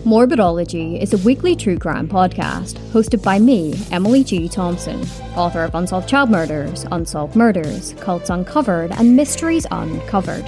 Morbidology 0.00 1.00
is 1.00 1.14
a 1.14 1.18
weekly 1.18 1.54
true 1.54 1.78
crime 1.78 2.08
podcast 2.08 2.76
hosted 2.90 3.22
by 3.22 3.38
me, 3.38 3.74
Emily 3.92 4.24
G. 4.24 4.48
Thompson, 4.48 5.00
author 5.36 5.62
of 5.62 5.76
Unsolved 5.76 6.08
Child 6.08 6.28
Murders, 6.28 6.84
Unsolved 6.90 7.36
Murders, 7.36 7.94
Cults 8.00 8.28
Uncovered, 8.28 8.90
and 8.92 9.14
Mysteries 9.14 9.64
Uncovered. 9.70 10.44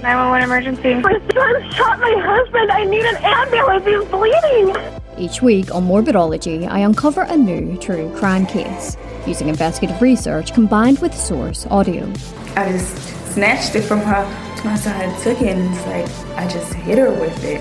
911 0.00 0.42
emergency. 0.42 0.94
My 0.94 1.12
son 1.12 1.70
shot 1.72 2.00
my 2.00 2.14
husband. 2.24 2.70
I 2.70 2.84
need 2.84 3.04
an 3.04 3.16
ambulance. 3.16 3.84
He's 3.84 4.04
bleeding. 4.08 4.74
Each 5.18 5.42
week 5.42 5.74
on 5.74 5.84
Morbidology, 5.86 6.66
I 6.66 6.78
uncover 6.78 7.22
a 7.22 7.36
new 7.36 7.76
true 7.76 8.10
crime 8.16 8.46
case 8.46 8.96
using 9.26 9.48
investigative 9.48 10.00
research 10.00 10.54
combined 10.54 11.00
with 11.00 11.14
source 11.14 11.66
audio. 11.66 12.10
I 12.56 12.72
just 12.72 12.96
snatched 13.34 13.74
it 13.74 13.82
from 13.82 14.00
her. 14.00 14.24
My 14.64 14.76
son 14.76 15.20
took 15.22 15.42
it 15.42 15.56
and 15.56 15.74
it's 15.74 15.86
like 15.86 16.38
I 16.38 16.48
just 16.48 16.72
hit 16.72 16.96
her 16.96 17.10
with 17.10 17.44
it. 17.44 17.60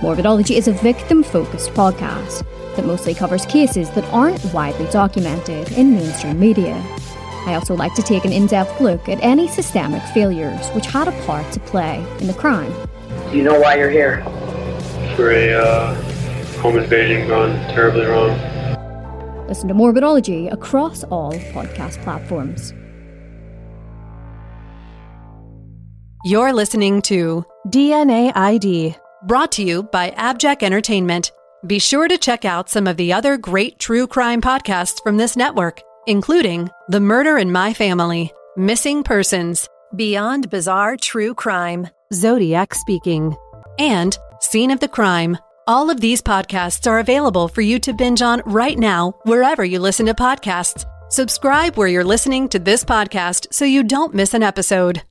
Morbidology 0.00 0.58
is 0.58 0.68
a 0.68 0.72
victim 0.72 1.22
focused 1.22 1.70
podcast 1.70 2.44
that 2.76 2.84
mostly 2.84 3.14
covers 3.14 3.46
cases 3.46 3.88
that 3.92 4.04
aren't 4.12 4.44
widely 4.52 4.86
documented 4.90 5.72
in 5.72 5.94
mainstream 5.94 6.38
media. 6.38 6.74
I 7.46 7.54
also 7.54 7.74
like 7.74 7.94
to 7.94 8.02
take 8.02 8.26
an 8.26 8.32
in 8.32 8.46
depth 8.46 8.78
look 8.78 9.08
at 9.08 9.18
any 9.22 9.48
systemic 9.48 10.02
failures 10.12 10.68
which 10.72 10.84
had 10.84 11.08
a 11.08 11.12
part 11.24 11.50
to 11.52 11.60
play 11.60 12.04
in 12.20 12.26
the 12.26 12.34
crime. 12.34 12.70
Do 13.30 13.38
you 13.38 13.42
know 13.42 13.58
why 13.58 13.76
you're 13.76 13.88
here? 13.88 14.22
For 15.16 15.30
a 15.30 15.54
uh, 15.54 15.94
home 16.60 16.76
invasion 16.76 17.26
gone 17.26 17.52
terribly 17.72 18.04
wrong. 18.04 18.38
Listen 19.48 19.66
to 19.68 19.74
Morbidology 19.74 20.52
across 20.52 21.04
all 21.04 21.32
podcast 21.32 22.02
platforms. 22.02 22.74
You're 26.26 26.52
listening 26.52 27.00
to 27.02 27.46
DNA 27.70 28.32
ID 28.34 28.96
Brought 29.26 29.50
to 29.52 29.64
you 29.64 29.82
by 29.82 30.10
Abject 30.10 30.62
Entertainment. 30.62 31.32
Be 31.66 31.80
sure 31.80 32.06
to 32.06 32.16
check 32.16 32.44
out 32.44 32.70
some 32.70 32.86
of 32.86 32.96
the 32.96 33.12
other 33.12 33.36
great 33.36 33.76
true 33.80 34.06
crime 34.06 34.40
podcasts 34.40 35.02
from 35.02 35.16
this 35.16 35.36
network, 35.36 35.82
including 36.06 36.70
The 36.90 37.00
Murder 37.00 37.36
in 37.36 37.50
My 37.50 37.74
Family, 37.74 38.32
Missing 38.56 39.02
Persons, 39.02 39.68
Beyond 39.96 40.48
Bizarre 40.48 40.96
True 40.96 41.34
Crime, 41.34 41.88
Zodiac 42.14 42.72
Speaking, 42.72 43.34
and 43.80 44.16
Scene 44.38 44.70
of 44.70 44.78
the 44.78 44.86
Crime. 44.86 45.36
All 45.66 45.90
of 45.90 46.00
these 46.00 46.22
podcasts 46.22 46.88
are 46.88 47.00
available 47.00 47.48
for 47.48 47.62
you 47.62 47.80
to 47.80 47.92
binge 47.92 48.22
on 48.22 48.42
right 48.46 48.78
now, 48.78 49.12
wherever 49.24 49.64
you 49.64 49.80
listen 49.80 50.06
to 50.06 50.14
podcasts. 50.14 50.84
Subscribe 51.10 51.76
where 51.76 51.88
you're 51.88 52.04
listening 52.04 52.48
to 52.50 52.60
this 52.60 52.84
podcast 52.84 53.52
so 53.52 53.64
you 53.64 53.82
don't 53.82 54.14
miss 54.14 54.34
an 54.34 54.44
episode. 54.44 55.02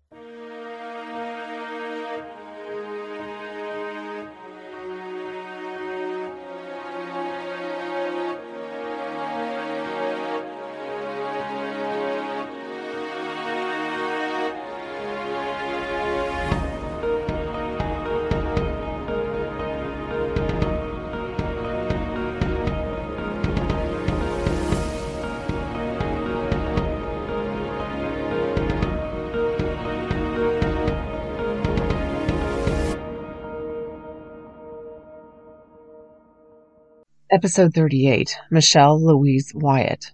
Episode 37.36 37.74
38 37.74 38.34
Michelle 38.50 38.98
Louise 39.06 39.52
Wyatt. 39.54 40.14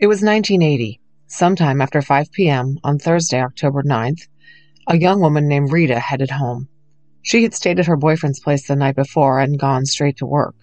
It 0.00 0.08
was 0.08 0.22
1980. 0.22 0.98
Sometime 1.28 1.80
after 1.80 2.02
5 2.02 2.32
p.m. 2.32 2.78
on 2.82 2.98
Thursday, 2.98 3.40
October 3.40 3.84
9th, 3.84 4.26
a 4.88 4.98
young 4.98 5.20
woman 5.20 5.46
named 5.46 5.70
Rita 5.70 6.00
headed 6.00 6.32
home. 6.32 6.68
She 7.22 7.44
had 7.44 7.54
stayed 7.54 7.78
at 7.78 7.86
her 7.86 7.96
boyfriend's 7.96 8.40
place 8.40 8.66
the 8.66 8.74
night 8.74 8.96
before 8.96 9.38
and 9.38 9.56
gone 9.56 9.86
straight 9.86 10.16
to 10.16 10.26
work. 10.26 10.56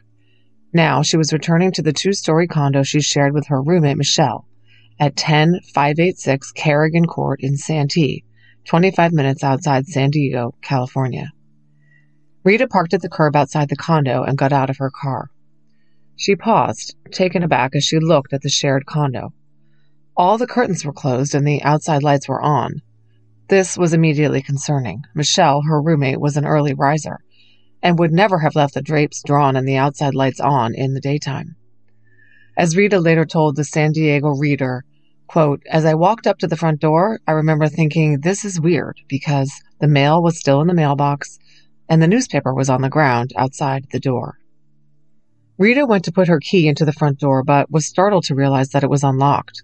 Now 0.74 1.02
she 1.02 1.16
was 1.16 1.32
returning 1.32 1.72
to 1.72 1.82
the 1.82 1.94
two 1.94 2.12
story 2.12 2.46
condo 2.46 2.84
she 2.84 3.00
shared 3.00 3.34
with 3.34 3.48
her 3.48 3.64
roommate 3.64 3.96
Michelle 3.96 4.46
at 5.00 5.16
10586 5.16 6.52
Kerrigan 6.52 7.06
Court 7.06 7.40
in 7.40 7.56
Santee, 7.56 8.26
25 8.66 9.14
minutes 9.14 9.46
outside 9.46 9.88
San 9.88 10.10
Diego, 10.10 10.56
California. 10.62 11.32
Rita 12.44 12.68
parked 12.68 12.94
at 12.94 13.02
the 13.02 13.08
curb 13.08 13.34
outside 13.38 13.70
the 13.70 13.78
condo 13.78 14.24
and 14.24 14.38
got 14.38 14.52
out 14.52 14.70
of 14.70 14.80
her 14.80 14.92
car. 14.92 15.30
She 16.20 16.36
paused, 16.36 16.96
taken 17.12 17.44
aback 17.44 17.76
as 17.76 17.84
she 17.84 18.00
looked 18.00 18.34
at 18.34 18.42
the 18.42 18.50
shared 18.50 18.88
condo. 18.88 19.34
All 20.16 20.40
the 20.40 20.48
curtains 20.48 20.84
were 20.84 20.92
closed 20.92 21.36
and 21.36 21.48
the 21.48 21.62
outside 21.62 22.02
lights 22.02 22.28
were 22.28 22.42
on. 22.42 22.82
This 23.50 23.78
was 23.78 23.94
immediately 23.94 24.42
concerning. 24.42 25.04
Michelle, 25.14 25.62
her 25.62 25.80
roommate, 25.80 26.20
was 26.20 26.36
an 26.36 26.44
early 26.44 26.74
riser 26.74 27.20
and 27.84 28.00
would 28.00 28.12
never 28.12 28.40
have 28.40 28.56
left 28.56 28.74
the 28.74 28.82
drapes 28.82 29.22
drawn 29.22 29.56
and 29.56 29.68
the 29.68 29.78
outside 29.78 30.16
lights 30.16 30.40
on 30.40 30.74
in 30.74 30.96
the 30.96 31.00
daytime. 31.00 31.56
As 32.58 32.76
Rita 32.76 33.00
later 33.00 33.24
told 33.24 33.56
the 33.56 33.64
San 33.64 33.92
Diego 33.92 34.30
Reader, 34.30 34.86
quote, 35.28 35.62
As 35.70 35.86
I 35.86 35.94
walked 35.94 36.26
up 36.26 36.40
to 36.40 36.48
the 36.48 36.58
front 36.58 36.82
door, 36.82 37.20
I 37.28 37.34
remember 37.34 37.68
thinking, 37.68 38.22
this 38.22 38.44
is 38.44 38.60
weird 38.60 39.00
because 39.08 39.52
the 39.80 39.88
mail 39.88 40.24
was 40.24 40.40
still 40.40 40.62
in 40.62 40.68
the 40.68 40.74
mailbox 40.74 41.38
and 41.88 42.02
the 42.02 42.08
newspaper 42.08 42.56
was 42.56 42.72
on 42.72 42.82
the 42.82 42.90
ground 42.90 43.34
outside 43.38 43.86
the 43.92 44.00
door. 44.00 44.40
Rita 45.60 45.88
went 45.88 46.06
to 46.06 46.12
put 46.12 46.28
her 46.28 46.40
key 46.40 46.68
into 46.68 46.86
the 46.86 46.94
front 46.94 47.20
door, 47.20 47.44
but 47.44 47.72
was 47.72 47.88
startled 47.88 48.26
to 48.26 48.36
realize 48.36 48.70
that 48.70 48.84
it 48.84 48.90
was 48.92 49.04
unlocked. 49.04 49.64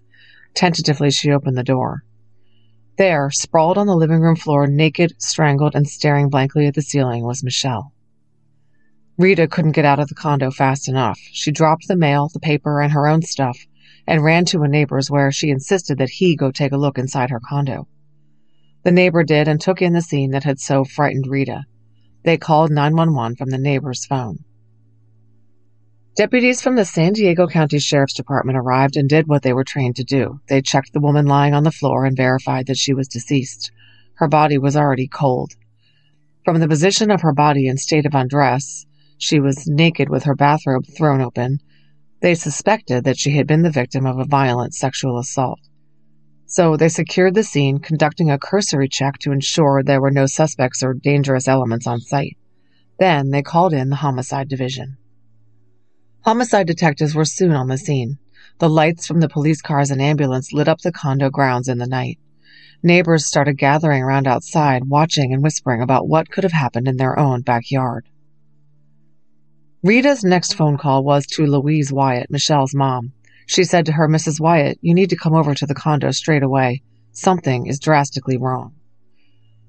Tentatively, 0.52 1.10
she 1.12 1.30
opened 1.30 1.56
the 1.56 1.62
door. 1.62 2.02
There, 2.98 3.30
sprawled 3.30 3.78
on 3.78 3.86
the 3.86 3.96
living 3.96 4.20
room 4.20 4.34
floor, 4.34 4.66
naked, 4.66 5.14
strangled, 5.18 5.76
and 5.76 5.86
staring 5.86 6.30
blankly 6.30 6.66
at 6.66 6.74
the 6.74 6.82
ceiling, 6.82 7.24
was 7.24 7.44
Michelle. 7.44 7.92
Rita 9.16 9.46
couldn't 9.46 9.72
get 9.72 9.84
out 9.84 10.00
of 10.00 10.08
the 10.08 10.16
condo 10.16 10.50
fast 10.50 10.88
enough. 10.88 11.20
She 11.32 11.52
dropped 11.52 11.86
the 11.86 11.96
mail, 11.96 12.28
the 12.28 12.40
paper, 12.40 12.80
and 12.80 12.92
her 12.92 13.06
own 13.06 13.22
stuff, 13.22 13.56
and 14.04 14.24
ran 14.24 14.44
to 14.46 14.64
a 14.64 14.68
neighbor's 14.68 15.12
where 15.12 15.30
she 15.30 15.50
insisted 15.50 15.98
that 15.98 16.10
he 16.10 16.34
go 16.34 16.50
take 16.50 16.72
a 16.72 16.76
look 16.76 16.98
inside 16.98 17.30
her 17.30 17.40
condo. 17.40 17.86
The 18.82 18.90
neighbor 18.90 19.22
did 19.22 19.46
and 19.46 19.60
took 19.60 19.80
in 19.80 19.92
the 19.92 20.02
scene 20.02 20.32
that 20.32 20.42
had 20.42 20.58
so 20.58 20.82
frightened 20.82 21.28
Rita. 21.28 21.64
They 22.24 22.36
called 22.36 22.72
911 22.72 23.36
from 23.36 23.50
the 23.50 23.58
neighbor's 23.58 24.04
phone. 24.04 24.44
Deputies 26.16 26.62
from 26.62 26.76
the 26.76 26.84
San 26.84 27.12
Diego 27.12 27.48
County 27.48 27.80
Sheriff's 27.80 28.14
Department 28.14 28.56
arrived 28.56 28.96
and 28.96 29.08
did 29.08 29.26
what 29.26 29.42
they 29.42 29.52
were 29.52 29.64
trained 29.64 29.96
to 29.96 30.04
do. 30.04 30.38
They 30.48 30.62
checked 30.62 30.92
the 30.92 31.00
woman 31.00 31.26
lying 31.26 31.54
on 31.54 31.64
the 31.64 31.72
floor 31.72 32.04
and 32.04 32.16
verified 32.16 32.66
that 32.66 32.76
she 32.76 32.94
was 32.94 33.08
deceased. 33.08 33.72
Her 34.14 34.28
body 34.28 34.56
was 34.56 34.76
already 34.76 35.08
cold. 35.08 35.54
From 36.44 36.60
the 36.60 36.68
position 36.68 37.10
of 37.10 37.22
her 37.22 37.32
body 37.32 37.66
in 37.66 37.78
state 37.78 38.06
of 38.06 38.14
undress, 38.14 38.86
she 39.18 39.40
was 39.40 39.66
naked 39.66 40.08
with 40.08 40.22
her 40.22 40.36
bathrobe 40.36 40.84
thrown 40.86 41.20
open. 41.20 41.58
They 42.20 42.36
suspected 42.36 43.02
that 43.02 43.18
she 43.18 43.32
had 43.32 43.48
been 43.48 43.62
the 43.62 43.70
victim 43.70 44.06
of 44.06 44.20
a 44.20 44.24
violent 44.24 44.72
sexual 44.72 45.18
assault. 45.18 45.58
So 46.46 46.76
they 46.76 46.90
secured 46.90 47.34
the 47.34 47.42
scene, 47.42 47.80
conducting 47.80 48.30
a 48.30 48.38
cursory 48.38 48.88
check 48.88 49.18
to 49.18 49.32
ensure 49.32 49.82
there 49.82 50.00
were 50.00 50.12
no 50.12 50.26
suspects 50.26 50.80
or 50.80 50.94
dangerous 50.94 51.48
elements 51.48 51.88
on 51.88 52.00
site. 52.00 52.36
Then 53.00 53.30
they 53.30 53.42
called 53.42 53.74
in 53.74 53.88
the 53.88 53.96
homicide 53.96 54.48
division. 54.48 54.96
Homicide 56.24 56.66
detectives 56.66 57.14
were 57.14 57.26
soon 57.26 57.52
on 57.52 57.68
the 57.68 57.76
scene. 57.76 58.16
The 58.58 58.70
lights 58.70 59.06
from 59.06 59.20
the 59.20 59.28
police 59.28 59.60
cars 59.60 59.90
and 59.90 60.00
ambulance 60.00 60.54
lit 60.54 60.68
up 60.68 60.80
the 60.80 60.90
condo 60.90 61.28
grounds 61.28 61.68
in 61.68 61.76
the 61.76 61.86
night. 61.86 62.18
Neighbors 62.82 63.26
started 63.26 63.58
gathering 63.58 64.02
around 64.02 64.26
outside, 64.26 64.88
watching 64.88 65.34
and 65.34 65.42
whispering 65.42 65.82
about 65.82 66.08
what 66.08 66.30
could 66.30 66.42
have 66.42 66.52
happened 66.52 66.88
in 66.88 66.96
their 66.96 67.18
own 67.18 67.42
backyard. 67.42 68.08
Rita's 69.82 70.24
next 70.24 70.54
phone 70.54 70.78
call 70.78 71.04
was 71.04 71.26
to 71.26 71.44
Louise 71.44 71.92
Wyatt, 71.92 72.30
Michelle's 72.30 72.74
mom. 72.74 73.12
She 73.44 73.62
said 73.62 73.84
to 73.84 73.92
her, 73.92 74.08
Mrs. 74.08 74.40
Wyatt, 74.40 74.78
you 74.80 74.94
need 74.94 75.10
to 75.10 75.16
come 75.16 75.34
over 75.34 75.54
to 75.54 75.66
the 75.66 75.74
condo 75.74 76.10
straight 76.10 76.42
away. 76.42 76.80
Something 77.12 77.66
is 77.66 77.78
drastically 77.78 78.38
wrong. 78.38 78.72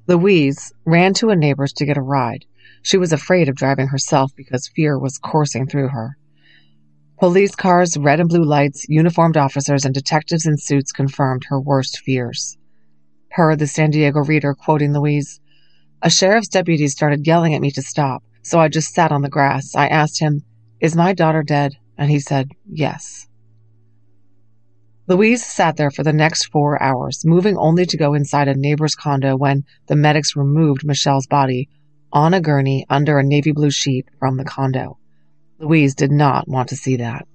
Louise 0.08 0.72
ran 0.86 1.14
to 1.16 1.32
a 1.32 1.36
neighbor's 1.36 1.74
to 1.74 1.86
get 1.86 1.98
a 1.98 2.02
ride. 2.02 2.46
She 2.82 2.96
was 2.96 3.12
afraid 3.12 3.50
of 3.50 3.58
driving 3.58 3.88
herself 3.88 4.34
because 4.38 4.70
fear 4.70 4.98
was 4.98 5.18
coursing 5.18 5.68
through 5.68 5.90
her. 5.90 6.18
Police 7.18 7.56
cars, 7.56 7.96
red 7.98 8.20
and 8.20 8.28
blue 8.28 8.44
lights, 8.44 8.86
uniformed 8.90 9.38
officers, 9.38 9.86
and 9.86 9.94
detectives 9.94 10.46
in 10.46 10.58
suits 10.58 10.92
confirmed 10.92 11.46
her 11.46 11.62
worst 11.62 12.00
fears. 12.00 12.58
Per 13.32 13.56
the 13.56 13.68
San 13.68 13.92
Diego 13.92 14.20
Reader 14.20 14.54
quoting 14.54 14.92
Louise, 14.92 15.40
a 16.02 16.10
sheriff's 16.10 16.50
deputy 16.50 16.90
started 16.90 17.26
yelling 17.26 17.54
at 17.54 17.62
me 17.62 17.72
to 17.72 17.82
stop, 17.82 18.22
so 18.42 18.60
I 18.60 18.68
just 18.68 18.94
sat 18.94 19.14
on 19.14 19.22
the 19.22 19.30
grass. 19.30 19.76
I 19.76 19.88
asked 19.88 20.20
him, 20.20 20.44
Is 20.82 20.94
my 20.94 21.14
daughter 21.14 21.42
dead? 21.42 21.78
And 21.98 22.12
he 22.12 22.20
said, 22.20 22.52
Yes. 22.70 23.30
Louise 25.08 25.46
sat 25.46 25.78
there 25.78 25.92
for 25.92 26.04
the 26.04 26.12
next 26.12 26.52
four 26.52 26.82
hours, 26.84 27.24
moving 27.24 27.56
only 27.58 27.86
to 27.86 27.98
go 27.98 28.14
inside 28.14 28.50
a 28.50 28.56
neighbor's 28.56 28.96
condo 28.96 29.38
when 29.38 29.64
the 29.88 29.96
medics 29.96 30.36
removed 30.36 30.86
Michelle's 30.86 31.28
body 31.28 31.70
on 32.12 32.34
a 32.34 32.42
gurney 32.42 32.86
under 32.90 33.20
a 33.20 33.24
navy 33.24 33.54
blue 33.54 33.72
sheet 33.72 34.06
from 34.20 34.36
the 34.36 34.44
condo. 34.44 34.98
Louise 35.60 35.96
did 35.96 36.12
not 36.12 36.48
want 36.48 36.70
to 36.70 36.76
see 36.76 36.98
that. 36.98 37.28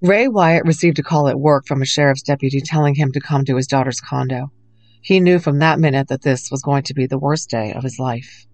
Ray 0.00 0.28
Wyatt 0.28 0.66
received 0.66 0.98
a 0.98 1.02
call 1.02 1.28
at 1.28 1.40
work 1.40 1.66
from 1.66 1.80
a 1.80 1.86
sheriff's 1.86 2.22
deputy 2.22 2.60
telling 2.60 2.94
him 2.94 3.10
to 3.12 3.20
come 3.20 3.44
to 3.46 3.56
his 3.56 3.66
daughter's 3.66 4.00
condo. 4.00 4.52
He 5.00 5.18
knew 5.18 5.38
from 5.38 5.58
that 5.58 5.80
minute 5.80 6.08
that 6.08 6.22
this 6.22 6.50
was 6.50 6.62
going 6.62 6.82
to 6.84 6.94
be 6.94 7.06
the 7.06 7.18
worst 7.18 7.50
day 7.50 7.72
of 7.72 7.82
his 7.82 7.98
life. 7.98 8.46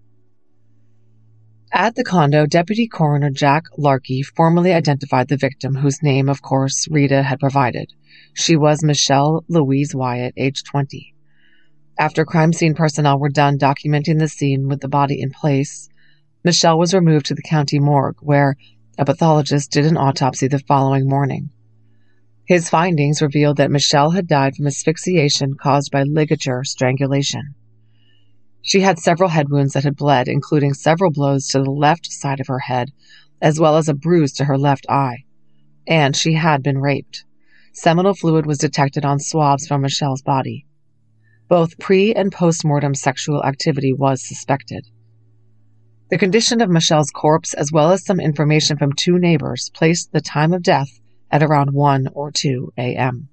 At 1.73 1.95
the 1.95 2.03
condo, 2.03 2.45
Deputy 2.45 2.87
Coroner 2.87 3.29
Jack 3.29 3.63
Larkey 3.77 4.23
formally 4.23 4.73
identified 4.73 5.29
the 5.29 5.37
victim, 5.37 5.75
whose 5.75 6.03
name, 6.03 6.27
of 6.27 6.41
course, 6.41 6.87
Rita 6.89 7.23
had 7.23 7.39
provided. 7.39 7.93
She 8.33 8.57
was 8.57 8.83
Michelle 8.83 9.45
Louise 9.47 9.95
Wyatt, 9.95 10.33
age 10.35 10.63
20. 10.63 11.13
After 11.97 12.25
crime 12.25 12.51
scene 12.51 12.73
personnel 12.73 13.19
were 13.19 13.29
done 13.29 13.57
documenting 13.57 14.19
the 14.19 14.27
scene 14.27 14.67
with 14.67 14.81
the 14.81 14.89
body 14.89 15.21
in 15.21 15.31
place, 15.31 15.87
Michelle 16.43 16.79
was 16.79 16.93
removed 16.93 17.27
to 17.27 17.35
the 17.35 17.41
county 17.43 17.79
morgue, 17.79 18.17
where 18.21 18.57
a 18.97 19.05
pathologist 19.05 19.71
did 19.71 19.85
an 19.85 19.95
autopsy 19.95 20.47
the 20.47 20.57
following 20.57 21.07
morning. 21.07 21.51
His 22.45 22.67
findings 22.67 23.21
revealed 23.21 23.57
that 23.57 23.69
Michelle 23.69 24.11
had 24.11 24.27
died 24.27 24.55
from 24.55 24.65
asphyxiation 24.65 25.53
caused 25.53 25.91
by 25.91 26.01
ligature 26.01 26.63
strangulation. 26.63 27.53
She 28.63 28.81
had 28.81 28.97
several 28.97 29.29
head 29.29 29.49
wounds 29.49 29.73
that 29.73 29.83
had 29.83 29.95
bled, 29.95 30.27
including 30.27 30.73
several 30.73 31.11
blows 31.11 31.47
to 31.47 31.59
the 31.59 31.69
left 31.69 32.11
side 32.11 32.39
of 32.39 32.47
her 32.47 32.59
head, 32.59 32.91
as 33.39 33.59
well 33.59 33.77
as 33.77 33.87
a 33.87 33.93
bruise 33.93 34.33
to 34.33 34.45
her 34.45 34.57
left 34.57 34.85
eye. 34.89 35.25
And 35.87 36.15
she 36.15 36.33
had 36.33 36.63
been 36.63 36.79
raped. 36.79 37.23
Seminal 37.73 38.15
fluid 38.15 38.45
was 38.45 38.57
detected 38.57 39.05
on 39.05 39.19
swabs 39.19 39.67
from 39.67 39.81
Michelle's 39.81 40.21
body. 40.21 40.65
Both 41.47 41.79
pre 41.79 42.13
and 42.13 42.31
post 42.31 42.65
mortem 42.65 42.95
sexual 42.95 43.43
activity 43.43 43.93
was 43.93 44.27
suspected. 44.27 44.87
The 46.11 46.17
condition 46.17 46.59
of 46.59 46.69
Michelle's 46.69 47.09
corpse, 47.09 47.53
as 47.53 47.71
well 47.71 47.93
as 47.93 48.03
some 48.03 48.19
information 48.19 48.75
from 48.75 48.91
two 48.91 49.17
neighbors, 49.17 49.71
placed 49.73 50.11
the 50.11 50.19
time 50.19 50.51
of 50.51 50.61
death 50.61 50.99
at 51.31 51.41
around 51.41 51.71
1 51.71 52.09
or 52.13 52.33
2 52.33 52.73
a.m. 52.77 53.29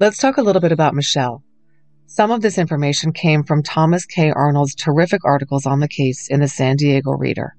Let's 0.00 0.18
talk 0.18 0.36
a 0.36 0.42
little 0.42 0.60
bit 0.60 0.72
about 0.72 0.96
Michelle. 0.96 1.44
Some 2.06 2.32
of 2.32 2.40
this 2.40 2.58
information 2.58 3.12
came 3.12 3.44
from 3.44 3.62
Thomas 3.62 4.04
K. 4.06 4.32
Arnold's 4.32 4.74
terrific 4.74 5.24
articles 5.24 5.66
on 5.66 5.78
the 5.78 5.86
case 5.86 6.26
in 6.26 6.40
the 6.40 6.48
San 6.48 6.74
Diego 6.74 7.12
Reader. 7.12 7.54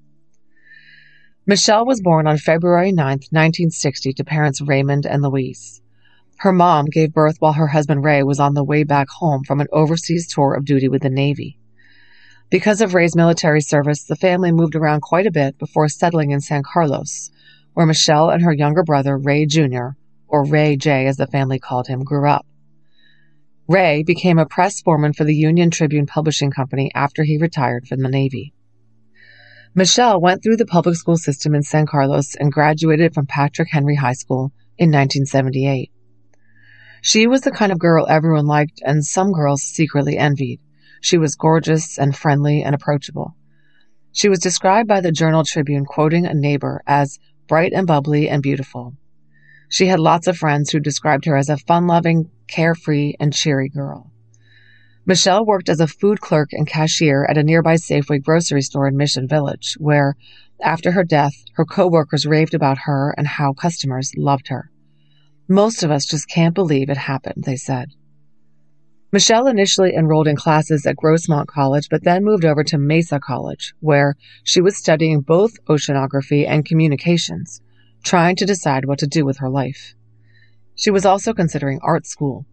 Michelle 1.46 1.86
was 1.86 2.02
born 2.02 2.26
on 2.26 2.36
February 2.36 2.92
9, 2.92 3.06
1960, 3.06 4.12
to 4.12 4.22
parents 4.22 4.60
Raymond 4.60 5.06
and 5.06 5.22
Louise. 5.22 5.80
Her 6.40 6.52
mom 6.52 6.84
gave 6.84 7.14
birth 7.14 7.36
while 7.38 7.54
her 7.54 7.68
husband 7.68 8.04
Ray 8.04 8.22
was 8.22 8.38
on 8.38 8.52
the 8.52 8.62
way 8.62 8.84
back 8.84 9.08
home 9.08 9.44
from 9.44 9.62
an 9.62 9.68
overseas 9.72 10.28
tour 10.28 10.52
of 10.52 10.66
duty 10.66 10.88
with 10.88 11.00
the 11.00 11.08
Navy. 11.08 11.58
Because 12.48 12.80
of 12.80 12.94
Ray's 12.94 13.16
military 13.16 13.60
service, 13.60 14.04
the 14.04 14.14
family 14.14 14.52
moved 14.52 14.76
around 14.76 15.00
quite 15.00 15.26
a 15.26 15.32
bit 15.32 15.58
before 15.58 15.88
settling 15.88 16.30
in 16.30 16.40
San 16.40 16.62
Carlos, 16.62 17.30
where 17.74 17.86
Michelle 17.86 18.30
and 18.30 18.42
her 18.42 18.52
younger 18.52 18.84
brother, 18.84 19.18
Ray 19.18 19.46
Jr., 19.46 19.96
or 20.28 20.44
Ray 20.44 20.76
J 20.76 21.06
as 21.06 21.16
the 21.16 21.26
family 21.26 21.58
called 21.58 21.88
him, 21.88 22.04
grew 22.04 22.28
up. 22.28 22.46
Ray 23.68 24.04
became 24.04 24.38
a 24.38 24.46
press 24.46 24.80
foreman 24.80 25.12
for 25.12 25.24
the 25.24 25.34
Union 25.34 25.72
Tribune 25.72 26.06
Publishing 26.06 26.52
Company 26.52 26.92
after 26.94 27.24
he 27.24 27.36
retired 27.36 27.88
from 27.88 28.00
the 28.00 28.08
Navy. 28.08 28.52
Michelle 29.74 30.20
went 30.20 30.42
through 30.42 30.56
the 30.56 30.66
public 30.66 30.94
school 30.94 31.16
system 31.16 31.52
in 31.52 31.64
San 31.64 31.84
Carlos 31.84 32.36
and 32.36 32.52
graduated 32.52 33.12
from 33.12 33.26
Patrick 33.26 33.68
Henry 33.72 33.96
High 33.96 34.12
School 34.12 34.52
in 34.78 34.90
1978. 34.90 35.90
She 37.02 37.26
was 37.26 37.40
the 37.40 37.50
kind 37.50 37.72
of 37.72 37.78
girl 37.80 38.06
everyone 38.08 38.46
liked 38.46 38.80
and 38.84 39.04
some 39.04 39.32
girls 39.32 39.62
secretly 39.62 40.16
envied. 40.16 40.60
She 41.00 41.18
was 41.18 41.34
gorgeous 41.34 41.98
and 41.98 42.16
friendly 42.16 42.62
and 42.62 42.74
approachable. 42.74 43.36
She 44.12 44.28
was 44.28 44.38
described 44.38 44.88
by 44.88 45.00
the 45.00 45.12
Journal 45.12 45.44
Tribune, 45.44 45.84
quoting 45.84 46.26
a 46.26 46.34
neighbor, 46.34 46.82
as 46.86 47.18
bright 47.48 47.72
and 47.72 47.86
bubbly 47.86 48.28
and 48.28 48.42
beautiful. 48.42 48.94
She 49.68 49.86
had 49.86 50.00
lots 50.00 50.26
of 50.26 50.38
friends 50.38 50.70
who 50.70 50.80
described 50.80 51.24
her 51.26 51.36
as 51.36 51.48
a 51.48 51.56
fun 51.56 51.86
loving, 51.86 52.30
carefree, 52.46 53.14
and 53.20 53.32
cheery 53.32 53.68
girl. 53.68 54.12
Michelle 55.04 55.44
worked 55.44 55.68
as 55.68 55.80
a 55.80 55.86
food 55.86 56.20
clerk 56.20 56.52
and 56.52 56.66
cashier 56.66 57.24
at 57.28 57.38
a 57.38 57.42
nearby 57.42 57.74
Safeway 57.76 58.22
grocery 58.22 58.62
store 58.62 58.88
in 58.88 58.96
Mission 58.96 59.28
Village, 59.28 59.76
where, 59.78 60.16
after 60.60 60.92
her 60.92 61.04
death, 61.04 61.34
her 61.54 61.64
coworkers 61.64 62.26
raved 62.26 62.54
about 62.54 62.78
her 62.86 63.14
and 63.16 63.26
how 63.26 63.52
customers 63.52 64.12
loved 64.16 64.48
her. 64.48 64.70
Most 65.48 65.82
of 65.82 65.90
us 65.90 66.06
just 66.06 66.28
can't 66.28 66.54
believe 66.54 66.90
it 66.90 66.96
happened, 66.96 67.44
they 67.44 67.56
said. 67.56 67.90
Michelle 69.16 69.46
initially 69.46 69.94
enrolled 69.94 70.28
in 70.28 70.36
classes 70.36 70.84
at 70.84 70.96
Grossmont 70.96 71.46
College, 71.46 71.88
but 71.88 72.04
then 72.04 72.22
moved 72.22 72.44
over 72.44 72.62
to 72.62 72.76
Mesa 72.76 73.18
College, 73.18 73.72
where 73.80 74.14
she 74.44 74.60
was 74.60 74.76
studying 74.76 75.22
both 75.22 75.54
oceanography 75.70 76.46
and 76.46 76.66
communications, 76.66 77.62
trying 78.04 78.36
to 78.36 78.44
decide 78.44 78.84
what 78.84 78.98
to 78.98 79.06
do 79.06 79.24
with 79.24 79.38
her 79.38 79.48
life. 79.48 79.94
She 80.74 80.90
was 80.90 81.06
also 81.06 81.32
considering 81.32 81.80
art 81.82 82.04
school. 82.06 82.44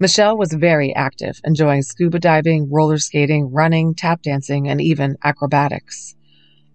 Michelle 0.00 0.36
was 0.36 0.52
very 0.52 0.92
active, 0.92 1.40
enjoying 1.44 1.82
scuba 1.82 2.18
diving, 2.18 2.68
roller 2.68 2.98
skating, 2.98 3.52
running, 3.52 3.94
tap 3.94 4.22
dancing, 4.22 4.68
and 4.68 4.80
even 4.80 5.18
acrobatics. 5.22 6.16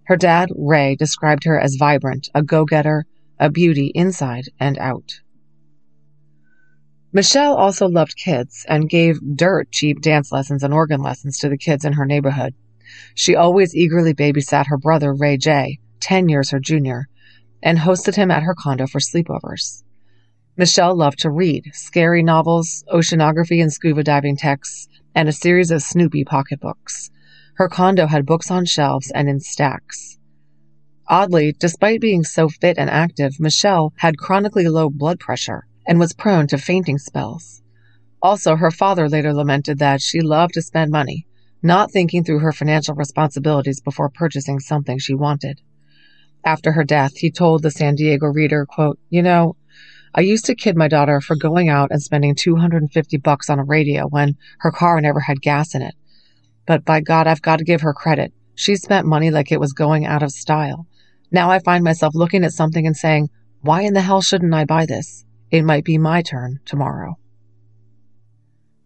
Her 0.05 0.15
dad, 0.15 0.47
Ray, 0.55 0.95
described 0.95 1.43
her 1.43 1.59
as 1.59 1.75
vibrant, 1.75 2.29
a 2.33 2.41
go 2.41 2.63
getter, 2.63 3.05
a 3.37 3.49
beauty 3.49 3.91
inside 3.93 4.45
and 4.57 4.77
out. 4.77 5.19
Michelle 7.15 7.55
also 7.55 7.87
loved 7.87 8.17
kids 8.17 8.65
and 8.67 8.89
gave 8.89 9.37
dirt 9.37 9.71
cheap 9.71 10.01
dance 10.01 10.33
lessons 10.33 10.63
and 10.63 10.73
organ 10.73 11.01
lessons 11.01 11.37
to 11.37 11.47
the 11.47 11.57
kids 11.57 11.85
in 11.85 11.93
her 11.93 12.05
neighborhood. 12.05 12.53
She 13.13 13.37
always 13.37 13.73
eagerly 13.73 14.13
babysat 14.13 14.67
her 14.67 14.77
brother, 14.77 15.13
Ray 15.13 15.37
J., 15.37 15.79
10 16.01 16.27
years 16.27 16.49
her 16.49 16.59
junior, 16.59 17.07
and 17.63 17.77
hosted 17.77 18.15
him 18.15 18.31
at 18.31 18.43
her 18.43 18.53
condo 18.53 18.85
for 18.85 18.99
sleepovers. 18.99 19.85
Michelle 20.57 20.93
loved 20.93 21.19
to 21.19 21.31
read 21.31 21.71
scary 21.71 22.21
novels, 22.21 22.83
oceanography 22.91 23.61
and 23.61 23.71
scuba 23.71 24.03
diving 24.03 24.35
texts, 24.35 24.89
and 25.15 25.29
a 25.29 25.31
series 25.31 25.71
of 25.71 25.81
Snoopy 25.81 26.25
pocketbooks. 26.25 27.11
Her 27.53 27.69
condo 27.69 28.07
had 28.07 28.25
books 28.25 28.51
on 28.51 28.65
shelves 28.65 29.09
and 29.09 29.29
in 29.29 29.39
stacks. 29.39 30.19
Oddly, 31.07 31.55
despite 31.57 32.01
being 32.01 32.25
so 32.25 32.49
fit 32.49 32.77
and 32.77 32.89
active, 32.89 33.39
Michelle 33.39 33.93
had 33.99 34.17
chronically 34.17 34.67
low 34.67 34.89
blood 34.89 35.17
pressure 35.17 35.65
and 35.87 35.99
was 35.99 36.13
prone 36.13 36.47
to 36.47 36.57
fainting 36.57 36.97
spells. 36.97 37.61
Also, 38.21 38.55
her 38.55 38.71
father 38.71 39.07
later 39.07 39.33
lamented 39.33 39.79
that 39.79 40.01
she 40.01 40.21
loved 40.21 40.53
to 40.53 40.61
spend 40.61 40.91
money, 40.91 41.27
not 41.61 41.91
thinking 41.91 42.23
through 42.23 42.39
her 42.39 42.51
financial 42.51 42.95
responsibilities 42.95 43.81
before 43.81 44.09
purchasing 44.09 44.59
something 44.59 44.97
she 44.97 45.13
wanted. 45.13 45.61
After 46.43 46.71
her 46.71 46.83
death, 46.83 47.17
he 47.17 47.31
told 47.31 47.63
the 47.63 47.71
San 47.71 47.95
Diego 47.95 48.27
Reader, 48.27 48.65
quote, 48.65 48.99
You 49.09 49.21
know, 49.21 49.55
I 50.13 50.21
used 50.21 50.45
to 50.45 50.55
kid 50.55 50.77
my 50.77 50.87
daughter 50.87 51.19
for 51.21 51.35
going 51.35 51.69
out 51.69 51.91
and 51.91 52.01
spending 52.01 52.35
250 52.35 53.17
bucks 53.17 53.49
on 53.49 53.59
a 53.59 53.63
radio 53.63 54.07
when 54.07 54.37
her 54.59 54.71
car 54.71 55.01
never 55.01 55.19
had 55.19 55.41
gas 55.41 55.75
in 55.75 55.81
it. 55.81 55.95
But 56.65 56.85
by 56.85 57.01
God, 57.01 57.27
I've 57.27 57.41
got 57.41 57.57
to 57.57 57.65
give 57.65 57.81
her 57.81 57.93
credit. 57.93 58.33
She 58.55 58.75
spent 58.75 59.05
money 59.05 59.29
like 59.29 59.51
it 59.51 59.59
was 59.59 59.73
going 59.73 60.05
out 60.05 60.23
of 60.23 60.31
style. 60.31 60.87
Now 61.31 61.51
I 61.51 61.59
find 61.59 61.83
myself 61.83 62.15
looking 62.15 62.43
at 62.43 62.53
something 62.53 62.87
and 62.87 62.95
saying, 62.95 63.29
why 63.65 63.81
in 63.81 63.95
the 63.95 64.01
hell 64.01 64.21
shouldn't 64.21 64.53
I 64.53 64.63
buy 64.63 64.85
this? 64.85 65.25
It 65.55 65.63
might 65.63 65.85
be 65.85 65.97
my 65.97 66.21
turn 66.21 66.59
tomorrow. 66.65 67.17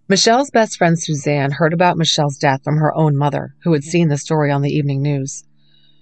Michelle's 0.08 0.52
best 0.52 0.78
friend 0.78 1.00
Suzanne 1.00 1.54
heard 1.54 1.74
about 1.74 1.98
Michelle's 1.98 2.38
death 2.38 2.64
from 2.64 2.78
her 2.78 2.96
own 2.96 3.18
mother, 3.18 3.56
who 3.64 3.74
had 3.74 3.84
seen 3.84 4.10
the 4.10 4.20
story 4.20 4.52
on 4.52 4.62
the 4.62 4.70
evening 4.70 5.02
news. 5.02 5.46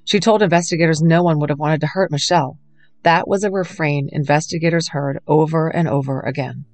She 0.03 0.19
told 0.19 0.41
investigators 0.41 1.01
no 1.01 1.23
one 1.23 1.39
would 1.39 1.49
have 1.51 1.57
wanted 1.57 1.79
to 1.79 1.87
hurt 1.87 2.11
Michelle. 2.11 2.59
That 3.03 3.29
was 3.29 3.45
a 3.45 3.49
refrain 3.49 4.09
investigators 4.11 4.89
heard 4.89 5.19
over 5.25 5.69
and 5.69 5.87
over 5.87 6.19
again. 6.19 6.65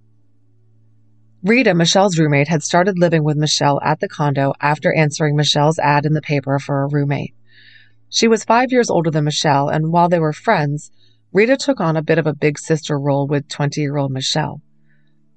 Rita, 1.44 1.76
Michelle's 1.76 2.18
roommate, 2.18 2.48
had 2.48 2.64
started 2.64 2.98
living 2.98 3.24
with 3.24 3.38
Michelle 3.38 3.80
at 3.84 4.00
the 4.00 4.10
condo 4.10 4.54
after 4.60 4.92
answering 4.92 5.36
Michelle's 5.36 5.78
ad 5.78 6.08
in 6.08 6.14
the 6.14 6.22
paper 6.22 6.58
for 6.58 6.82
a 6.82 6.88
roommate. 6.88 7.36
She 8.10 8.28
was 8.28 8.44
five 8.44 8.72
years 8.72 8.90
older 8.90 9.12
than 9.12 9.26
Michelle, 9.26 9.70
and 9.70 9.92
while 9.92 10.10
they 10.10 10.20
were 10.20 10.34
friends, 10.34 10.90
Rita 11.34 11.58
took 11.58 11.82
on 11.82 11.98
a 11.98 12.04
bit 12.04 12.20
of 12.20 12.28
a 12.28 12.36
big 12.36 12.60
sister 12.60 13.00
role 13.00 13.26
with 13.26 13.50
20 13.50 13.82
year 13.82 13.98
old 13.98 14.12
Michelle. 14.12 14.62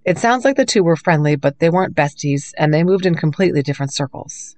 It 0.04 0.18
sounds 0.18 0.44
like 0.44 0.56
the 0.56 0.66
two 0.66 0.84
were 0.84 0.94
friendly, 0.94 1.36
but 1.36 1.58
they 1.58 1.70
weren't 1.70 1.96
besties, 1.96 2.52
and 2.58 2.72
they 2.72 2.84
moved 2.84 3.06
in 3.06 3.14
completely 3.14 3.62
different 3.62 3.94
circles. 3.94 4.56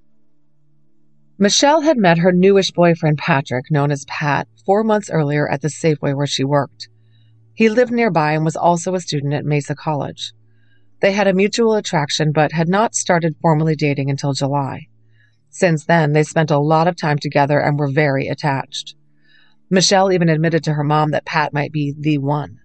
Michelle 1.38 1.82
had 1.82 1.96
met 1.96 2.18
her 2.18 2.32
newish 2.32 2.72
boyfriend, 2.72 3.18
Patrick, 3.18 3.70
known 3.70 3.92
as 3.92 4.04
Pat, 4.06 4.48
four 4.66 4.82
months 4.82 5.08
earlier 5.10 5.48
at 5.48 5.62
the 5.62 5.68
Safeway 5.68 6.12
where 6.14 6.26
she 6.26 6.42
worked. 6.42 6.88
He 7.54 7.68
lived 7.68 7.92
nearby 7.92 8.32
and 8.32 8.44
was 8.44 8.56
also 8.56 8.94
a 8.94 9.00
student 9.00 9.32
at 9.32 9.44
Mesa 9.44 9.76
College. 9.76 10.32
They 11.00 11.12
had 11.12 11.28
a 11.28 11.32
mutual 11.32 11.74
attraction, 11.74 12.32
but 12.32 12.50
had 12.50 12.68
not 12.68 12.96
started 12.96 13.36
formally 13.40 13.76
dating 13.76 14.10
until 14.10 14.32
July. 14.32 14.88
Since 15.50 15.84
then, 15.84 16.12
they 16.12 16.24
spent 16.24 16.50
a 16.50 16.58
lot 16.58 16.88
of 16.88 16.96
time 16.96 17.18
together 17.18 17.60
and 17.60 17.78
were 17.78 17.90
very 17.90 18.26
attached. 18.26 18.96
Michelle 19.70 20.12
even 20.12 20.28
admitted 20.28 20.64
to 20.64 20.74
her 20.74 20.84
mom 20.84 21.10
that 21.10 21.24
Pat 21.24 21.52
might 21.52 21.72
be 21.72 21.94
the 21.98 22.18
one. 22.18 22.58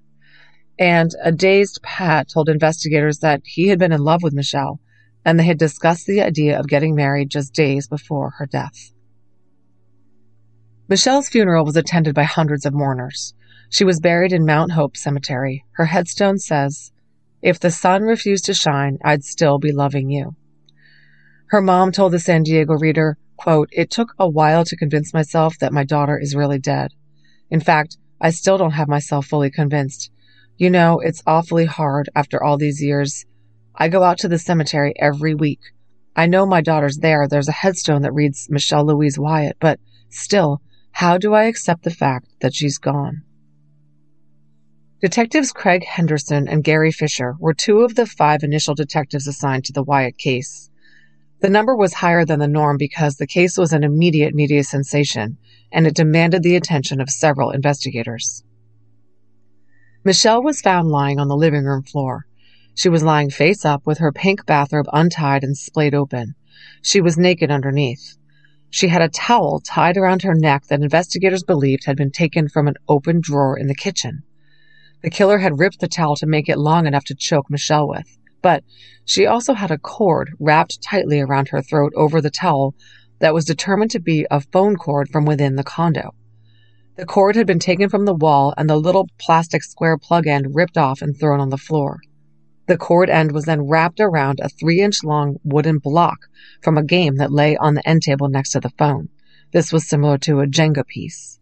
And 0.80 1.12
a 1.24 1.32
dazed 1.32 1.82
Pat 1.84 2.30
told 2.30 2.50
investigators 2.50 3.20
that 3.20 3.42
he 3.44 3.68
had 3.68 3.80
been 3.80 3.92
in 3.92 4.02
love 4.02 4.24
with 4.24 4.34
Michelle 4.34 4.80
and 5.26 5.40
they 5.40 5.46
had 5.46 5.58
discussed 5.58 6.06
the 6.06 6.22
idea 6.22 6.60
of 6.60 6.68
getting 6.68 6.96
married 6.96 7.30
just 7.30 7.54
days 7.54 7.88
before 7.88 8.32
her 8.38 8.46
death. 8.46 8.92
Michelle's 10.90 11.30
funeral 11.30 11.66
was 11.66 11.78
attended 11.78 12.14
by 12.14 12.24
hundreds 12.24 12.66
of 12.66 12.74
mourners. 12.74 13.34
She 13.70 13.86
was 13.86 14.00
buried 14.00 14.34
in 14.34 14.46
Mount 14.46 14.74
Hope 14.74 14.98
Cemetery. 14.98 15.64
Her 15.72 15.86
headstone 15.86 16.38
says, 16.38 16.92
If 17.42 17.60
the 17.60 17.72
sun 17.72 18.04
refused 18.04 18.46
to 18.46 18.54
shine, 18.54 18.98
I'd 19.04 19.24
still 19.24 19.60
be 19.60 19.72
loving 19.72 20.10
you. 20.10 20.36
Her 21.48 21.62
mom 21.62 21.92
told 21.92 22.12
the 22.12 22.20
San 22.20 22.44
Diego 22.44 22.74
Reader, 22.74 23.18
quote, 23.44 23.68
It 23.74 23.92
took 23.92 24.14
a 24.18 24.30
while 24.30 24.64
to 24.64 24.78
convince 24.78 25.14
myself 25.14 25.60
that 25.60 25.74
my 25.74 25.84
daughter 25.84 26.18
is 26.18 26.34
really 26.34 26.60
dead. 26.60 26.94
In 27.50 27.60
fact, 27.60 27.98
I 28.22 28.30
still 28.30 28.58
don't 28.58 28.72
have 28.72 28.88
myself 28.88 29.26
fully 29.26 29.52
convinced. 29.52 30.10
You 30.58 30.70
know, 30.70 31.02
it's 31.02 31.22
awfully 31.28 31.66
hard 31.66 32.10
after 32.16 32.42
all 32.42 32.58
these 32.58 32.82
years. 32.82 33.26
I 33.76 33.90
go 33.90 34.02
out 34.02 34.18
to 34.20 34.30
the 34.30 34.40
cemetery 34.40 34.94
every 34.98 35.36
week. 35.36 35.60
I 36.16 36.26
know 36.26 36.46
my 36.46 36.62
daughter's 36.62 37.00
there. 37.00 37.28
There's 37.28 37.50
a 37.50 37.60
headstone 37.64 38.04
that 38.04 38.14
reads 38.14 38.48
Michelle 38.50 38.86
Louise 38.86 39.20
Wyatt, 39.20 39.58
but 39.60 39.78
still, 40.10 40.62
how 40.92 41.18
do 41.18 41.34
I 41.34 41.44
accept 41.44 41.84
the 41.84 41.92
fact 41.92 42.28
that 42.40 42.54
she's 42.54 42.78
gone? 42.78 43.24
Detectives 45.02 45.52
Craig 45.52 45.84
Henderson 45.84 46.48
and 46.48 46.64
Gary 46.64 46.94
Fisher 46.94 47.36
were 47.40 47.54
two 47.54 47.82
of 47.82 47.96
the 47.96 48.06
five 48.06 48.42
initial 48.42 48.74
detectives 48.74 49.28
assigned 49.28 49.66
to 49.66 49.74
the 49.74 49.84
Wyatt 49.84 50.18
case. 50.18 50.70
The 51.44 51.50
number 51.50 51.76
was 51.76 51.96
higher 51.96 52.24
than 52.24 52.40
the 52.40 52.48
norm 52.48 52.78
because 52.78 53.18
the 53.18 53.28
case 53.28 53.58
was 53.58 53.74
an 53.74 53.84
immediate 53.84 54.34
media 54.34 54.64
sensation 54.64 55.38
and 55.74 55.86
it 55.86 55.94
demanded 55.94 56.42
the 56.42 56.56
attention 56.56 57.02
of 57.02 57.10
several 57.10 57.52
investigators. 57.52 58.46
Michelle 60.06 60.42
was 60.42 60.62
found 60.62 60.88
lying 60.88 61.20
on 61.20 61.28
the 61.28 61.36
living 61.36 61.66
room 61.66 61.84
floor. 61.84 62.28
She 62.76 62.88
was 62.88 63.04
lying 63.04 63.30
face 63.30 63.66
up 63.66 63.86
with 63.86 63.98
her 63.98 64.14
pink 64.14 64.46
bathrobe 64.46 64.86
untied 64.94 65.44
and 65.44 65.58
splayed 65.58 65.94
open. 65.94 66.36
She 66.82 67.02
was 67.02 67.18
naked 67.18 67.52
underneath. 67.52 68.16
She 68.70 68.88
had 68.88 69.02
a 69.02 69.10
towel 69.10 69.60
tied 69.60 69.98
around 69.98 70.22
her 70.22 70.36
neck 70.36 70.68
that 70.68 70.82
investigators 70.82 71.44
believed 71.44 71.84
had 71.84 71.98
been 71.98 72.12
taken 72.12 72.48
from 72.48 72.70
an 72.70 72.76
open 72.88 73.20
drawer 73.20 73.60
in 73.60 73.68
the 73.68 73.76
kitchen. 73.76 74.24
The 75.02 75.10
killer 75.10 75.40
had 75.40 75.60
ripped 75.60 75.82
the 75.82 75.90
towel 75.90 76.16
to 76.16 76.26
make 76.26 76.48
it 76.48 76.58
long 76.58 76.88
enough 76.88 77.04
to 77.08 77.16
choke 77.16 77.50
Michelle 77.50 77.90
with, 77.90 78.18
but 78.44 78.64
she 79.06 79.26
also 79.26 79.56
had 79.56 79.72
a 79.72 79.80
cord 79.80 80.34
wrapped 80.40 80.84
tightly 80.84 81.20
around 81.20 81.48
her 81.48 81.64
throat 81.64 81.94
over 81.96 82.22
the 82.22 82.30
towel 82.30 82.76
that 83.20 83.34
was 83.34 83.46
determined 83.46 83.90
to 83.90 84.00
be 84.00 84.28
a 84.30 84.42
phone 84.42 84.76
cord 84.76 85.10
from 85.10 85.26
within 85.26 85.56
the 85.56 85.64
condo. 85.64 86.14
The 86.96 87.06
cord 87.06 87.36
had 87.36 87.48
been 87.48 87.58
taken 87.58 87.90
from 87.90 88.06
the 88.06 88.14
wall 88.14 88.54
and 88.56 88.70
the 88.70 88.76
little 88.76 89.10
plastic 89.18 89.64
square 89.64 89.98
plug 89.98 90.28
end 90.28 90.54
ripped 90.54 90.78
off 90.78 91.02
and 91.02 91.18
thrown 91.18 91.40
on 91.40 91.50
the 91.50 91.58
floor. 91.58 92.02
The 92.68 92.78
cord 92.78 93.10
end 93.10 93.32
was 93.32 93.46
then 93.46 93.62
wrapped 93.62 94.00
around 94.00 94.40
a 94.40 94.50
three 94.50 94.80
inch 94.80 95.04
long 95.04 95.38
wooden 95.44 95.80
block 95.80 96.28
from 96.62 96.78
a 96.78 96.84
game 96.84 97.16
that 97.16 97.32
lay 97.32 97.58
on 97.58 97.74
the 97.74 97.88
end 97.88 98.04
table 98.04 98.30
next 98.30 98.52
to 98.52 98.60
the 98.60 98.70
phone. 98.78 99.10
This 99.54 99.74
was 99.74 99.88
similar 99.88 100.18
to 100.20 100.42
a 100.42 100.48
Jenga 100.48 100.86
piece. 100.86 101.40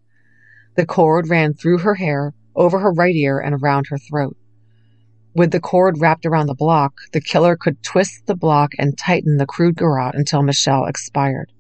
The 0.76 0.86
cord 0.86 1.30
ran 1.30 1.54
through 1.54 1.80
her 1.80 1.96
hair, 1.96 2.34
over 2.56 2.80
her 2.80 2.92
right 2.92 3.16
ear, 3.16 3.40
and 3.40 3.56
around 3.56 3.88
her 3.88 3.98
throat. 3.98 4.38
With 5.34 5.52
the 5.52 5.62
cord 5.62 6.02
wrapped 6.02 6.26
around 6.26 6.48
the 6.48 6.54
block, 6.54 6.94
the 7.14 7.22
killer 7.22 7.56
could 7.56 7.82
twist 7.84 8.26
the 8.26 8.36
block 8.36 8.74
and 8.78 8.98
tighten 8.98 9.38
the 9.38 9.46
crude 9.46 9.78
garrote 9.78 10.14
until 10.14 10.44
Michelle 10.44 10.86
expired. 10.86 11.54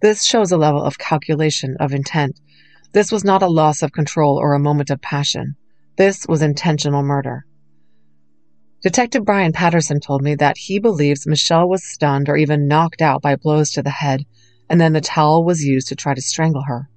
This 0.00 0.22
shows 0.22 0.52
a 0.52 0.56
level 0.56 0.82
of 0.82 0.96
calculation 0.96 1.76
of 1.80 1.92
intent. 1.92 2.38
This 2.92 3.10
was 3.10 3.24
not 3.24 3.42
a 3.42 3.48
loss 3.48 3.82
of 3.82 3.90
control 3.90 4.36
or 4.36 4.54
a 4.54 4.60
moment 4.60 4.90
of 4.90 5.02
passion. 5.02 5.56
This 5.96 6.24
was 6.28 6.40
intentional 6.40 7.02
murder. 7.02 7.44
Detective 8.80 9.24
Brian 9.24 9.50
Patterson 9.50 9.98
told 9.98 10.22
me 10.22 10.36
that 10.36 10.56
he 10.56 10.78
believes 10.78 11.26
Michelle 11.26 11.68
was 11.68 11.82
stunned 11.82 12.28
or 12.28 12.36
even 12.36 12.68
knocked 12.68 13.02
out 13.02 13.20
by 13.20 13.34
blows 13.34 13.72
to 13.72 13.82
the 13.82 13.90
head, 13.90 14.24
and 14.70 14.80
then 14.80 14.92
the 14.92 15.00
towel 15.00 15.44
was 15.44 15.64
used 15.64 15.88
to 15.88 15.96
try 15.96 16.14
to 16.14 16.22
strangle 16.22 16.62
her. 16.68 16.88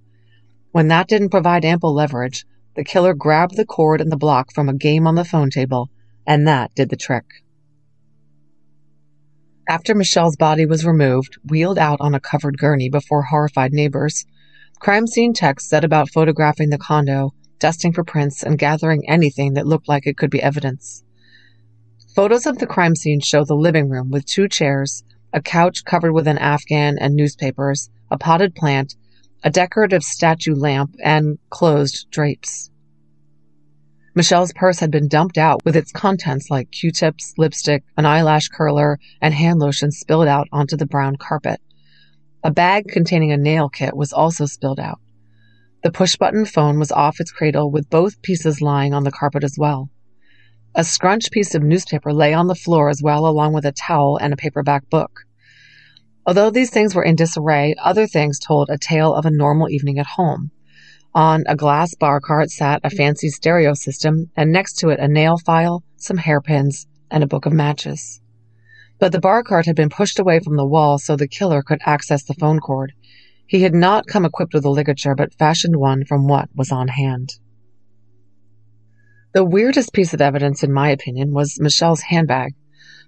When 0.72 0.90
that 0.90 1.08
didn't 1.08 1.30
provide 1.30 1.66
ample 1.66 1.92
leverage, 1.92 2.46
the 2.76 2.84
killer 2.84 3.14
grabbed 3.14 3.56
the 3.58 3.66
cord 3.66 4.02
and 4.02 4.12
the 4.12 4.18
block 4.18 4.54
from 4.54 4.70
a 4.70 4.74
game 4.74 5.06
on 5.08 5.16
the 5.16 5.26
phone 5.26 5.50
table, 5.50 5.90
and 6.26 6.48
that 6.48 6.74
did 6.76 6.90
the 6.90 6.96
trick. 6.96 7.26
After 9.68 9.94
Michelle's 9.94 10.36
body 10.36 10.66
was 10.66 10.86
removed, 10.86 11.38
wheeled 11.50 11.78
out 11.78 12.02
on 12.02 12.16
a 12.16 12.20
covered 12.20 12.58
gurney 12.58 12.90
before 12.90 13.24
horrified 13.24 13.74
neighbors, 13.74 14.26
crime 14.80 15.08
scene 15.08 15.34
techs 15.34 15.68
set 15.68 15.84
about 15.84 16.10
photographing 16.10 16.70
the 16.70 16.78
condo, 16.78 17.34
dusting 17.60 17.94
for 17.94 18.04
prints, 18.04 18.44
and 18.44 18.58
gathering 18.58 19.08
anything 19.08 19.54
that 19.54 19.68
looked 19.68 19.88
like 19.88 20.08
it 20.08 20.18
could 20.18 20.32
be 20.32 20.42
evidence. 20.42 21.04
Photos 22.16 22.46
of 22.46 22.58
the 22.58 22.68
crime 22.68 22.96
scene 22.96 23.22
show 23.22 23.46
the 23.46 23.56
living 23.56 23.88
room 23.88 24.12
with 24.12 24.26
two 24.26 24.50
chairs, 24.50 25.04
a 25.32 25.42
couch 25.42 25.86
covered 25.86 26.12
with 26.12 26.28
an 26.28 26.38
afghan 26.38 26.98
and 27.00 27.16
newspapers, 27.16 27.90
a 28.10 28.18
potted 28.18 28.54
plant, 28.56 28.96
a 29.44 29.50
decorative 29.50 30.04
statue 30.04 30.56
lamp, 30.56 30.96
and 31.04 31.38
closed 31.50 32.10
drapes. 32.12 32.70
Michelle's 34.14 34.52
purse 34.54 34.80
had 34.80 34.92
been 34.92 35.08
dumped 35.08 35.38
out 35.38 35.64
with 35.64 35.76
its 35.76 35.92
contents 35.92 36.52
like 36.52 36.72
Q-tips, 36.72 37.34
lipstick, 37.38 37.84
an 37.96 38.06
eyelash 38.06 38.50
curler, 38.50 39.00
and 39.22 39.34
hand 39.34 39.60
lotion 39.60 39.92
spilled 39.92 40.28
out 40.28 40.48
onto 40.52 40.76
the 40.76 40.86
brown 40.86 41.16
carpet. 41.16 41.62
A 42.44 42.52
bag 42.52 42.90
containing 42.90 43.32
a 43.32 43.38
nail 43.38 43.70
kit 43.70 43.96
was 43.96 44.12
also 44.12 44.46
spilled 44.46 44.80
out. 44.80 45.00
The 45.84 45.92
push-button 45.92 46.46
phone 46.46 46.78
was 46.78 46.92
off 46.92 47.20
its 47.20 47.32
cradle 47.32 47.72
with 47.72 47.90
both 47.90 48.22
pieces 48.22 48.62
lying 48.62 48.94
on 48.94 49.04
the 49.04 49.12
carpet 49.12 49.44
as 49.44 49.58
well. 49.58 49.90
A 50.76 50.84
scrunched 50.84 51.32
piece 51.32 51.56
of 51.56 51.64
newspaper 51.64 52.14
lay 52.14 52.34
on 52.34 52.48
the 52.48 52.56
floor 52.56 52.90
as 52.90 53.02
well, 53.02 53.26
along 53.26 53.54
with 53.54 53.66
a 53.66 53.72
towel 53.72 54.18
and 54.18 54.34
a 54.34 54.38
paperback 54.38 54.90
book. 54.90 55.26
Although 56.26 56.52
these 56.52 56.70
things 56.70 56.94
were 56.94 57.04
in 57.04 57.16
disarray, 57.16 57.76
other 57.82 58.06
things 58.06 58.40
told 58.40 58.70
a 58.70 58.78
tale 58.78 59.14
of 59.14 59.26
a 59.26 59.32
normal 59.32 59.70
evening 59.70 59.98
at 59.98 60.06
home. 60.06 60.52
On 61.14 61.44
a 61.48 61.56
glass 61.56 61.96
bar 61.96 62.22
cart 62.22 62.52
sat 62.52 62.80
a 62.84 62.90
fancy 62.90 63.30
stereo 63.30 63.74
system, 63.74 64.30
and 64.36 64.52
next 64.52 64.74
to 64.80 64.90
it 64.90 65.00
a 65.00 65.08
nail 65.08 65.38
file, 65.38 65.84
some 65.98 66.18
hairpins, 66.18 66.88
and 67.10 67.24
a 67.24 67.28
book 67.28 67.46
of 67.46 67.54
matches. 67.54 68.22
But 69.00 69.12
the 69.12 69.20
bar 69.20 69.44
cart 69.44 69.66
had 69.66 69.76
been 69.76 69.90
pushed 69.90 70.20
away 70.20 70.40
from 70.40 70.58
the 70.58 70.66
wall 70.66 71.00
so 71.00 71.16
the 71.16 71.28
killer 71.28 71.64
could 71.64 71.82
access 71.86 72.24
the 72.24 72.36
phone 72.36 72.60
cord. 72.60 72.94
He 73.48 73.64
had 73.64 73.74
not 73.74 74.08
come 74.08 74.24
equipped 74.24 74.54
with 74.54 74.64
a 74.64 74.70
ligature, 74.70 75.16
but 75.16 75.34
fashioned 75.34 75.76
one 75.76 76.06
from 76.06 76.28
what 76.28 76.50
was 76.56 76.72
on 76.72 76.88
hand. 76.88 77.34
The 79.34 79.44
weirdest 79.44 79.92
piece 79.92 80.14
of 80.14 80.22
evidence, 80.22 80.64
in 80.64 80.72
my 80.72 80.90
opinion, 80.90 81.34
was 81.34 81.60
Michelle's 81.60 82.02
handbag. 82.02 82.54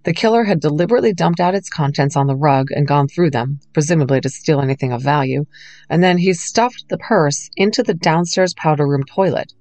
The 0.03 0.13
killer 0.13 0.43
had 0.43 0.59
deliberately 0.59 1.13
dumped 1.13 1.39
out 1.39 1.55
its 1.55 1.69
contents 1.69 2.17
on 2.17 2.27
the 2.27 2.35
rug 2.35 2.71
and 2.71 2.85
gone 2.85 3.07
through 3.07 3.31
them, 3.31 3.59
presumably 3.71 4.19
to 4.19 4.29
steal 4.29 4.59
anything 4.59 4.91
of 4.91 5.01
value, 5.01 5.45
and 5.89 6.03
then 6.03 6.17
he 6.17 6.33
stuffed 6.33 6.89
the 6.89 6.97
purse 6.97 7.49
into 7.55 7.83
the 7.83 7.93
downstairs 7.93 8.53
powder 8.53 8.85
room 8.85 9.03
toilet, 9.03 9.53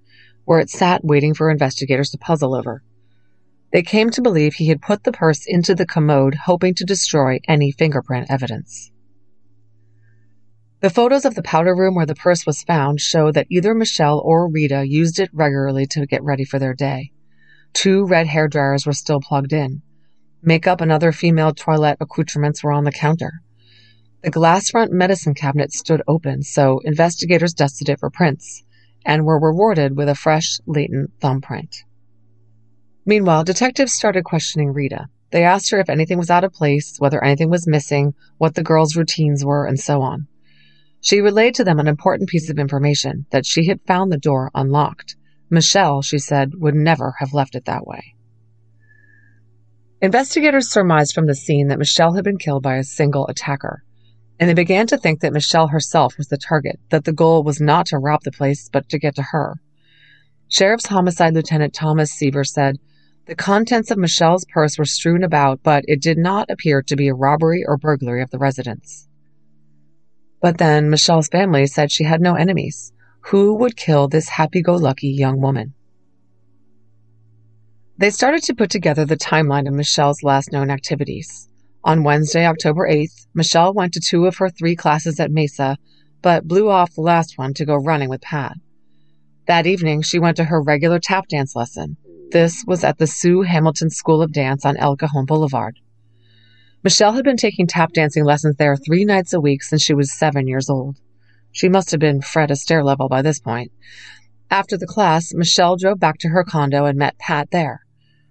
where 0.45 0.59
it 0.59 0.69
sat 0.69 1.05
waiting 1.05 1.33
for 1.33 1.49
investigators 1.49 2.11
to 2.11 2.19
puzzle 2.19 2.57
over. 2.57 2.83
They 3.73 3.83
came 3.83 4.11
to 4.11 4.21
believe 4.21 4.55
he 4.55 4.67
had 4.67 4.83
put 4.83 5.05
the 5.05 5.13
purse 5.13 5.47
into 5.47 5.77
the 5.77 5.87
commode, 5.87 6.35
hoping 6.35 6.75
to 6.75 6.85
destroy 6.85 7.39
any 7.47 7.71
fingerprint 7.71 8.27
evidence. 8.29 8.91
The 10.81 10.91
photos 10.91 11.25
of 11.25 11.37
the 11.37 11.45
powder 11.45 11.77
room 11.77 11.95
where 11.95 12.07
the 12.07 12.17
purse 12.17 12.45
was 12.45 12.65
found 12.65 13.01
show 13.01 13.31
that 13.31 13.47
either 13.49 13.73
Michelle 13.75 14.19
or 14.19 14.49
Rita 14.49 14.85
used 14.85 15.21
it 15.21 15.31
regularly 15.33 15.87
to 15.87 16.05
get 16.05 16.25
ready 16.25 16.45
for 16.45 16.59
their 16.59 16.75
day. 16.75 17.13
Two 17.73 18.05
red 18.05 18.27
hair 18.27 18.49
dryers 18.49 18.85
were 18.85 18.93
still 18.93 19.21
plugged 19.21 19.53
in. 19.53 19.83
Makeup 20.45 20.81
and 20.81 20.91
other 20.91 21.13
female 21.13 21.55
toilet 21.55 21.99
accoutrements 22.01 22.65
were 22.65 22.73
on 22.73 22.85
the 22.85 22.91
counter. 22.91 23.43
The 24.23 24.31
glass 24.31 24.71
front 24.71 24.93
medicine 24.93 25.35
cabinet 25.35 25.73
stood 25.73 26.03
open, 26.09 26.43
so 26.43 26.81
investigators 26.85 27.55
dusted 27.55 27.89
it 27.89 28.01
for 28.01 28.11
prints 28.11 28.65
and 29.05 29.25
were 29.25 29.39
rewarded 29.39 29.97
with 29.97 30.09
a 30.09 30.15
fresh, 30.15 30.59
latent 30.67 31.13
thumbprint. 31.21 31.85
Meanwhile, 33.07 33.45
detectives 33.45 33.93
started 33.93 34.25
questioning 34.25 34.73
Rita. 34.73 35.07
They 35.31 35.45
asked 35.45 35.71
her 35.71 35.79
if 35.79 35.89
anything 35.89 36.19
was 36.19 36.31
out 36.31 36.45
of 36.45 36.53
place, 36.53 36.97
whether 36.99 37.23
anything 37.23 37.49
was 37.51 37.67
missing, 37.67 38.15
what 38.39 38.55
the 38.55 38.63
girls' 38.63 38.97
routines 38.97 39.45
were, 39.45 39.67
and 39.67 39.79
so 39.79 40.03
on. 40.03 40.27
She 41.01 41.21
relayed 41.21 41.55
to 41.57 41.65
them 41.65 41.81
an 41.81 41.89
important 41.89 42.29
piece 42.29 42.51
of 42.51 42.59
information 42.59 43.27
that 43.31 43.47
she 43.47 43.67
had 43.67 43.81
found 43.87 44.13
the 44.13 44.19
door 44.19 44.51
unlocked. 44.55 45.17
Michelle, 45.51 46.03
she 46.03 46.19
said, 46.19 46.55
would 46.55 46.75
never 46.75 47.15
have 47.19 47.33
left 47.33 47.55
it 47.55 47.65
that 47.65 47.87
way. 47.87 48.15
Investigators 50.03 50.69
surmised 50.69 51.15
from 51.15 51.27
the 51.27 51.35
scene 51.35 51.69
that 51.69 51.79
Michelle 51.79 52.15
had 52.15 52.25
been 52.25 52.37
killed 52.37 52.65
by 52.65 52.75
a 52.75 52.83
single 52.83 53.25
attacker, 53.29 53.85
and 54.41 54.51
they 54.51 54.55
began 54.55 54.85
to 54.89 54.99
think 54.99 55.21
that 55.21 55.33
Michelle 55.33 55.69
herself 55.69 56.19
was 56.19 56.27
the 56.27 56.37
target, 56.37 56.81
that 56.91 57.05
the 57.05 57.13
goal 57.13 57.45
was 57.45 57.61
not 57.61 57.87
to 57.87 57.99
rob 57.99 58.21
the 58.25 58.33
place, 58.33 58.69
but 58.69 58.89
to 58.89 58.99
get 58.99 59.15
to 59.15 59.23
her. 59.23 59.55
Sheriff's 60.49 60.87
Homicide 60.87 61.35
Lieutenant 61.35 61.73
Thomas 61.73 62.11
Seaver 62.11 62.43
said, 62.43 62.81
The 63.27 63.37
contents 63.37 63.93
of 63.93 63.99
Michelle's 63.99 64.45
purse 64.53 64.77
were 64.77 64.85
strewn 64.85 65.23
about, 65.23 65.63
but 65.63 65.85
it 65.87 66.03
did 66.03 66.19
not 66.19 66.51
appear 66.51 66.83
to 66.83 66.97
be 66.97 67.07
a 67.07 67.15
robbery 67.15 67.65
or 67.65 67.77
burglary 67.77 68.23
of 68.23 68.31
the 68.31 68.41
residence. 68.41 69.07
But 70.41 70.59
then 70.59 70.91
Michelle's 70.91 71.29
family 71.29 71.69
said 71.69 71.93
she 71.93 72.03
had 72.03 72.21
no 72.21 72.35
enemies. 72.35 72.93
Who 73.27 73.55
would 73.55 73.77
kill 73.77 74.09
this 74.09 74.31
happy 74.31 74.63
go 74.63 74.75
lucky 74.75 75.11
young 75.11 75.41
woman? 75.41 75.75
They 77.99 78.11
started 78.11 78.43
to 78.45 78.55
put 78.55 78.71
together 78.71 79.05
the 79.05 79.17
timeline 79.17 79.69
of 79.69 79.75
Michelle's 79.75 80.23
last 80.23 80.51
known 80.51 80.71
activities. 80.71 81.49
On 81.85 82.03
Wednesday, 82.03 82.47
October 82.47 82.89
8th, 82.89 83.27
Michelle 83.35 83.75
went 83.75 83.93
to 83.93 84.01
two 84.01 84.25
of 84.27 84.37
her 84.39 84.49
three 84.49 84.75
classes 84.75 85.21
at 85.21 85.31
Mesa, 85.31 85.77
but 86.23 86.49
blew 86.49 86.71
off 86.71 86.95
the 86.95 87.03
last 87.03 87.37
one 87.37 87.53
to 87.55 87.67
go 87.67 87.75
running 87.75 88.09
with 88.09 88.23
Pat. 88.23 88.57
That 89.47 89.67
evening, 89.67 90.03
she 90.03 90.19
went 90.19 90.37
to 90.39 90.45
her 90.45 90.63
regular 90.63 90.99
tap 91.01 91.29
dance 91.29 91.55
lesson. 91.55 91.97
This 92.31 92.65
was 92.67 92.83
at 92.83 92.97
the 92.97 93.07
Sue 93.07 93.43
Hamilton 93.43 93.91
School 93.91 94.23
of 94.23 94.33
Dance 94.33 94.65
on 94.65 94.77
El 94.79 94.97
Cajon 94.97 95.27
Boulevard. 95.27 95.79
Michelle 96.83 97.13
had 97.13 97.25
been 97.25 97.37
taking 97.37 97.67
tap 97.67 97.93
dancing 97.93 98.25
lessons 98.25 98.57
there 98.57 98.77
three 98.77 99.05
nights 99.05 99.35
a 99.35 99.41
week 99.41 99.63
since 99.63 99.83
she 99.83 99.95
was 99.95 100.13
seven 100.13 100.49
years 100.49 100.71
old. 100.71 100.97
She 101.51 101.69
must 101.69 101.91
have 101.91 102.01
been 102.01 102.23
Fred 102.23 102.49
Astaire 102.49 102.85
level 102.85 103.09
by 103.09 103.21
this 103.21 103.39
point. 103.39 103.71
After 104.53 104.77
the 104.77 104.87
class, 104.87 105.33
Michelle 105.33 105.77
drove 105.77 105.99
back 105.99 106.19
to 106.19 106.29
her 106.29 106.45
condo 106.45 106.85
and 106.85 106.99
met 106.99 107.17
Pat 107.17 107.51
there. 107.53 107.87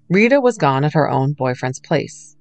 Rita 0.08 0.40
was 0.40 0.56
gone 0.56 0.84
at 0.84 0.94
her 0.94 1.10
own 1.10 1.34
boyfriend's 1.34 1.80
place. 1.80 2.38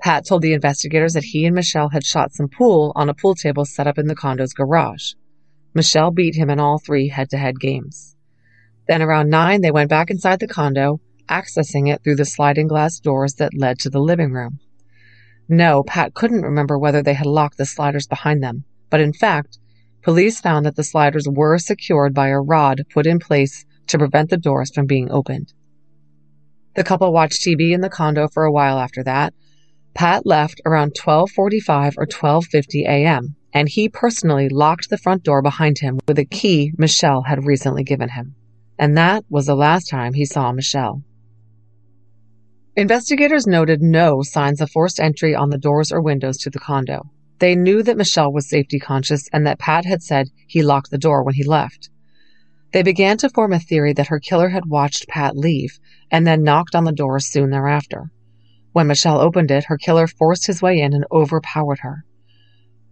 Pat 0.00 0.24
told 0.24 0.42
the 0.42 0.52
investigators 0.52 1.14
that 1.14 1.24
he 1.24 1.44
and 1.44 1.52
Michelle 1.56 1.88
had 1.88 2.04
shot 2.04 2.32
some 2.32 2.46
pool 2.46 2.92
on 2.94 3.08
a 3.08 3.14
pool 3.14 3.34
table 3.34 3.64
set 3.64 3.88
up 3.88 3.98
in 3.98 4.06
the 4.06 4.14
condo's 4.14 4.52
garage. 4.52 5.14
Michelle 5.74 6.12
beat 6.12 6.36
him 6.36 6.48
in 6.48 6.60
all 6.60 6.78
three 6.78 7.08
head 7.08 7.28
to 7.30 7.38
head 7.38 7.58
games. 7.58 8.14
Then 8.86 9.02
around 9.02 9.30
nine, 9.30 9.62
they 9.62 9.72
went 9.72 9.90
back 9.90 10.08
inside 10.08 10.38
the 10.38 10.46
condo, 10.46 11.00
accessing 11.28 11.92
it 11.92 12.04
through 12.04 12.16
the 12.16 12.24
sliding 12.24 12.68
glass 12.68 13.00
doors 13.00 13.34
that 13.34 13.58
led 13.58 13.80
to 13.80 13.90
the 13.90 13.98
living 13.98 14.30
room. 14.30 14.60
No, 15.48 15.82
Pat 15.82 16.14
couldn't 16.14 16.42
remember 16.42 16.78
whether 16.78 17.02
they 17.02 17.14
had 17.14 17.26
locked 17.26 17.58
the 17.58 17.66
sliders 17.66 18.06
behind 18.06 18.44
them, 18.44 18.62
but 18.90 19.00
in 19.00 19.12
fact, 19.12 19.58
police 20.02 20.40
found 20.40 20.66
that 20.66 20.76
the 20.76 20.84
sliders 20.84 21.26
were 21.28 21.58
secured 21.58 22.14
by 22.14 22.28
a 22.28 22.40
rod 22.40 22.82
put 22.92 23.06
in 23.06 23.18
place 23.18 23.64
to 23.86 23.98
prevent 23.98 24.30
the 24.30 24.36
doors 24.36 24.70
from 24.74 24.86
being 24.86 25.10
opened. 25.10 25.52
The 26.74 26.84
couple 26.84 27.12
watched 27.12 27.42
TV 27.42 27.72
in 27.72 27.80
the 27.80 27.90
condo 27.90 28.28
for 28.28 28.44
a 28.44 28.52
while 28.52 28.78
after 28.78 29.02
that, 29.04 29.34
Pat 29.94 30.24
left 30.24 30.60
around 30.64 30.94
12:45 30.94 31.94
or 31.98 32.06
12:50 32.06 32.84
a.m., 32.86 33.36
and 33.52 33.68
he 33.68 33.88
personally 33.88 34.48
locked 34.48 34.88
the 34.88 34.96
front 34.96 35.22
door 35.22 35.42
behind 35.42 35.78
him 35.80 36.00
with 36.08 36.18
a 36.18 36.24
key 36.24 36.72
Michelle 36.78 37.22
had 37.22 37.44
recently 37.44 37.84
given 37.84 38.08
him. 38.08 38.34
And 38.78 38.96
that 38.96 39.24
was 39.28 39.46
the 39.46 39.54
last 39.54 39.90
time 39.90 40.14
he 40.14 40.24
saw 40.24 40.50
Michelle. 40.50 41.02
Investigators 42.74 43.46
noted 43.46 43.82
no 43.82 44.22
signs 44.22 44.62
of 44.62 44.70
forced 44.70 44.98
entry 44.98 45.34
on 45.34 45.50
the 45.50 45.58
doors 45.58 45.92
or 45.92 46.00
windows 46.00 46.38
to 46.38 46.48
the 46.48 46.58
condo. 46.58 47.10
They 47.42 47.56
knew 47.56 47.82
that 47.82 47.96
Michelle 47.96 48.32
was 48.32 48.48
safety 48.48 48.78
conscious 48.78 49.28
and 49.32 49.44
that 49.48 49.58
Pat 49.58 49.84
had 49.84 50.00
said 50.00 50.30
he 50.46 50.62
locked 50.62 50.92
the 50.92 50.96
door 50.96 51.24
when 51.24 51.34
he 51.34 51.42
left. 51.42 51.90
They 52.72 52.84
began 52.84 53.16
to 53.16 53.28
form 53.28 53.52
a 53.52 53.58
theory 53.58 53.92
that 53.94 54.06
her 54.06 54.20
killer 54.20 54.50
had 54.50 54.66
watched 54.66 55.08
Pat 55.08 55.36
leave 55.36 55.80
and 56.08 56.24
then 56.24 56.44
knocked 56.44 56.76
on 56.76 56.84
the 56.84 56.92
door 56.92 57.18
soon 57.18 57.50
thereafter. 57.50 58.12
When 58.70 58.86
Michelle 58.86 59.18
opened 59.20 59.50
it, 59.50 59.64
her 59.64 59.76
killer 59.76 60.06
forced 60.06 60.46
his 60.46 60.62
way 60.62 60.78
in 60.78 60.92
and 60.92 61.04
overpowered 61.10 61.80
her. 61.80 62.04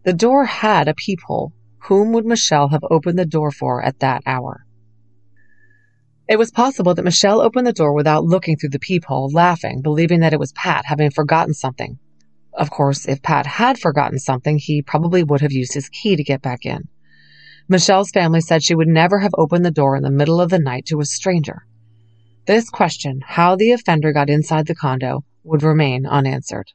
The 0.02 0.14
door 0.14 0.46
had 0.46 0.88
a 0.88 0.94
peephole. 0.94 1.52
Whom 1.84 2.10
would 2.10 2.26
Michelle 2.26 2.70
have 2.70 2.82
opened 2.90 3.20
the 3.20 3.26
door 3.26 3.52
for 3.52 3.80
at 3.80 4.00
that 4.00 4.24
hour? 4.26 4.66
It 6.28 6.40
was 6.40 6.50
possible 6.50 6.92
that 6.94 7.04
Michelle 7.04 7.40
opened 7.40 7.68
the 7.68 7.72
door 7.72 7.92
without 7.92 8.24
looking 8.24 8.56
through 8.56 8.70
the 8.70 8.80
peephole, 8.80 9.30
laughing, 9.30 9.80
believing 9.80 10.18
that 10.20 10.32
it 10.32 10.40
was 10.40 10.50
Pat 10.54 10.86
having 10.86 11.12
forgotten 11.12 11.54
something. 11.54 12.00
Of 12.52 12.70
course, 12.70 13.06
if 13.06 13.22
Pat 13.22 13.46
had 13.46 13.78
forgotten 13.78 14.18
something, 14.18 14.58
he 14.58 14.82
probably 14.82 15.22
would 15.22 15.40
have 15.40 15.52
used 15.52 15.74
his 15.74 15.88
key 15.88 16.16
to 16.16 16.24
get 16.24 16.42
back 16.42 16.66
in. 16.66 16.88
Michelle's 17.68 18.10
family 18.10 18.40
said 18.40 18.62
she 18.62 18.74
would 18.74 18.88
never 18.88 19.20
have 19.20 19.34
opened 19.38 19.64
the 19.64 19.70
door 19.70 19.96
in 19.96 20.02
the 20.02 20.10
middle 20.10 20.40
of 20.40 20.50
the 20.50 20.58
night 20.58 20.86
to 20.86 21.00
a 21.00 21.04
stranger. 21.04 21.64
This 22.46 22.68
question, 22.68 23.22
how 23.24 23.54
the 23.54 23.70
offender 23.70 24.12
got 24.12 24.28
inside 24.28 24.66
the 24.66 24.74
condo, 24.74 25.24
would 25.44 25.62
remain 25.62 26.06
unanswered. 26.06 26.72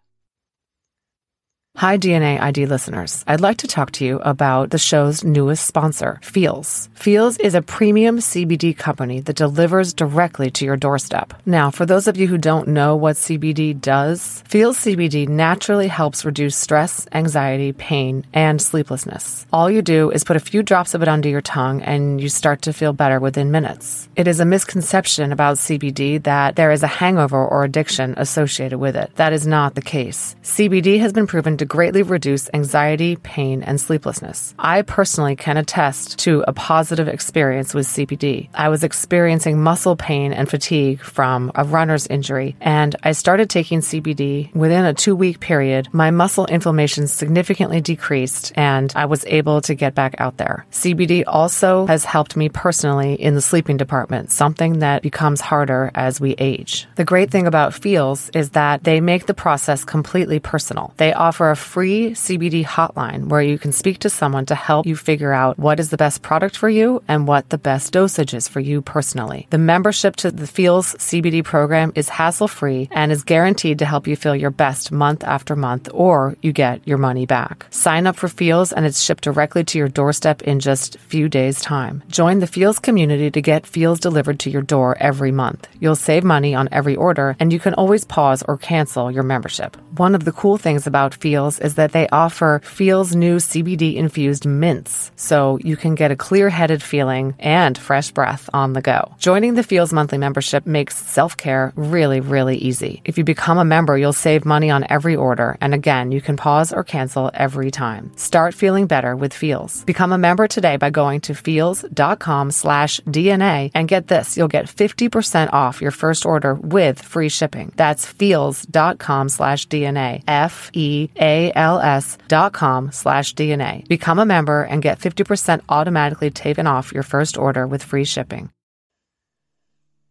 Hi, 1.78 1.98
DNA 1.98 2.40
ID 2.40 2.68
listeners. 2.68 3.22
I'd 3.28 3.42
like 3.42 3.58
to 3.58 3.68
talk 3.68 3.92
to 3.92 4.06
you 4.06 4.20
about 4.20 4.70
the 4.70 4.78
show's 4.78 5.26
newest 5.26 5.68
sponsor, 5.68 6.22
Feals. 6.24 6.88
Feals 6.94 7.36
is 7.40 7.54
a 7.54 7.62
premium 7.62 8.20
CBD 8.20 8.76
company 8.78 9.20
that 9.20 9.36
delivers 9.36 9.94
directly 9.94 10.50
to 10.52 10.64
your 10.64 10.78
doorstep. 10.78 11.34
Now, 11.46 11.72
for 11.72 11.86
those 11.86 12.08
of 12.08 12.16
you 12.16 12.28
who 12.28 12.38
don't 12.38 12.70
know 12.70 12.96
what 12.96 13.18
CBD 13.18 13.78
does, 13.82 14.42
Feals 14.48 14.78
CBD 14.78 15.28
naturally 15.28 15.90
helps 15.90 16.24
reduce 16.24 16.56
stress, 16.56 17.10
anxiety, 17.12 17.74
pain, 17.74 18.26
and 18.34 18.62
sleeplessness. 18.62 19.46
All 19.52 19.70
you 19.70 19.82
do 19.82 20.12
is 20.12 20.24
put 20.24 20.38
a 20.38 20.48
few 20.52 20.64
drops 20.64 20.94
of 20.94 21.02
it 21.02 21.10
under 21.10 21.28
your 21.28 21.42
tongue 21.42 21.82
and 21.82 22.22
you 22.22 22.30
start 22.30 22.62
to 22.62 22.72
feel 22.72 22.94
better 22.94 23.20
within 23.20 23.52
minutes. 23.52 24.08
It 24.16 24.30
is 24.30 24.40
a 24.40 24.46
misconception 24.46 25.34
about 25.34 25.58
CBD 25.58 26.24
that 26.24 26.56
there 26.56 26.72
is 26.72 26.84
a 26.84 26.88
hangover 26.88 27.46
or 27.46 27.66
addiction 27.66 28.14
associated 28.16 28.80
with 28.80 28.96
it. 28.96 29.14
That 29.18 29.34
is 29.34 29.46
not 29.46 29.76
the 29.76 29.82
case. 29.82 30.38
CBD 30.42 31.02
has 31.02 31.12
been 31.12 31.28
proven 31.28 31.58
to 31.58 31.65
greatly 31.66 32.04
reduce 32.04 32.50
anxiety, 32.54 33.16
pain, 33.18 33.64
and 33.64 33.80
sleeplessness. 33.80 34.54
I 34.58 34.82
personally 34.82 35.36
can 35.36 35.58
attest 35.58 36.20
to 36.20 36.44
a 36.48 36.54
positive 36.54 37.08
experience 37.08 37.74
with 37.74 37.88
CBD. 37.88 38.50
I 38.54 38.70
was 38.70 38.84
experiencing 38.84 39.62
muscle 39.62 39.96
pain 39.96 40.34
and 40.34 40.50
fatigue 40.50 41.02
from 41.02 41.52
a 41.56 41.64
runner's 41.64 42.08
injury, 42.08 42.56
and 42.62 42.96
I 43.04 43.12
started 43.14 43.50
taking 43.50 43.82
CBD 43.82 44.54
within 44.54 44.86
a 44.86 44.94
two 44.94 45.16
week 45.16 45.40
period. 45.40 45.90
My 45.92 46.12
muscle 46.12 46.46
inflammation 46.46 47.08
significantly 47.08 47.82
decreased, 47.82 48.54
and 48.56 48.92
I 48.96 49.06
was 49.06 49.26
able 49.26 49.62
to 49.62 49.76
get 49.76 49.96
back 49.96 50.16
out 50.20 50.38
there. 50.38 50.66
CBD 50.72 51.24
also 51.26 51.86
has 51.88 52.06
helped 52.06 52.36
me 52.36 52.50
personally 52.50 53.14
in 53.16 53.36
the 53.36 53.42
sleeping 53.42 53.78
department, 53.78 54.32
something 54.32 54.80
that 54.80 55.02
becomes 55.02 55.42
harder 55.42 55.92
as 55.96 56.20
we 56.20 56.36
age. 56.38 56.88
The 56.96 57.06
great 57.06 57.32
thing 57.32 57.48
about 57.48 57.74
Feals 57.74 58.30
is 58.34 58.52
that 58.52 58.84
they 58.84 59.02
make 59.02 59.26
the 59.26 59.34
process 59.34 59.84
completely 59.84 60.40
personal. 60.40 60.94
They 60.98 61.14
offer 61.14 61.55
free 61.56 62.12
CBD 62.12 62.66
hotline 62.66 63.28
where 63.28 63.42
you 63.42 63.58
can 63.58 63.72
speak 63.72 64.00
to 64.00 64.10
someone 64.10 64.46
to 64.48 64.56
help 64.56 64.86
you 64.86 64.96
figure 64.96 65.34
out 65.34 65.58
what 65.60 65.80
is 65.80 65.90
the 65.90 65.98
best 65.98 66.22
product 66.22 66.58
for 66.58 66.70
you 66.70 67.02
and 67.08 67.28
what 67.28 67.50
the 67.50 67.58
best 67.58 67.94
dosage 67.94 68.34
is 68.34 68.48
for 68.48 68.60
you 68.60 68.82
personally. 68.82 69.48
The 69.50 69.58
membership 69.58 70.16
to 70.18 70.32
the 70.32 70.48
Feals 70.48 70.96
CBD 70.96 71.44
program 71.44 71.92
is 71.96 72.10
hassle 72.10 72.48
free 72.48 72.90
and 72.92 73.12
is 73.12 73.24
guaranteed 73.24 73.80
to 73.80 73.86
help 73.86 74.08
you 74.08 74.16
feel 74.16 74.36
your 74.36 74.52
best 74.52 74.92
month 74.92 75.24
after 75.24 75.56
month 75.56 75.90
or 75.94 76.36
you 76.42 76.52
get 76.52 76.88
your 76.88 76.98
money 76.98 77.26
back. 77.26 77.68
Sign 77.70 78.08
up 78.08 78.16
for 78.16 78.28
Feals 78.28 78.72
and 78.72 78.86
it's 78.86 79.02
shipped 79.02 79.24
directly 79.24 79.64
to 79.64 79.78
your 79.78 79.88
doorstep 79.88 80.42
in 80.44 80.60
just 80.60 80.96
a 80.96 81.00
few 81.00 81.30
days 81.30 81.62
time. 81.62 82.04
Join 82.08 82.40
the 82.40 82.48
Feals 82.48 82.80
community 82.80 83.32
to 83.32 83.42
get 83.42 83.68
Feals 83.68 84.00
delivered 84.00 84.40
to 84.40 84.50
your 84.50 84.62
door 84.62 84.98
every 85.00 85.32
month. 85.32 85.68
You'll 85.80 85.96
save 85.96 86.24
money 86.24 86.56
on 86.56 86.70
every 86.72 86.96
order 86.96 87.36
and 87.40 87.52
you 87.52 87.60
can 87.60 87.74
always 87.74 88.06
pause 88.06 88.44
or 88.48 88.58
cancel 88.58 89.12
your 89.12 89.24
membership. 89.24 89.78
One 89.98 90.16
of 90.16 90.26
the 90.26 90.32
cool 90.32 90.58
things 90.58 90.88
about 90.88 91.14
Is 91.46 91.76
that 91.76 91.92
they 91.92 92.08
offer 92.10 92.62
Feals 92.64 93.16
new 93.16 93.38
CBD 93.38 93.96
infused 93.96 94.46
mints, 94.46 95.12
so 95.16 95.58
you 95.62 95.78
can 95.78 95.96
get 95.96 96.12
a 96.12 96.16
clear 96.16 96.50
headed 96.50 96.82
feeling 96.82 97.36
and 97.40 97.78
fresh 97.78 98.12
breath 98.12 98.50
on 98.54 98.74
the 98.74 98.82
go. 98.82 99.14
Joining 99.20 99.54
the 99.56 99.64
Feals 99.64 99.94
monthly 99.94 100.18
membership 100.18 100.66
makes 100.66 100.98
self 100.98 101.38
care 101.38 101.72
really, 101.76 102.20
really 102.20 102.58
easy. 102.58 103.02
If 103.06 103.18
you 103.18 103.24
become 103.24 103.58
a 103.58 103.72
member, 103.76 103.98
you'll 103.98 104.22
save 104.28 104.46
money 104.46 104.70
on 104.72 104.86
every 104.90 105.16
order, 105.16 105.58
and 105.62 105.74
again, 105.74 106.12
you 106.12 106.22
can 106.22 106.38
pause 106.38 106.74
or 106.74 106.84
cancel 106.84 107.32
every 107.34 107.72
time. 107.72 108.12
Start 108.18 108.54
feeling 108.54 108.88
better 108.88 109.16
with 109.16 109.34
Feals. 109.34 109.84
Become 109.86 110.12
a 110.12 110.18
member 110.18 110.48
today 110.48 110.78
by 110.78 110.90
going 110.90 111.22
to 111.22 111.36
feals.com 111.36 112.52
slash 112.52 113.00
DNA 113.02 113.72
and 113.76 113.88
get 113.88 114.08
this, 114.08 114.38
you'll 114.38 114.56
get 114.58 114.66
50% 114.66 115.54
off 115.54 115.82
your 115.82 115.92
first 115.92 116.26
order 116.26 116.56
with 116.56 117.02
free 117.02 117.30
shipping. 117.30 117.72
That's 117.76 118.06
feals.com 118.06 119.30
slash 119.30 119.68
DNA. 119.68 120.24
F 120.28 120.70
E 120.74 121.10
A 121.20 121.35
als.com 121.56 122.92
slash 122.92 123.34
DNA. 123.36 123.88
Become 123.88 124.20
a 124.20 124.26
member 124.26 124.64
and 124.64 124.82
get 124.82 125.00
50% 125.00 125.62
automatically 125.70 126.30
taken 126.30 126.68
off 126.68 126.94
your 126.94 127.04
first 127.04 127.38
order 127.38 127.66
with 127.68 127.84
free 127.84 128.06
shipping. 128.06 128.50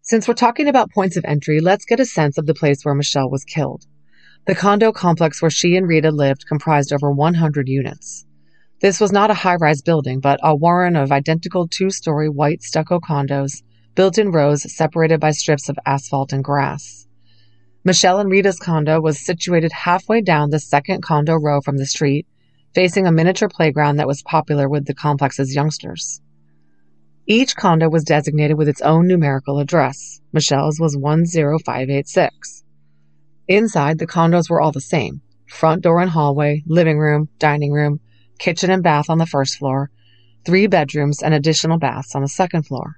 Since 0.02 0.28
we're 0.28 0.34
talking 0.34 0.68
about 0.68 0.90
points 0.90 1.16
of 1.16 1.24
entry, 1.24 1.60
let's 1.60 1.86
get 1.86 1.98
a 1.98 2.04
sense 2.04 2.36
of 2.36 2.46
the 2.46 2.54
place 2.54 2.84
where 2.84 2.94
Michelle 2.94 3.30
was 3.30 3.44
killed. 3.44 3.86
The 4.46 4.54
condo 4.54 4.92
complex 4.92 5.40
where 5.40 5.50
she 5.50 5.76
and 5.76 5.88
Rita 5.88 6.10
lived 6.10 6.46
comprised 6.46 6.92
over 6.92 7.10
100 7.10 7.68
units. 7.68 8.26
This 8.80 9.00
was 9.00 9.12
not 9.12 9.30
a 9.30 9.34
high 9.34 9.54
rise 9.54 9.80
building, 9.80 10.20
but 10.20 10.38
a 10.42 10.54
warren 10.54 10.94
of 10.94 11.10
identical 11.10 11.66
two 11.66 11.88
story 11.88 12.28
white 12.28 12.62
stucco 12.62 13.00
condos 13.00 13.62
built 13.94 14.18
in 14.18 14.30
rows 14.30 14.70
separated 14.70 15.20
by 15.20 15.30
strips 15.30 15.70
of 15.70 15.78
asphalt 15.86 16.34
and 16.34 16.44
grass. 16.44 17.03
Michelle 17.86 18.18
and 18.18 18.30
Rita's 18.30 18.58
condo 18.58 18.98
was 18.98 19.22
situated 19.22 19.70
halfway 19.70 20.22
down 20.22 20.48
the 20.48 20.58
second 20.58 21.02
condo 21.02 21.34
row 21.34 21.60
from 21.60 21.76
the 21.76 21.84
street, 21.84 22.26
facing 22.74 23.06
a 23.06 23.12
miniature 23.12 23.48
playground 23.48 23.96
that 23.96 24.06
was 24.06 24.22
popular 24.22 24.70
with 24.70 24.86
the 24.86 24.94
complex's 24.94 25.54
youngsters. 25.54 26.22
Each 27.26 27.54
condo 27.54 27.90
was 27.90 28.02
designated 28.02 28.56
with 28.56 28.68
its 28.68 28.80
own 28.80 29.06
numerical 29.06 29.58
address. 29.58 30.22
Michelle's 30.32 30.80
was 30.80 30.94
10586. 30.94 32.64
Inside, 33.48 33.98
the 33.98 34.06
condos 34.06 34.48
were 34.48 34.62
all 34.62 34.72
the 34.72 34.80
same 34.80 35.20
front 35.46 35.82
door 35.82 36.00
and 36.00 36.10
hallway, 36.10 36.62
living 36.66 36.98
room, 36.98 37.28
dining 37.38 37.70
room, 37.70 38.00
kitchen 38.38 38.70
and 38.70 38.82
bath 38.82 39.10
on 39.10 39.18
the 39.18 39.26
first 39.26 39.58
floor, 39.58 39.90
three 40.46 40.66
bedrooms 40.66 41.22
and 41.22 41.34
additional 41.34 41.78
baths 41.78 42.14
on 42.14 42.22
the 42.22 42.28
second 42.28 42.62
floor. 42.62 42.96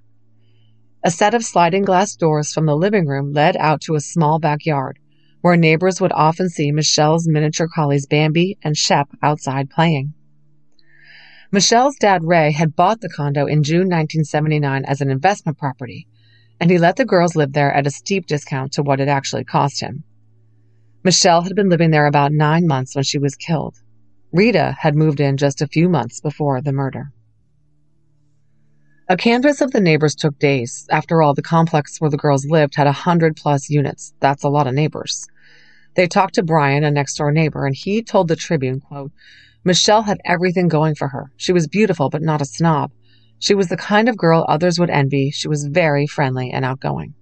A 1.06 1.10
set 1.12 1.34
of 1.34 1.44
sliding 1.44 1.84
glass 1.84 2.16
doors 2.16 2.52
from 2.52 2.66
the 2.66 2.74
living 2.74 3.06
room 3.06 3.32
led 3.32 3.56
out 3.58 3.80
to 3.82 3.94
a 3.94 4.00
small 4.00 4.40
backyard 4.40 4.98
where 5.40 5.56
neighbors 5.56 6.00
would 6.00 6.10
often 6.10 6.48
see 6.48 6.72
Michelle's 6.72 7.28
miniature 7.28 7.68
collies 7.72 8.06
Bambi 8.06 8.58
and 8.64 8.76
Shep 8.76 9.10
outside 9.22 9.70
playing. 9.70 10.14
Michelle's 11.52 11.94
dad 11.94 12.24
Ray 12.24 12.50
had 12.50 12.74
bought 12.74 13.02
the 13.02 13.08
condo 13.08 13.46
in 13.46 13.62
June 13.62 13.86
1979 13.88 14.84
as 14.84 15.00
an 15.00 15.08
investment 15.08 15.58
property, 15.58 16.08
and 16.58 16.72
he 16.72 16.76
let 16.76 16.96
the 16.96 17.04
girls 17.04 17.36
live 17.36 17.52
there 17.52 17.72
at 17.72 17.86
a 17.86 17.90
steep 17.92 18.26
discount 18.26 18.72
to 18.72 18.82
what 18.82 18.98
it 18.98 19.06
actually 19.06 19.44
cost 19.44 19.80
him. 19.80 20.02
Michelle 21.04 21.42
had 21.42 21.54
been 21.54 21.68
living 21.68 21.92
there 21.92 22.06
about 22.06 22.32
nine 22.32 22.66
months 22.66 22.96
when 22.96 23.04
she 23.04 23.20
was 23.20 23.36
killed. 23.36 23.76
Rita 24.32 24.74
had 24.80 24.96
moved 24.96 25.20
in 25.20 25.36
just 25.36 25.62
a 25.62 25.68
few 25.68 25.88
months 25.88 26.20
before 26.20 26.60
the 26.60 26.72
murder. 26.72 27.12
A 29.08 29.16
canvass 29.16 29.60
of 29.60 29.70
the 29.70 29.80
neighbors 29.80 30.16
took 30.16 30.36
days. 30.40 30.84
After 30.90 31.22
all, 31.22 31.32
the 31.32 31.40
complex 31.40 32.00
where 32.00 32.10
the 32.10 32.16
girls 32.16 32.44
lived 32.44 32.74
had 32.74 32.88
a 32.88 32.92
hundred 32.92 33.36
plus 33.36 33.70
units. 33.70 34.12
That's 34.18 34.42
a 34.42 34.48
lot 34.48 34.66
of 34.66 34.74
neighbors. 34.74 35.28
They 35.94 36.08
talked 36.08 36.34
to 36.34 36.42
Brian, 36.42 36.82
a 36.82 36.90
next 36.90 37.14
door 37.14 37.30
neighbor, 37.30 37.66
and 37.66 37.76
he 37.76 38.02
told 38.02 38.26
the 38.26 38.34
Tribune, 38.34 38.80
quote, 38.80 39.12
Michelle 39.62 40.02
had 40.02 40.18
everything 40.24 40.66
going 40.66 40.96
for 40.96 41.06
her. 41.06 41.30
She 41.36 41.52
was 41.52 41.68
beautiful, 41.68 42.10
but 42.10 42.20
not 42.20 42.40
a 42.40 42.44
snob. 42.44 42.90
She 43.38 43.54
was 43.54 43.68
the 43.68 43.76
kind 43.76 44.08
of 44.08 44.16
girl 44.16 44.44
others 44.48 44.76
would 44.80 44.90
envy. 44.90 45.30
She 45.30 45.46
was 45.46 45.66
very 45.66 46.08
friendly 46.08 46.50
and 46.50 46.64
outgoing. 46.64 47.14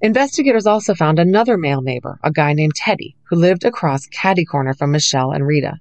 Investigators 0.00 0.68
also 0.68 0.94
found 0.94 1.18
another 1.18 1.56
male 1.56 1.82
neighbor, 1.82 2.20
a 2.22 2.30
guy 2.30 2.52
named 2.52 2.76
Teddy, 2.76 3.16
who 3.24 3.34
lived 3.34 3.64
across 3.64 4.06
caddy 4.06 4.44
corner 4.44 4.72
from 4.72 4.92
Michelle 4.92 5.32
and 5.32 5.44
Rita. 5.44 5.80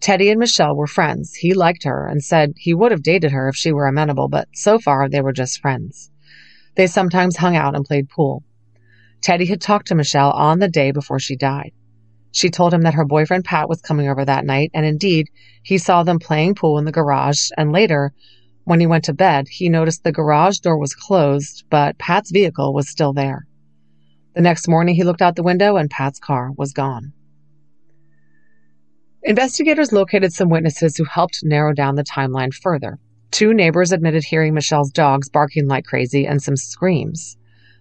Teddy 0.00 0.30
and 0.30 0.38
Michelle 0.38 0.76
were 0.76 0.86
friends. 0.86 1.34
He 1.34 1.54
liked 1.54 1.84
her 1.84 2.06
and 2.06 2.22
said 2.22 2.52
he 2.56 2.74
would 2.74 2.92
have 2.92 3.02
dated 3.02 3.32
her 3.32 3.48
if 3.48 3.56
she 3.56 3.72
were 3.72 3.86
amenable, 3.86 4.28
but 4.28 4.48
so 4.54 4.78
far 4.78 5.08
they 5.08 5.20
were 5.20 5.32
just 5.32 5.60
friends. 5.60 6.10
They 6.74 6.86
sometimes 6.86 7.38
hung 7.38 7.56
out 7.56 7.74
and 7.74 7.84
played 7.84 8.08
pool. 8.08 8.44
Teddy 9.22 9.46
had 9.46 9.60
talked 9.60 9.88
to 9.88 9.94
Michelle 9.94 10.30
on 10.30 10.58
the 10.58 10.68
day 10.68 10.90
before 10.90 11.18
she 11.18 11.36
died. 11.36 11.72
She 12.30 12.50
told 12.50 12.74
him 12.74 12.82
that 12.82 12.94
her 12.94 13.04
boyfriend 13.04 13.46
Pat 13.46 13.68
was 13.68 13.80
coming 13.80 14.08
over 14.08 14.24
that 14.24 14.44
night, 14.44 14.70
and 14.74 14.84
indeed, 14.84 15.30
he 15.62 15.78
saw 15.78 16.02
them 16.02 16.18
playing 16.18 16.54
pool 16.54 16.78
in 16.78 16.84
the 16.84 16.92
garage, 16.92 17.50
and 17.56 17.72
later, 17.72 18.12
when 18.64 18.78
he 18.80 18.86
went 18.86 19.04
to 19.04 19.14
bed, 19.14 19.46
he 19.48 19.68
noticed 19.68 20.04
the 20.04 20.12
garage 20.12 20.58
door 20.58 20.76
was 20.76 20.94
closed, 20.94 21.64
but 21.70 21.96
Pat's 21.98 22.30
vehicle 22.30 22.74
was 22.74 22.90
still 22.90 23.12
there. 23.12 23.46
The 24.34 24.42
next 24.42 24.68
morning, 24.68 24.96
he 24.96 25.04
looked 25.04 25.22
out 25.22 25.34
the 25.34 25.42
window 25.42 25.76
and 25.76 25.88
Pat's 25.88 26.18
car 26.18 26.50
was 26.54 26.74
gone. 26.74 27.14
Investigators 29.26 29.90
located 29.90 30.32
some 30.32 30.48
witnesses 30.48 30.96
who 30.96 31.02
helped 31.02 31.40
narrow 31.42 31.72
down 31.72 31.96
the 31.96 32.04
timeline 32.04 32.54
further. 32.54 32.96
Two 33.32 33.52
neighbors 33.52 33.90
admitted 33.90 34.22
hearing 34.22 34.54
Michelle's 34.54 34.92
dogs 34.92 35.28
barking 35.28 35.66
like 35.66 35.84
crazy 35.84 36.24
and 36.24 36.40
some 36.40 36.56
screams. 36.56 37.36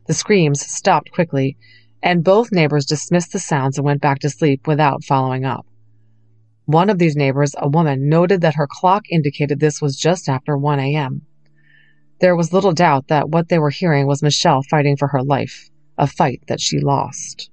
The 0.07 0.15
screams 0.15 0.65
stopped 0.65 1.11
quickly, 1.11 1.55
and 2.01 2.23
both 2.23 2.51
neighbors 2.51 2.87
dismissed 2.87 3.31
the 3.31 3.37
sounds 3.37 3.77
and 3.77 3.85
went 3.85 4.01
back 4.01 4.17
to 4.21 4.29
sleep 4.31 4.65
without 4.65 5.03
following 5.03 5.45
up. 5.45 5.67
One 6.65 6.89
of 6.89 6.97
these 6.97 7.15
neighbors, 7.15 7.53
a 7.59 7.69
woman, 7.69 8.09
noted 8.09 8.41
that 8.41 8.55
her 8.55 8.67
clock 8.67 9.03
indicated 9.11 9.59
this 9.59 9.79
was 9.79 9.99
just 9.99 10.27
after 10.27 10.57
1 10.57 10.79
a.m. 10.79 11.21
There 12.21 12.35
was 12.35 12.53
little 12.53 12.73
doubt 12.73 13.09
that 13.09 13.29
what 13.29 13.49
they 13.49 13.59
were 13.59 13.69
hearing 13.69 14.07
was 14.07 14.23
Michelle 14.23 14.63
fighting 14.63 14.97
for 14.97 15.09
her 15.09 15.21
life, 15.21 15.69
a 15.95 16.07
fight 16.07 16.41
that 16.47 16.59
she 16.59 16.79
lost. 16.79 17.51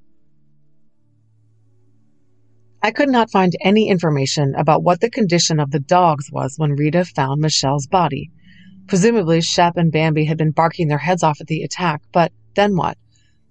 I 2.85 2.90
could 2.90 3.09
not 3.09 3.31
find 3.31 3.53
any 3.61 3.88
information 3.88 4.57
about 4.57 4.83
what 4.83 5.01
the 5.01 5.09
condition 5.09 5.61
of 5.61 5.71
the 5.71 5.79
dogs 5.79 6.33
was 6.33 6.55
when 6.57 6.73
Rita 6.73 7.05
found 7.05 7.40
Michelle's 7.40 7.87
body. 7.87 8.33
Presumably, 8.88 9.40
Shep 9.40 9.77
and 9.77 9.92
Bambi 9.92 10.25
had 10.25 10.37
been 10.37 10.51
barking 10.51 10.88
their 10.88 10.99
heads 10.99 11.23
off 11.23 11.40
at 11.40 11.47
the 11.47 11.62
attack, 11.62 12.03
but 12.12 12.33
then 12.57 12.77
what? 12.77 12.99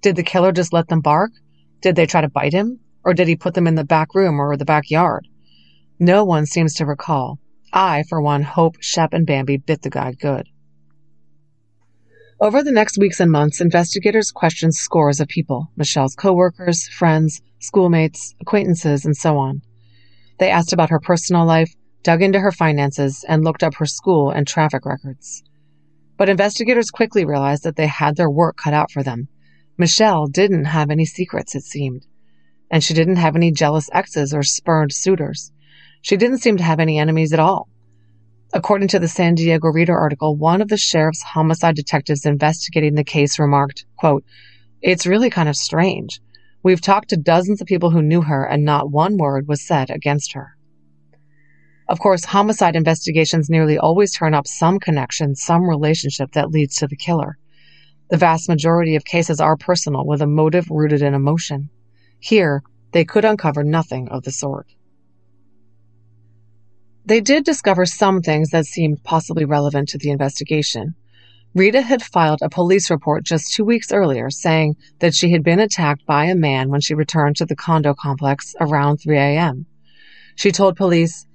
Did 0.02 0.17
the 0.17 0.24
killer 0.24 0.52
just 0.52 0.74
let 0.74 0.89
them 0.89 1.00
bark? 1.00 1.32
Did 1.80 1.96
they 1.96 2.06
try 2.06 2.20
to 2.20 2.28
bite 2.28 2.52
him? 2.52 2.82
Or 3.06 3.13
did 3.13 3.30
he 3.30 3.38
put 3.38 3.54
them 3.54 3.67
in 3.67 3.76
the 3.76 3.86
back 3.86 4.13
room 4.13 4.38
or 4.38 4.58
the 4.58 4.65
backyard? 4.65 5.28
No 5.98 6.26
one 6.26 6.46
seems 6.46 6.74
to 6.76 6.86
recall. 6.86 7.39
I, 7.72 8.04
for 8.10 8.22
one, 8.22 8.44
hope 8.44 8.76
Shep 8.82 9.13
and 9.13 9.26
Bambi 9.26 9.56
bit 9.56 9.82
the 9.82 9.89
guy 9.89 10.12
good. 10.12 10.50
Over 12.41 12.63
the 12.63 12.71
next 12.71 12.97
weeks 12.97 13.19
and 13.19 13.30
months, 13.30 13.62
investigators 13.62 14.32
questioned 14.32 14.73
scores 14.73 15.19
of 15.19 15.27
people 15.27 15.69
Michelle's 15.77 16.15
coworkers, 16.15 16.88
friends, 16.88 17.39
schoolmates, 17.60 18.34
acquaintances, 18.41 19.06
and 19.06 19.15
so 19.15 19.38
on. 19.38 19.62
They 20.39 20.49
asked 20.49 20.73
about 20.73 20.89
her 20.89 20.99
personal 20.99 21.45
life, 21.45 21.71
dug 22.01 22.23
into 22.23 22.39
her 22.39 22.51
finances, 22.51 23.23
and 23.30 23.43
looked 23.43 23.62
up 23.62 23.75
her 23.75 23.86
school 23.86 24.32
and 24.32 24.47
traffic 24.47 24.88
records. 24.88 25.43
But 26.17 26.30
investigators 26.30 26.89
quickly 26.89 27.25
realized 27.25 27.62
that 27.62 27.75
they 27.75 27.86
had 27.86 28.15
their 28.15 28.27
work 28.27 28.58
cut 28.58 28.73
out 28.73 28.89
for 28.89 29.04
them. 29.04 29.27
Michelle 29.77 30.25
didn't 30.25 30.65
have 30.65 30.89
any 30.89 31.06
secrets, 31.06 31.54
it 31.54 31.63
seemed. 31.63 32.08
And 32.71 32.84
she 32.84 32.95
didn't 32.95 33.17
have 33.17 33.36
any 33.36 33.51
jealous 33.51 33.88
exes 33.93 34.34
or 34.34 34.41
spurned 34.41 34.93
suitors. 34.93 35.51
She 36.01 36.17
didn't 36.17 36.39
seem 36.39 36.58
to 36.58 36.63
have 36.63 36.80
any 36.80 36.97
enemies 36.97 37.34
at 37.34 37.39
all. 37.39 37.69
According 38.54 38.90
to 38.90 39.00
the 39.00 39.08
San 39.08 39.36
Diego 39.36 39.70
Reader 39.70 39.98
article, 39.98 40.36
one 40.36 40.62
of 40.62 40.68
the 40.68 40.76
sheriff's 40.76 41.22
homicide 41.22 41.74
detectives 41.76 42.26
investigating 42.26 42.96
the 42.96 43.04
case 43.06 43.40
remarked, 43.40 43.86
quote, 43.96 44.26
It's 44.82 45.08
really 45.08 45.30
kind 45.30 45.48
of 45.48 45.56
strange. 45.56 46.20
We've 46.62 46.82
talked 46.82 47.12
to 47.12 47.18
dozens 47.18 47.62
of 47.62 47.68
people 47.68 47.92
who 47.92 48.02
knew 48.02 48.24
her 48.24 48.44
and 48.44 48.66
not 48.66 48.92
one 48.92 49.16
word 49.16 49.48
was 49.48 49.66
said 49.66 49.90
against 49.90 50.34
her. 50.34 50.58
Of 51.88 52.00
course, 52.00 52.26
homicide 52.26 52.76
investigations 52.76 53.50
nearly 53.50 53.78
always 53.78 54.14
turn 54.14 54.34
up 54.34 54.48
some 54.48 54.80
connection, 54.80 55.34
some 55.34 55.70
relationship 55.70 56.34
that 56.34 56.52
leads 56.52 56.76
to 56.78 56.88
the 56.88 56.98
killer. 56.98 57.38
The 58.10 58.18
vast 58.18 58.50
majority 58.50 58.98
of 58.98 59.06
cases 59.06 59.40
are 59.40 59.56
personal 59.56 60.06
with 60.06 60.22
a 60.22 60.28
motive 60.28 60.70
rooted 60.70 61.02
in 61.02 61.14
emotion. 61.14 61.70
Here, 62.20 62.64
they 62.92 63.06
could 63.06 63.24
uncover 63.24 63.64
nothing 63.64 64.10
of 64.10 64.24
the 64.24 64.32
sort. 64.32 64.68
They 67.12 67.19
did 67.19 67.43
discover 67.43 67.86
some 67.86 68.21
things 68.21 68.52
that 68.52 68.65
seemed 68.65 69.04
possibly 69.04 69.43
relevant 69.43 69.89
to 69.89 69.97
the 69.97 70.12
investigation. 70.12 70.95
Rita 71.54 71.82
had 71.82 72.02
filed 72.02 72.39
a 72.41 72.47
police 72.47 72.89
report 72.89 73.26
just 73.26 73.54
two 73.54 73.65
weeks 73.65 73.91
earlier 73.91 74.30
saying 74.30 74.78
that 75.00 75.13
she 75.13 75.34
had 75.34 75.43
been 75.43 75.60
attacked 75.60 76.06
by 76.06 76.28
a 76.28 76.36
man 76.36 76.69
when 76.69 76.80
she 76.80 76.93
returned 76.93 77.36
to 77.36 77.45
the 77.45 77.54
condo 77.54 77.93
complex 77.93 78.56
around 78.62 79.00
3 79.00 79.17
a.m. 79.17 79.65
She 80.38 80.54
told 80.54 80.78
police, 80.78 81.28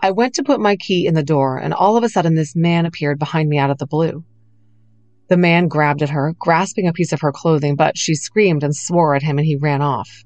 I 0.00 0.10
went 0.10 0.34
to 0.34 0.42
put 0.42 0.60
my 0.60 0.76
key 0.76 1.06
in 1.06 1.14
the 1.14 1.22
door, 1.22 1.56
and 1.56 1.72
all 1.72 1.96
of 1.96 2.04
a 2.04 2.10
sudden 2.10 2.34
this 2.34 2.54
man 2.54 2.84
appeared 2.84 3.18
behind 3.18 3.48
me 3.48 3.56
out 3.56 3.70
of 3.70 3.78
the 3.78 3.86
blue. 3.86 4.26
The 5.28 5.38
man 5.38 5.66
grabbed 5.66 6.02
at 6.02 6.10
her, 6.10 6.34
grasping 6.38 6.86
a 6.86 6.92
piece 6.92 7.14
of 7.14 7.22
her 7.22 7.32
clothing, 7.32 7.74
but 7.74 7.96
she 7.96 8.14
screamed 8.14 8.62
and 8.62 8.76
swore 8.76 9.14
at 9.14 9.22
him 9.22 9.38
and 9.38 9.46
he 9.46 9.56
ran 9.56 9.80
off. 9.80 10.24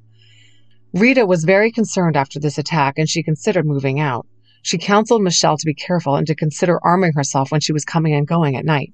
Rita 0.93 1.25
was 1.25 1.45
very 1.45 1.71
concerned 1.71 2.17
after 2.17 2.41
this 2.41 2.59
attack 2.59 2.95
and 2.99 3.09
she 3.09 3.23
considered 3.23 3.67
moving 3.67 4.01
out. 4.01 4.27
She 4.67 4.79
counseled 4.79 5.23
Michelle 5.23 5.57
to 5.59 5.65
be 5.65 5.75
careful 5.75 6.17
and 6.17 6.27
to 6.27 6.35
consider 6.35 6.85
arming 6.85 7.13
herself 7.13 7.53
when 7.53 7.61
she 7.61 7.73
was 7.73 7.85
coming 7.85 8.15
and 8.15 8.27
going 8.27 8.57
at 8.57 8.65
night. 8.65 8.93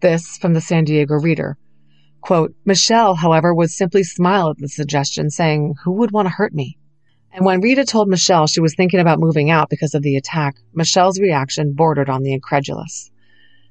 This 0.00 0.36
from 0.38 0.54
the 0.54 0.60
San 0.60 0.82
Diego 0.82 1.14
Reader. 1.14 1.56
Quote, 2.20 2.52
Michelle, 2.64 3.14
however, 3.14 3.54
would 3.54 3.70
simply 3.70 4.02
smile 4.02 4.50
at 4.50 4.58
the 4.58 4.66
suggestion, 4.68 5.30
saying, 5.30 5.76
Who 5.84 5.92
would 5.92 6.10
want 6.10 6.26
to 6.26 6.34
hurt 6.34 6.52
me? 6.52 6.78
And 7.32 7.44
when 7.44 7.60
Rita 7.60 7.84
told 7.84 8.08
Michelle 8.08 8.48
she 8.48 8.60
was 8.60 8.74
thinking 8.74 8.98
about 8.98 9.20
moving 9.20 9.50
out 9.50 9.70
because 9.70 9.94
of 9.94 10.02
the 10.02 10.16
attack, 10.16 10.56
Michelle's 10.72 11.20
reaction 11.20 11.74
bordered 11.74 12.10
on 12.10 12.24
the 12.24 12.32
incredulous. 12.32 13.12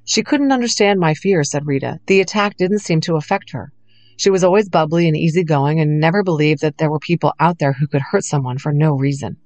She 0.06 0.22
couldn't 0.22 0.50
understand 0.50 0.98
my 0.98 1.12
fear, 1.12 1.44
said 1.44 1.66
Rita. 1.66 2.00
The 2.06 2.22
attack 2.22 2.56
didn't 2.56 2.78
seem 2.78 3.02
to 3.02 3.16
affect 3.16 3.50
her. 3.50 3.70
She 4.16 4.30
was 4.30 4.44
always 4.44 4.70
bubbly 4.70 5.08
and 5.08 5.16
easygoing 5.16 5.78
and 5.78 6.00
never 6.00 6.22
believed 6.22 6.62
that 6.62 6.78
there 6.78 6.90
were 6.90 6.98
people 6.98 7.34
out 7.38 7.58
there 7.58 7.74
who 7.74 7.86
could 7.86 8.00
hurt 8.00 8.24
someone 8.24 8.56
for 8.56 8.72
no 8.72 8.94
reason. 8.94 9.36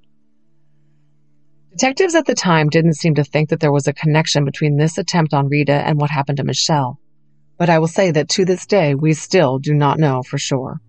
Detectives 1.71 2.15
at 2.15 2.25
the 2.25 2.33
time 2.33 2.67
didn't 2.67 2.95
seem 2.95 3.15
to 3.15 3.23
think 3.23 3.49
that 3.49 3.59
there 3.59 3.71
was 3.71 3.87
a 3.87 3.93
connection 3.93 4.43
between 4.43 4.75
this 4.75 4.97
attempt 4.97 5.33
on 5.33 5.47
Rita 5.47 5.73
and 5.73 5.99
what 5.99 6.09
happened 6.09 6.37
to 6.37 6.43
Michelle. 6.43 6.99
But 7.57 7.69
I 7.69 7.77
will 7.77 7.87
say 7.87 8.09
that 8.11 8.29
to 8.29 8.45
this 8.45 8.65
day, 8.65 8.95
we 8.95 9.13
still 9.13 9.59
do 9.59 9.73
not 9.73 9.99
know 9.99 10.23
for 10.23 10.37
sure. 10.37 10.81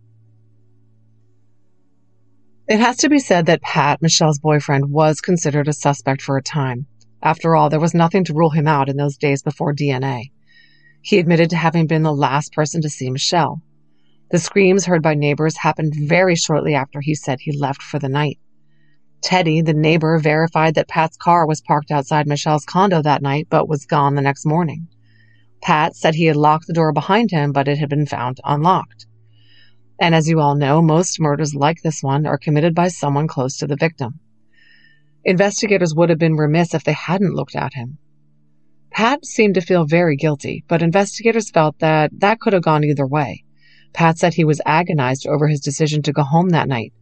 It 2.66 2.78
has 2.78 2.96
to 2.98 3.08
be 3.08 3.18
said 3.18 3.46
that 3.46 3.62
Pat, 3.62 4.00
Michelle's 4.00 4.38
boyfriend, 4.38 4.90
was 4.90 5.20
considered 5.20 5.68
a 5.68 5.72
suspect 5.72 6.22
for 6.22 6.36
a 6.36 6.42
time. 6.42 6.86
After 7.22 7.54
all, 7.54 7.68
there 7.68 7.80
was 7.80 7.94
nothing 7.94 8.24
to 8.24 8.34
rule 8.34 8.50
him 8.50 8.66
out 8.66 8.88
in 8.88 8.96
those 8.96 9.16
days 9.16 9.42
before 9.42 9.74
DNA. 9.74 10.30
He 11.02 11.18
admitted 11.18 11.50
to 11.50 11.56
having 11.56 11.86
been 11.86 12.04
the 12.04 12.12
last 12.12 12.52
person 12.52 12.80
to 12.82 12.88
see 12.88 13.10
Michelle. 13.10 13.60
The 14.30 14.38
screams 14.38 14.86
heard 14.86 15.02
by 15.02 15.14
neighbors 15.14 15.56
happened 15.58 15.94
very 15.96 16.36
shortly 16.36 16.74
after 16.74 17.00
he 17.00 17.14
said 17.14 17.40
he 17.40 17.58
left 17.58 17.82
for 17.82 17.98
the 17.98 18.08
night. 18.08 18.38
Teddy, 19.22 19.60
the 19.60 19.74
neighbor, 19.74 20.18
verified 20.18 20.74
that 20.74 20.88
Pat's 20.88 21.16
car 21.16 21.46
was 21.46 21.60
parked 21.60 21.90
outside 21.90 22.26
Michelle's 22.26 22.64
condo 22.64 23.02
that 23.02 23.22
night, 23.22 23.48
but 23.50 23.68
was 23.68 23.84
gone 23.84 24.14
the 24.14 24.22
next 24.22 24.46
morning. 24.46 24.88
Pat 25.62 25.94
said 25.94 26.14
he 26.14 26.24
had 26.24 26.36
locked 26.36 26.66
the 26.66 26.72
door 26.72 26.92
behind 26.92 27.30
him, 27.30 27.52
but 27.52 27.68
it 27.68 27.78
had 27.78 27.90
been 27.90 28.06
found 28.06 28.40
unlocked. 28.44 29.06
And 30.00 30.14
as 30.14 30.28
you 30.28 30.40
all 30.40 30.54
know, 30.54 30.80
most 30.80 31.20
murders 31.20 31.54
like 31.54 31.82
this 31.82 32.02
one 32.02 32.26
are 32.26 32.38
committed 32.38 32.74
by 32.74 32.88
someone 32.88 33.28
close 33.28 33.58
to 33.58 33.66
the 33.66 33.76
victim. 33.76 34.20
Investigators 35.24 35.94
would 35.94 36.08
have 36.08 36.18
been 36.18 36.36
remiss 36.36 36.72
if 36.72 36.84
they 36.84 36.94
hadn't 36.94 37.34
looked 37.34 37.54
at 37.54 37.74
him. 37.74 37.98
Pat 38.90 39.26
seemed 39.26 39.54
to 39.54 39.60
feel 39.60 39.84
very 39.84 40.16
guilty, 40.16 40.64
but 40.66 40.80
investigators 40.82 41.50
felt 41.50 41.78
that 41.80 42.10
that 42.18 42.40
could 42.40 42.54
have 42.54 42.62
gone 42.62 42.84
either 42.84 43.06
way. 43.06 43.44
Pat 43.92 44.18
said 44.18 44.34
he 44.34 44.44
was 44.44 44.62
agonized 44.64 45.26
over 45.26 45.48
his 45.48 45.60
decision 45.60 46.00
to 46.02 46.12
go 46.12 46.22
home 46.22 46.48
that 46.50 46.68
night. 46.68 46.94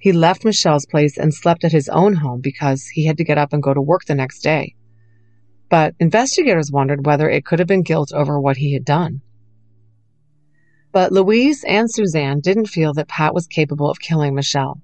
He 0.00 0.12
left 0.12 0.46
Michelle's 0.46 0.86
place 0.86 1.18
and 1.18 1.34
slept 1.34 1.62
at 1.62 1.72
his 1.72 1.88
own 1.90 2.14
home 2.14 2.40
because 2.40 2.86
he 2.86 3.04
had 3.04 3.18
to 3.18 3.24
get 3.24 3.36
up 3.36 3.52
and 3.52 3.62
go 3.62 3.74
to 3.74 3.82
work 3.82 4.06
the 4.06 4.14
next 4.14 4.40
day. 4.40 4.74
But 5.68 5.94
investigators 6.00 6.72
wondered 6.72 7.04
whether 7.04 7.28
it 7.28 7.44
could 7.44 7.58
have 7.58 7.68
been 7.68 7.82
guilt 7.82 8.10
over 8.12 8.40
what 8.40 8.56
he 8.56 8.72
had 8.72 8.84
done. 8.84 9.20
But 10.90 11.12
Louise 11.12 11.62
and 11.64 11.90
Suzanne 11.90 12.40
didn't 12.40 12.66
feel 12.66 12.94
that 12.94 13.08
Pat 13.08 13.34
was 13.34 13.46
capable 13.46 13.90
of 13.90 14.00
killing 14.00 14.34
Michelle. 14.34 14.80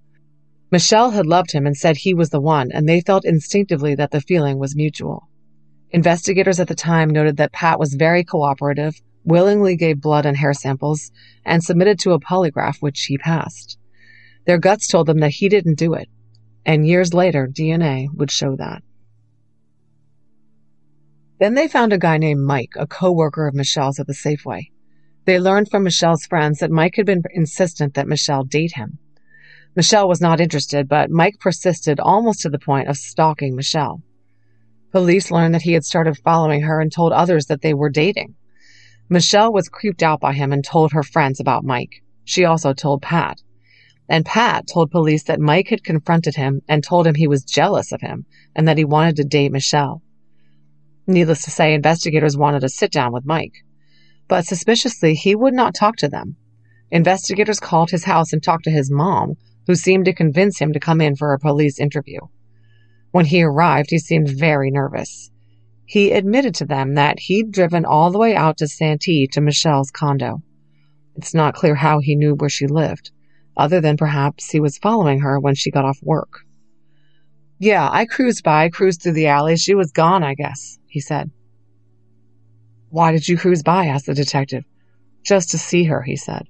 Michelle 0.70 1.12
had 1.12 1.26
loved 1.26 1.52
him 1.52 1.66
and 1.66 1.76
said 1.76 1.96
he 1.96 2.12
was 2.12 2.30
the 2.30 2.40
one, 2.40 2.70
and 2.70 2.86
they 2.86 3.00
felt 3.00 3.24
instinctively 3.24 3.94
that 3.94 4.10
the 4.10 4.20
feeling 4.20 4.58
was 4.58 4.76
mutual. 4.76 5.28
Investigators 5.90 6.60
at 6.60 6.68
the 6.68 6.74
time 6.74 7.08
noted 7.08 7.38
that 7.38 7.52
Pat 7.52 7.78
was 7.78 7.94
very 7.94 8.22
cooperative, 8.22 9.00
willingly 9.24 9.76
gave 9.76 10.00
blood 10.00 10.26
and 10.26 10.36
hair 10.36 10.52
samples, 10.52 11.10
and 11.44 11.64
submitted 11.64 11.98
to 12.00 12.12
a 12.12 12.20
polygraph, 12.20 12.82
which 12.82 13.04
he 13.04 13.16
passed. 13.16 13.78
Their 14.46 14.58
guts 14.58 14.86
told 14.86 15.06
them 15.06 15.20
that 15.20 15.32
he 15.32 15.48
didn't 15.48 15.78
do 15.78 15.94
it, 15.94 16.08
and 16.64 16.86
years 16.86 17.12
later, 17.12 17.46
DNA 17.46 18.08
would 18.14 18.30
show 18.30 18.56
that. 18.56 18.82
Then 21.38 21.54
they 21.54 21.68
found 21.68 21.92
a 21.92 21.98
guy 21.98 22.16
named 22.16 22.40
Mike, 22.40 22.72
a 22.76 22.86
co-worker 22.86 23.46
of 23.46 23.54
Michelle's 23.54 23.98
at 23.98 24.06
the 24.06 24.14
Safeway. 24.14 24.70
They 25.26 25.38
learned 25.40 25.70
from 25.70 25.82
Michelle's 25.82 26.24
friends 26.24 26.60
that 26.60 26.70
Mike 26.70 26.94
had 26.94 27.04
been 27.04 27.22
insistent 27.34 27.94
that 27.94 28.06
Michelle 28.06 28.44
date 28.44 28.72
him. 28.74 28.98
Michelle 29.74 30.08
was 30.08 30.20
not 30.20 30.40
interested, 30.40 30.88
but 30.88 31.10
Mike 31.10 31.38
persisted 31.40 32.00
almost 32.00 32.40
to 32.42 32.48
the 32.48 32.58
point 32.58 32.88
of 32.88 32.96
stalking 32.96 33.54
Michelle. 33.54 34.00
Police 34.92 35.30
learned 35.30 35.54
that 35.54 35.62
he 35.62 35.72
had 35.72 35.84
started 35.84 36.16
following 36.16 36.62
her 36.62 36.80
and 36.80 36.90
told 36.90 37.12
others 37.12 37.46
that 37.46 37.60
they 37.60 37.74
were 37.74 37.90
dating. 37.90 38.34
Michelle 39.08 39.52
was 39.52 39.68
creeped 39.68 40.02
out 40.02 40.20
by 40.20 40.32
him 40.32 40.52
and 40.52 40.64
told 40.64 40.92
her 40.92 41.02
friends 41.02 41.40
about 41.40 41.64
Mike. 41.64 42.02
She 42.24 42.44
also 42.44 42.72
told 42.72 43.02
Pat. 43.02 43.42
And 44.08 44.24
Pat 44.24 44.66
told 44.72 44.90
police 44.90 45.24
that 45.24 45.40
Mike 45.40 45.68
had 45.68 45.82
confronted 45.82 46.36
him 46.36 46.62
and 46.68 46.82
told 46.82 47.06
him 47.06 47.14
he 47.14 47.26
was 47.26 47.44
jealous 47.44 47.92
of 47.92 48.00
him 48.00 48.24
and 48.54 48.66
that 48.68 48.78
he 48.78 48.84
wanted 48.84 49.16
to 49.16 49.24
date 49.24 49.52
Michelle. 49.52 50.02
Needless 51.06 51.42
to 51.42 51.50
say, 51.50 51.74
investigators 51.74 52.36
wanted 52.36 52.60
to 52.60 52.68
sit 52.68 52.92
down 52.92 53.12
with 53.12 53.24
Mike. 53.24 53.64
But 54.28 54.46
suspiciously, 54.46 55.14
he 55.14 55.34
would 55.34 55.54
not 55.54 55.74
talk 55.74 55.96
to 55.96 56.08
them. 56.08 56.36
Investigators 56.90 57.60
called 57.60 57.90
his 57.90 58.04
house 58.04 58.32
and 58.32 58.42
talked 58.42 58.64
to 58.64 58.70
his 58.70 58.90
mom, 58.90 59.36
who 59.66 59.74
seemed 59.74 60.04
to 60.04 60.12
convince 60.12 60.58
him 60.58 60.72
to 60.72 60.80
come 60.80 61.00
in 61.00 61.16
for 61.16 61.32
a 61.32 61.38
police 61.38 61.78
interview. 61.78 62.20
When 63.10 63.26
he 63.26 63.42
arrived, 63.42 63.90
he 63.90 63.98
seemed 63.98 64.28
very 64.28 64.70
nervous. 64.70 65.30
He 65.84 66.12
admitted 66.12 66.54
to 66.56 66.66
them 66.66 66.94
that 66.94 67.20
he'd 67.20 67.52
driven 67.52 67.84
all 67.84 68.10
the 68.10 68.18
way 68.18 68.34
out 68.34 68.58
to 68.58 68.68
Santee 68.68 69.26
to 69.28 69.40
Michelle's 69.40 69.90
condo. 69.90 70.42
It's 71.14 71.34
not 71.34 71.54
clear 71.54 71.76
how 71.76 72.00
he 72.00 72.16
knew 72.16 72.34
where 72.34 72.50
she 72.50 72.66
lived, 72.66 73.10
other 73.56 73.80
than 73.80 73.96
perhaps 73.96 74.50
he 74.50 74.60
was 74.60 74.78
following 74.78 75.20
her 75.20 75.40
when 75.40 75.54
she 75.54 75.70
got 75.70 75.84
off 75.84 75.98
work. 76.02 76.40
Yeah, 77.58 77.88
I 77.90 78.04
cruised 78.04 78.44
by, 78.44 78.68
cruised 78.68 79.02
through 79.02 79.12
the 79.12 79.28
alley. 79.28 79.56
She 79.56 79.74
was 79.74 79.92
gone, 79.92 80.22
I 80.22 80.34
guess, 80.34 80.78
he 80.86 81.00
said. 81.00 81.30
Why 82.90 83.12
did 83.12 83.28
you 83.28 83.38
cruise 83.38 83.62
by? 83.62 83.86
asked 83.86 84.06
the 84.06 84.14
detective. 84.14 84.64
Just 85.22 85.50
to 85.50 85.58
see 85.58 85.84
her, 85.84 86.02
he 86.02 86.16
said. 86.16 86.46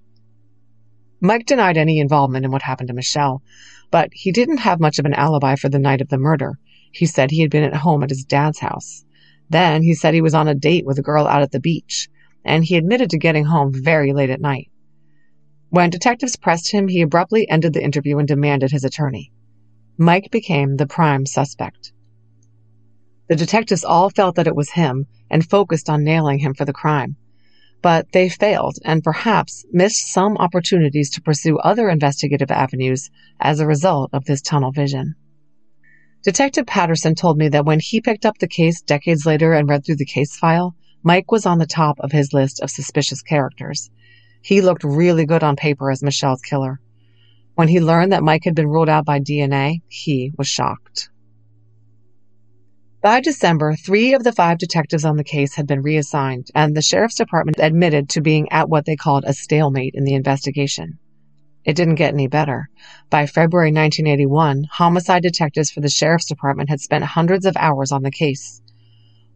Mike 1.21 1.47
denied 1.47 1.79
any 1.79 1.99
involvement 1.99 2.45
in 2.45 2.51
what 2.51 2.63
happened 2.63 2.89
to 2.89 2.95
Michelle, 2.95 3.43
but 3.91 4.11
he 4.13 4.33
didn't 4.33 4.59
have 4.59 4.81
much 4.81 4.99
of 4.99 5.07
an 5.07 5.15
alibi 5.15 5.55
for 5.55 5.69
the 5.69 5.79
night 5.79 6.01
of 6.01 6.09
the 6.09 6.19
murder. 6.19 6.59
He 6.93 7.07
said 7.07 7.31
he 7.31 7.41
had 7.41 7.51
been 7.51 7.63
at 7.63 7.75
home 7.75 8.03
at 8.03 8.11
his 8.11 8.25
dad's 8.25 8.59
house. 8.59 9.05
Then 9.49 9.83
he 9.83 9.95
said 9.95 10.13
he 10.13 10.21
was 10.21 10.35
on 10.35 10.49
a 10.49 10.55
date 10.55 10.85
with 10.85 10.99
a 10.99 11.03
girl 11.03 11.27
out 11.27 11.43
at 11.43 11.53
the 11.53 11.61
beach, 11.61 12.09
and 12.45 12.65
he 12.65 12.77
admitted 12.77 13.11
to 13.11 13.19
getting 13.19 13.45
home 13.45 13.73
very 13.73 14.13
late 14.13 14.31
at 14.31 14.41
night. 14.41 14.71
When 15.71 15.91
detectives 15.91 16.37
pressed 16.37 16.73
him, 16.73 16.89
he 16.89 17.03
abruptly 17.03 17.49
ended 17.49 17.73
the 17.73 17.83
interview 17.83 18.19
and 18.19 18.29
demanded 18.29 18.71
his 18.71 18.85
attorney. 18.85 19.33
Mike 19.99 20.31
became 20.31 20.77
the 20.77 20.87
prime 20.87 21.27
suspect. 21.27 21.93
The 23.29 23.37
detectives 23.37 23.85
all 23.85 24.11
felt 24.11 24.37
that 24.37 24.47
it 24.47 24.57
was 24.57 24.71
him 24.71 25.07
and 25.31 25.49
focused 25.49 25.91
on 25.91 26.05
nailing 26.05 26.39
him 26.39 26.55
for 26.55 26.65
the 26.65 26.73
crime 26.73 27.17
but 27.83 28.11
they 28.11 28.29
failed 28.29 28.77
and 28.85 29.05
perhaps 29.05 29.65
missed 29.71 30.13
some 30.13 30.37
opportunities 30.39 31.09
to 31.11 31.23
pursue 31.23 31.57
other 31.59 31.89
investigative 31.89 32.51
avenues 32.51 33.11
as 33.39 33.61
a 33.61 33.67
result 33.67 34.11
of 34.13 34.25
this 34.25 34.43
tunnel 34.43 34.73
vision. 34.73 35.15
Detective 36.25 36.67
Patterson 36.67 37.15
told 37.15 37.39
me 37.39 37.49
that 37.49 37.65
when 37.65 37.79
he 37.79 38.01
picked 38.01 38.27
up 38.27 38.39
the 38.39 38.49
case 38.49 38.81
decades 38.81 39.25
later 39.25 39.53
and 39.53 39.69
read 39.69 39.85
through 39.85 39.97
the 39.97 40.05
case 40.05 40.37
file, 40.37 40.75
Mike 41.05 41.31
was 41.31 41.47
on 41.47 41.59
the 41.59 41.67
top 41.67 41.97
of 42.01 42.11
his 42.11 42.33
list 42.33 42.61
of 42.61 42.71
suspicious 42.71 43.23
characters. 43.23 43.89
He 44.47 44.61
looked 44.61 44.85
really 44.85 45.27
good 45.27 45.43
on 45.43 45.57
paper 45.57 45.91
as 45.91 46.05
Michelle's 46.05 46.41
killer. 46.41 46.79
When 47.57 47.67
he 47.67 47.81
learned 47.81 48.13
that 48.13 48.23
Mike 48.23 48.45
had 48.45 48.55
been 48.55 48.69
ruled 48.69 48.89
out 48.89 49.05
by 49.05 49.19
DNA, 49.19 49.83
he 49.89 50.31
was 50.39 50.47
shocked. 50.47 51.11
By 53.03 53.21
December, 53.21 53.75
three 53.75 54.15
of 54.15 54.23
the 54.23 54.31
five 54.31 54.59
detectives 54.59 55.05
on 55.05 55.17
the 55.17 55.25
case 55.25 55.57
had 55.57 55.67
been 55.67 55.83
reassigned, 55.83 56.53
and 56.55 56.77
the 56.77 56.81
sheriff's 56.81 57.17
department 57.17 57.59
admitted 57.59 58.09
to 58.11 58.21
being 58.21 58.47
at 58.53 58.69
what 58.69 58.85
they 58.85 58.95
called 58.95 59.25
a 59.27 59.35
stalemate 59.35 59.97
in 59.97 60.05
the 60.05 60.15
investigation. 60.15 61.01
It 61.65 61.75
didn't 61.75 61.97
get 61.97 62.15
any 62.15 62.29
better. 62.29 62.69
By 63.11 63.27
February 63.27 63.73
1981, 63.73 64.69
homicide 64.71 65.25
detectives 65.25 65.73
for 65.73 65.81
the 65.81 65.91
sheriff's 65.91 66.29
department 66.29 66.71
had 66.71 66.81
spent 66.81 67.03
hundreds 67.03 67.47
of 67.47 67.57
hours 67.57 67.91
on 67.91 68.05
the 68.05 68.13
case. 68.13 68.63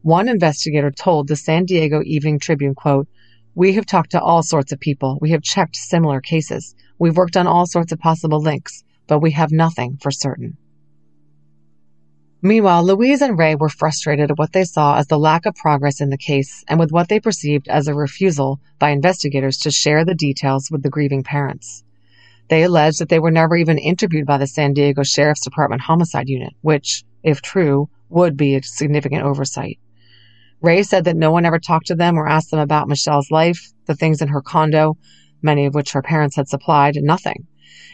One 0.02 0.28
investigator 0.28 0.92
told 0.92 1.26
the 1.26 1.34
San 1.34 1.64
Diego 1.64 2.00
Evening 2.04 2.38
Tribune, 2.38 2.76
quote, 2.76 3.08
We 3.54 3.72
have 3.74 3.86
talked 3.86 4.12
to 4.12 4.20
all 4.20 4.42
sorts 4.42 4.72
of 4.72 4.80
people. 4.80 5.18
We 5.20 5.30
have 5.30 5.42
checked 5.42 5.76
similar 5.76 6.20
cases. 6.20 6.74
We've 6.98 7.16
worked 7.16 7.36
on 7.36 7.46
all 7.46 7.66
sorts 7.66 7.92
of 7.92 7.98
possible 7.98 8.40
links, 8.40 8.84
but 9.06 9.18
we 9.18 9.32
have 9.32 9.50
nothing 9.50 9.98
for 10.00 10.10
certain. 10.10 10.56
Meanwhile, 12.42 12.84
Louise 12.84 13.20
and 13.20 13.38
Ray 13.38 13.54
were 13.54 13.68
frustrated 13.68 14.30
at 14.30 14.38
what 14.38 14.52
they 14.52 14.64
saw 14.64 14.96
as 14.96 15.08
the 15.08 15.18
lack 15.18 15.44
of 15.44 15.54
progress 15.56 16.00
in 16.00 16.08
the 16.08 16.16
case 16.16 16.64
and 16.68 16.80
with 16.80 16.90
what 16.90 17.08
they 17.08 17.20
perceived 17.20 17.68
as 17.68 17.86
a 17.86 17.94
refusal 17.94 18.60
by 18.78 18.90
investigators 18.90 19.58
to 19.58 19.70
share 19.70 20.04
the 20.04 20.14
details 20.14 20.70
with 20.70 20.82
the 20.82 20.88
grieving 20.88 21.22
parents. 21.22 21.84
They 22.48 22.62
alleged 22.62 23.00
that 23.00 23.10
they 23.10 23.18
were 23.18 23.30
never 23.30 23.56
even 23.56 23.78
interviewed 23.78 24.26
by 24.26 24.38
the 24.38 24.46
San 24.46 24.72
Diego 24.72 25.02
Sheriff's 25.02 25.44
Department 25.44 25.82
Homicide 25.82 26.28
Unit, 26.28 26.54
which, 26.62 27.04
if 27.22 27.42
true, 27.42 27.90
would 28.08 28.36
be 28.36 28.54
a 28.54 28.62
significant 28.62 29.22
oversight. 29.22 29.78
Ray 30.62 30.82
said 30.82 31.04
that 31.04 31.16
no 31.16 31.30
one 31.30 31.46
ever 31.46 31.58
talked 31.58 31.86
to 31.86 31.94
them 31.94 32.18
or 32.18 32.28
asked 32.28 32.50
them 32.50 32.60
about 32.60 32.88
Michelle's 32.88 33.30
life, 33.30 33.72
the 33.86 33.94
things 33.94 34.20
in 34.20 34.28
her 34.28 34.42
condo, 34.42 34.98
many 35.40 35.64
of 35.64 35.74
which 35.74 35.92
her 35.92 36.02
parents 36.02 36.36
had 36.36 36.48
supplied, 36.48 36.96
nothing. 36.96 37.46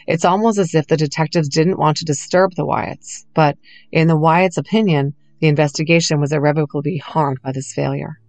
It's 0.05 0.25
almost 0.25 0.57
as 0.57 0.75
if 0.75 0.87
the 0.87 0.97
detectives 0.97 1.49
didn't 1.49 1.79
want 1.79 1.97
to 1.97 2.05
disturb 2.05 2.55
the 2.55 2.65
Wyatts, 2.65 3.25
but 3.33 3.57
in 3.91 4.07
the 4.07 4.17
Wyatts' 4.17 4.57
opinion, 4.57 5.13
the 5.39 5.47
investigation 5.47 6.19
was 6.19 6.31
irrevocably 6.31 6.97
harmed 6.97 7.41
by 7.41 7.51
this 7.51 7.73
failure. 7.73 8.19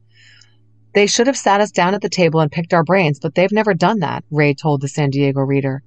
They 0.95 1.07
should 1.07 1.27
have 1.27 1.37
sat 1.37 1.61
us 1.61 1.71
down 1.71 1.95
at 1.95 2.01
the 2.01 2.09
table 2.09 2.41
and 2.41 2.51
picked 2.51 2.75
our 2.75 2.85
brains, 2.85 3.19
but 3.19 3.35
they've 3.35 3.53
never 3.53 3.75
done 3.75 4.01
that, 4.01 4.25
Ray 4.31 4.55
told 4.55 4.81
the 4.81 4.89
San 4.89 5.11
Diego 5.11 5.41
Reader. 5.41 5.83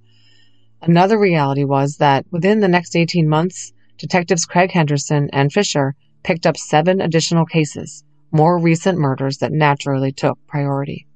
Another 0.82 1.20
reality 1.20 1.64
was 1.64 1.98
that 1.98 2.26
within 2.32 2.60
the 2.60 2.68
next 2.68 2.96
18 2.96 3.28
months, 3.28 3.72
detectives 3.98 4.46
Craig 4.46 4.72
Henderson 4.72 5.30
and 5.32 5.54
Fisher 5.54 5.96
picked 6.24 6.46
up 6.46 6.58
seven 6.58 7.02
additional 7.02 7.46
cases, 7.46 8.04
more 8.32 8.58
recent 8.58 8.98
murders 8.98 9.38
that 9.38 9.52
naturally 9.52 10.12
took 10.12 10.40
priority. 10.48 11.08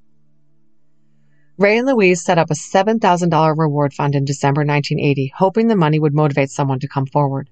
Ray 1.58 1.78
and 1.78 1.86
Louise 1.86 2.22
set 2.22 2.36
up 2.36 2.50
a 2.50 2.54
$7,000 2.54 3.56
reward 3.56 3.94
fund 3.94 4.14
in 4.14 4.26
December 4.26 4.60
1980, 4.60 5.32
hoping 5.36 5.68
the 5.68 5.76
money 5.76 5.98
would 5.98 6.14
motivate 6.14 6.50
someone 6.50 6.80
to 6.80 6.88
come 6.88 7.06
forward. 7.06 7.48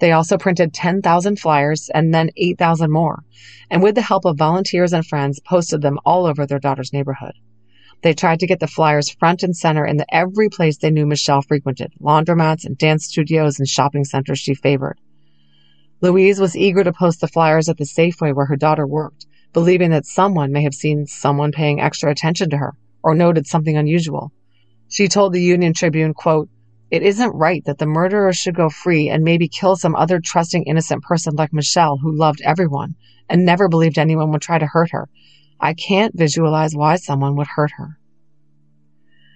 They 0.00 0.10
also 0.10 0.36
printed 0.36 0.74
10,000 0.74 1.38
flyers 1.38 1.88
and 1.94 2.12
then 2.12 2.30
8,000 2.36 2.90
more, 2.90 3.22
and 3.70 3.80
with 3.80 3.94
the 3.94 4.02
help 4.02 4.24
of 4.24 4.36
volunteers 4.36 4.92
and 4.92 5.06
friends, 5.06 5.38
posted 5.38 5.82
them 5.82 6.00
all 6.04 6.26
over 6.26 6.44
their 6.44 6.58
daughter's 6.58 6.92
neighborhood. 6.92 7.34
They 8.02 8.12
tried 8.12 8.40
to 8.40 8.48
get 8.48 8.58
the 8.58 8.66
flyers 8.66 9.10
front 9.10 9.44
and 9.44 9.56
center 9.56 9.86
in 9.86 9.98
the 9.98 10.12
every 10.12 10.48
place 10.48 10.76
they 10.76 10.90
knew 10.90 11.06
Michelle 11.06 11.42
frequented, 11.42 11.92
laundromats 12.00 12.64
and 12.64 12.76
dance 12.76 13.06
studios 13.06 13.60
and 13.60 13.68
shopping 13.68 14.04
centers 14.04 14.40
she 14.40 14.54
favored. 14.54 14.98
Louise 16.02 16.40
was 16.40 16.56
eager 16.56 16.82
to 16.82 16.92
post 16.92 17.20
the 17.20 17.28
flyers 17.28 17.68
at 17.68 17.76
the 17.76 17.84
Safeway 17.84 18.34
where 18.34 18.46
her 18.46 18.56
daughter 18.56 18.84
worked, 18.84 19.24
believing 19.52 19.90
that 19.90 20.04
someone 20.04 20.50
may 20.50 20.64
have 20.64 20.74
seen 20.74 21.06
someone 21.06 21.52
paying 21.52 21.80
extra 21.80 22.10
attention 22.10 22.50
to 22.50 22.56
her 22.56 22.74
or 23.04 23.14
noted 23.14 23.46
something 23.46 23.76
unusual. 23.76 24.32
She 24.88 25.06
told 25.06 25.32
the 25.32 25.40
Union 25.40 25.72
Tribune, 25.72 26.12
quote, 26.12 26.48
it 26.90 27.04
isn't 27.04 27.30
right 27.30 27.64
that 27.66 27.78
the 27.78 27.86
murderer 27.86 28.32
should 28.32 28.56
go 28.56 28.68
free 28.68 29.08
and 29.08 29.22
maybe 29.22 29.46
kill 29.46 29.76
some 29.76 29.94
other 29.94 30.20
trusting 30.20 30.64
innocent 30.64 31.04
person 31.04 31.36
like 31.36 31.52
Michelle 31.52 31.96
who 31.98 32.14
loved 32.14 32.42
everyone 32.44 32.96
and 33.30 33.44
never 33.44 33.68
believed 33.68 33.96
anyone 33.96 34.32
would 34.32 34.42
try 34.42 34.58
to 34.58 34.66
hurt 34.66 34.90
her. 34.90 35.08
I 35.60 35.72
can't 35.72 36.18
visualize 36.18 36.74
why 36.74 36.96
someone 36.96 37.36
would 37.36 37.46
hurt 37.46 37.70
her. 37.76 37.96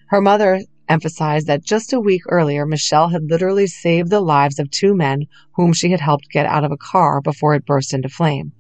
Her 0.09 0.21
mother 0.21 0.61
emphasized 0.89 1.47
that 1.47 1.65
just 1.65 1.93
a 1.93 2.01
week 2.01 2.23
earlier, 2.29 2.67
Michelle 2.67 3.09
had 3.09 3.31
literally 3.31 3.67
saved 3.67 4.11
the 4.11 4.21
lives 4.21 4.59
of 4.59 4.71
two 4.71 4.95
men 4.95 5.27
whom 5.55 5.73
she 5.73 5.91
had 5.91 6.01
helped 6.01 6.31
get 6.31 6.47
out 6.47 6.65
of 6.65 6.73
a 6.73 6.77
car 6.77 7.21
before 7.21 7.55
it 7.55 7.67
burst 7.67 7.95
into 7.95 8.09
flame. 8.09 8.53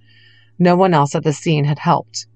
No 0.59 0.77
one 0.77 0.95
else 0.95 1.15
at 1.15 1.25
the 1.25 1.33
scene 1.33 1.65
had 1.65 1.79
helped. 1.79 2.27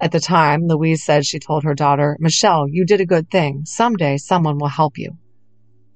At 0.00 0.12
the 0.12 0.20
time, 0.20 0.66
Louise 0.66 1.02
said 1.02 1.26
she 1.26 1.38
told 1.38 1.64
her 1.64 1.74
daughter, 1.74 2.16
Michelle, 2.20 2.68
you 2.68 2.84
did 2.84 3.00
a 3.00 3.06
good 3.06 3.30
thing. 3.30 3.64
Someday 3.64 4.16
someone 4.16 4.58
will 4.58 4.68
help 4.68 4.96
you. 4.96 5.16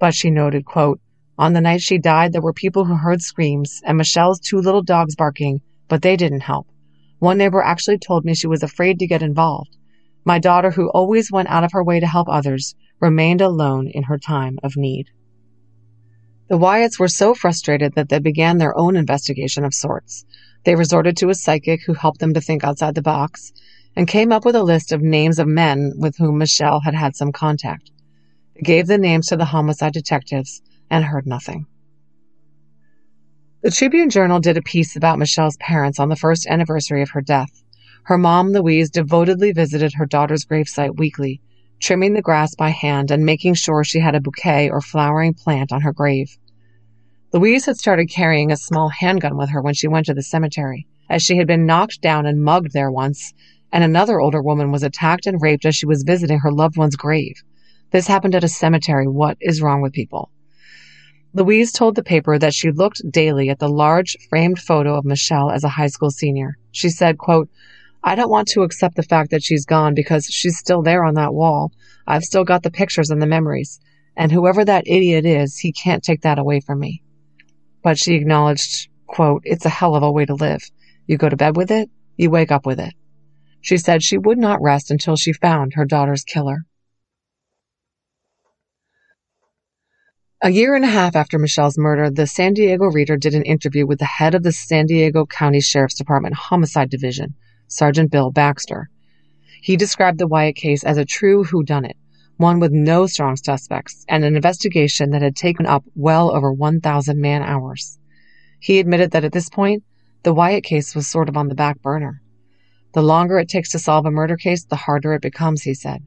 But 0.00 0.14
she 0.14 0.30
noted, 0.30 0.64
quote, 0.64 1.00
on 1.38 1.52
the 1.52 1.60
night 1.60 1.80
she 1.80 1.98
died, 1.98 2.32
there 2.32 2.42
were 2.42 2.52
people 2.52 2.84
who 2.84 2.94
heard 2.94 3.22
screams 3.22 3.80
and 3.84 3.96
Michelle's 3.96 4.40
two 4.40 4.58
little 4.58 4.82
dogs 4.82 5.14
barking, 5.14 5.60
but 5.88 6.02
they 6.02 6.16
didn't 6.16 6.40
help. 6.40 6.66
One 7.20 7.38
neighbor 7.38 7.62
actually 7.62 7.98
told 7.98 8.24
me 8.24 8.34
she 8.34 8.48
was 8.48 8.62
afraid 8.62 8.98
to 8.98 9.06
get 9.06 9.22
involved. 9.22 9.76
My 10.24 10.38
daughter, 10.38 10.70
who 10.70 10.88
always 10.90 11.32
went 11.32 11.48
out 11.48 11.64
of 11.64 11.72
her 11.72 11.82
way 11.82 11.98
to 12.00 12.06
help 12.06 12.28
others, 12.28 12.74
remained 13.00 13.40
alone 13.40 13.88
in 13.88 14.04
her 14.04 14.18
time 14.18 14.58
of 14.62 14.76
need. 14.76 15.08
The 16.48 16.58
Wyatts 16.58 16.98
were 16.98 17.08
so 17.08 17.34
frustrated 17.34 17.94
that 17.94 18.08
they 18.08 18.18
began 18.18 18.58
their 18.58 18.76
own 18.76 18.94
investigation 18.94 19.64
of 19.64 19.74
sorts. 19.74 20.24
They 20.64 20.74
resorted 20.74 21.16
to 21.16 21.30
a 21.30 21.34
psychic 21.34 21.80
who 21.86 21.94
helped 21.94 22.20
them 22.20 22.34
to 22.34 22.40
think 22.40 22.62
outside 22.62 22.94
the 22.94 23.02
box 23.02 23.52
and 23.96 24.06
came 24.06 24.32
up 24.32 24.44
with 24.44 24.54
a 24.54 24.62
list 24.62 24.92
of 24.92 25.02
names 25.02 25.38
of 25.38 25.48
men 25.48 25.92
with 25.96 26.16
whom 26.18 26.38
Michelle 26.38 26.80
had 26.80 26.94
had 26.94 27.16
some 27.16 27.32
contact. 27.32 27.90
They 28.54 28.62
gave 28.62 28.86
the 28.86 28.98
names 28.98 29.26
to 29.28 29.36
the 29.36 29.46
homicide 29.46 29.92
detectives 29.92 30.62
and 30.90 31.04
heard 31.04 31.26
nothing. 31.26 31.66
The 33.62 33.70
Tribune 33.70 34.10
Journal 34.10 34.40
did 34.40 34.56
a 34.56 34.62
piece 34.62 34.96
about 34.96 35.18
Michelle's 35.18 35.56
parents 35.58 35.98
on 35.98 36.08
the 36.08 36.16
first 36.16 36.46
anniversary 36.46 37.02
of 37.02 37.10
her 37.10 37.20
death. 37.20 37.61
Her 38.04 38.18
mom, 38.18 38.48
Louise, 38.48 38.90
devotedly 38.90 39.52
visited 39.52 39.92
her 39.94 40.06
daughter's 40.06 40.44
gravesite 40.44 40.96
weekly, 40.96 41.40
trimming 41.80 42.14
the 42.14 42.22
grass 42.22 42.54
by 42.56 42.70
hand 42.70 43.12
and 43.12 43.24
making 43.24 43.54
sure 43.54 43.84
she 43.84 44.00
had 44.00 44.16
a 44.16 44.20
bouquet 44.20 44.68
or 44.68 44.80
flowering 44.80 45.34
plant 45.34 45.72
on 45.72 45.82
her 45.82 45.92
grave. 45.92 46.36
Louise 47.32 47.66
had 47.66 47.76
started 47.76 48.10
carrying 48.10 48.50
a 48.50 48.56
small 48.56 48.88
handgun 48.88 49.36
with 49.36 49.50
her 49.50 49.62
when 49.62 49.74
she 49.74 49.86
went 49.86 50.06
to 50.06 50.14
the 50.14 50.22
cemetery, 50.22 50.86
as 51.08 51.22
she 51.22 51.36
had 51.36 51.46
been 51.46 51.64
knocked 51.64 52.00
down 52.00 52.26
and 52.26 52.42
mugged 52.42 52.72
there 52.72 52.90
once, 52.90 53.32
and 53.70 53.84
another 53.84 54.20
older 54.20 54.42
woman 54.42 54.72
was 54.72 54.82
attacked 54.82 55.26
and 55.26 55.40
raped 55.40 55.64
as 55.64 55.76
she 55.76 55.86
was 55.86 56.02
visiting 56.02 56.40
her 56.40 56.50
loved 56.50 56.76
one's 56.76 56.96
grave. 56.96 57.36
This 57.92 58.08
happened 58.08 58.34
at 58.34 58.44
a 58.44 58.48
cemetery. 58.48 59.06
What 59.06 59.38
is 59.40 59.62
wrong 59.62 59.80
with 59.80 59.92
people? 59.92 60.30
Louise 61.34 61.70
told 61.70 61.94
the 61.94 62.02
paper 62.02 62.36
that 62.36 62.52
she 62.52 62.72
looked 62.72 63.00
daily 63.10 63.48
at 63.48 63.60
the 63.60 63.68
large 63.68 64.16
framed 64.28 64.58
photo 64.58 64.96
of 64.96 65.04
Michelle 65.04 65.50
as 65.50 65.62
a 65.62 65.68
high 65.68 65.86
school 65.86 66.10
senior. 66.10 66.58
She 66.72 66.90
said, 66.90 67.16
quote, 67.16 67.48
I 68.04 68.14
don't 68.14 68.30
want 68.30 68.48
to 68.48 68.62
accept 68.62 68.96
the 68.96 69.02
fact 69.02 69.30
that 69.30 69.42
she's 69.42 69.64
gone 69.64 69.94
because 69.94 70.26
she's 70.26 70.58
still 70.58 70.82
there 70.82 71.04
on 71.04 71.14
that 71.14 71.34
wall. 71.34 71.72
I've 72.06 72.24
still 72.24 72.44
got 72.44 72.62
the 72.62 72.70
pictures 72.70 73.10
and 73.10 73.22
the 73.22 73.26
memories. 73.26 73.78
And 74.16 74.32
whoever 74.32 74.64
that 74.64 74.86
idiot 74.86 75.24
is, 75.24 75.58
he 75.58 75.72
can't 75.72 76.02
take 76.02 76.22
that 76.22 76.38
away 76.38 76.60
from 76.60 76.80
me. 76.80 77.02
But 77.82 77.98
she 77.98 78.14
acknowledged, 78.14 78.88
quote, 79.06 79.42
it's 79.44 79.64
a 79.64 79.70
hell 79.70 79.94
of 79.94 80.02
a 80.02 80.10
way 80.10 80.24
to 80.26 80.34
live. 80.34 80.62
You 81.06 81.16
go 81.16 81.28
to 81.28 81.36
bed 81.36 81.56
with 81.56 81.70
it, 81.70 81.90
you 82.16 82.30
wake 82.30 82.50
up 82.50 82.66
with 82.66 82.80
it. 82.80 82.94
She 83.60 83.76
said 83.78 84.02
she 84.02 84.18
would 84.18 84.38
not 84.38 84.60
rest 84.60 84.90
until 84.90 85.16
she 85.16 85.32
found 85.32 85.74
her 85.74 85.84
daughter's 85.84 86.24
killer. 86.24 86.66
A 90.44 90.50
year 90.50 90.74
and 90.74 90.84
a 90.84 90.88
half 90.88 91.14
after 91.14 91.38
Michelle's 91.38 91.78
murder, 91.78 92.10
the 92.10 92.26
San 92.26 92.52
Diego 92.52 92.86
Reader 92.86 93.16
did 93.16 93.34
an 93.34 93.44
interview 93.44 93.86
with 93.86 94.00
the 94.00 94.04
head 94.04 94.34
of 94.34 94.42
the 94.42 94.50
San 94.50 94.86
Diego 94.86 95.24
County 95.24 95.60
Sheriff's 95.60 95.94
Department 95.94 96.34
Homicide 96.34 96.90
Division, 96.90 97.36
Sergeant 97.68 98.10
Bill 98.10 98.30
Baxter. 98.30 98.88
He 99.60 99.76
described 99.76 100.18
the 100.18 100.26
Wyatt 100.26 100.56
case 100.56 100.82
as 100.82 100.96
a 100.96 101.04
true 101.04 101.44
whodunit, 101.44 101.94
one 102.36 102.58
with 102.58 102.72
no 102.72 103.06
strong 103.06 103.36
suspects, 103.36 104.04
and 104.08 104.24
an 104.24 104.34
investigation 104.34 105.10
that 105.10 105.22
had 105.22 105.36
taken 105.36 105.66
up 105.66 105.84
well 105.94 106.34
over 106.34 106.52
1,000 106.52 107.20
man 107.20 107.42
hours. 107.42 107.98
He 108.58 108.78
admitted 108.78 109.12
that 109.12 109.24
at 109.24 109.32
this 109.32 109.48
point, 109.48 109.84
the 110.22 110.34
Wyatt 110.34 110.64
case 110.64 110.94
was 110.94 111.06
sort 111.06 111.28
of 111.28 111.36
on 111.36 111.48
the 111.48 111.54
back 111.54 111.80
burner. 111.82 112.20
The 112.94 113.02
longer 113.02 113.38
it 113.38 113.48
takes 113.48 113.70
to 113.70 113.78
solve 113.78 114.06
a 114.06 114.10
murder 114.10 114.36
case, 114.36 114.64
the 114.64 114.76
harder 114.76 115.14
it 115.14 115.22
becomes, 115.22 115.62
he 115.62 115.74
said. 115.74 116.02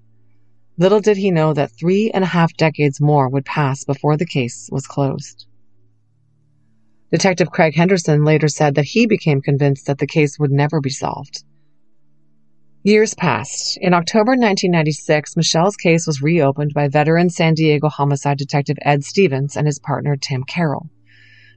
Little 0.77 0.99
did 0.99 1.17
he 1.17 1.31
know 1.31 1.53
that 1.53 1.71
three 1.71 2.11
and 2.11 2.23
a 2.23 2.27
half 2.27 2.55
decades 2.57 2.99
more 2.99 3.29
would 3.29 3.45
pass 3.45 3.83
before 3.83 4.17
the 4.17 4.25
case 4.25 4.69
was 4.71 4.85
closed. 4.87 5.47
Detective 7.15 7.49
Craig 7.49 7.75
Henderson 7.75 8.25
later 8.25 8.49
said 8.49 8.75
that 8.75 8.83
he 8.83 9.07
became 9.07 9.39
convinced 9.41 9.85
that 9.85 9.99
the 9.99 10.05
case 10.05 10.37
would 10.37 10.51
never 10.51 10.81
be 10.81 10.89
solved. 10.89 11.45
Years 12.83 13.13
passed. 13.13 13.77
In 13.77 13.93
October 13.93 14.31
1996, 14.31 15.37
Michelle's 15.37 15.77
case 15.77 16.05
was 16.07 16.21
reopened 16.21 16.73
by 16.73 16.89
veteran 16.89 17.29
San 17.29 17.53
Diego 17.53 17.87
homicide 17.87 18.37
detective 18.37 18.75
Ed 18.81 19.05
Stevens 19.05 19.55
and 19.55 19.65
his 19.65 19.79
partner 19.79 20.17
Tim 20.17 20.43
Carroll. 20.43 20.89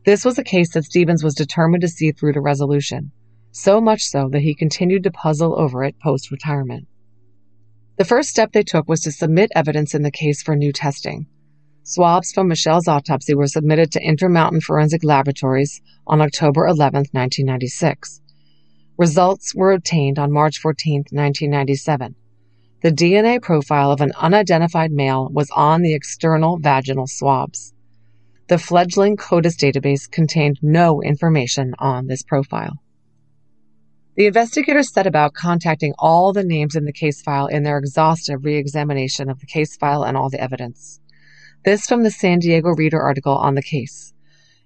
This 0.04 0.24
was 0.24 0.38
a 0.38 0.44
case 0.44 0.74
that 0.74 0.84
Stevens 0.84 1.24
was 1.24 1.34
determined 1.34 1.80
to 1.80 1.88
see 1.88 2.12
through 2.12 2.34
to 2.34 2.40
resolution, 2.40 3.10
so 3.50 3.80
much 3.80 4.02
so 4.02 4.28
that 4.28 4.42
he 4.42 4.54
continued 4.54 5.02
to 5.02 5.10
puzzle 5.10 5.58
over 5.58 5.82
it 5.82 5.98
post 5.98 6.30
retirement. 6.30 6.86
The 7.96 8.04
first 8.04 8.30
step 8.30 8.52
they 8.52 8.62
took 8.62 8.88
was 8.88 9.00
to 9.00 9.10
submit 9.10 9.50
evidence 9.56 9.92
in 9.92 10.02
the 10.02 10.12
case 10.12 10.40
for 10.40 10.54
new 10.54 10.72
testing. 10.72 11.26
Swabs 11.90 12.32
from 12.32 12.48
Michelle's 12.48 12.86
autopsy 12.86 13.34
were 13.34 13.46
submitted 13.46 13.90
to 13.92 14.02
Intermountain 14.02 14.60
Forensic 14.60 15.02
Laboratories 15.02 15.80
on 16.06 16.20
October 16.20 16.66
11, 16.66 17.06
1996. 17.12 18.20
Results 18.98 19.54
were 19.54 19.72
obtained 19.72 20.18
on 20.18 20.30
March 20.30 20.58
14, 20.58 21.04
1997. 21.10 22.14
The 22.82 22.92
DNA 22.92 23.40
profile 23.40 23.90
of 23.90 24.02
an 24.02 24.12
unidentified 24.18 24.92
male 24.92 25.30
was 25.32 25.50
on 25.56 25.80
the 25.80 25.94
external 25.94 26.58
vaginal 26.58 27.06
swabs. 27.06 27.72
The 28.48 28.58
fledgling 28.58 29.16
CODIS 29.16 29.56
database 29.56 30.10
contained 30.10 30.58
no 30.60 31.00
information 31.00 31.74
on 31.78 32.06
this 32.06 32.22
profile. 32.22 32.82
The 34.14 34.26
investigators 34.26 34.92
set 34.92 35.06
about 35.06 35.32
contacting 35.32 35.94
all 35.98 36.34
the 36.34 36.44
names 36.44 36.76
in 36.76 36.84
the 36.84 36.92
case 36.92 37.22
file 37.22 37.46
in 37.46 37.62
their 37.62 37.78
exhaustive 37.78 38.44
re-examination 38.44 39.30
of 39.30 39.40
the 39.40 39.46
case 39.46 39.74
file 39.78 40.02
and 40.02 40.18
all 40.18 40.28
the 40.28 40.38
evidence. 40.38 41.00
This 41.68 41.86
from 41.86 42.02
the 42.02 42.10
San 42.10 42.38
Diego 42.38 42.70
Reader 42.70 42.98
article 42.98 43.36
on 43.36 43.54
the 43.54 43.60
case. 43.60 44.14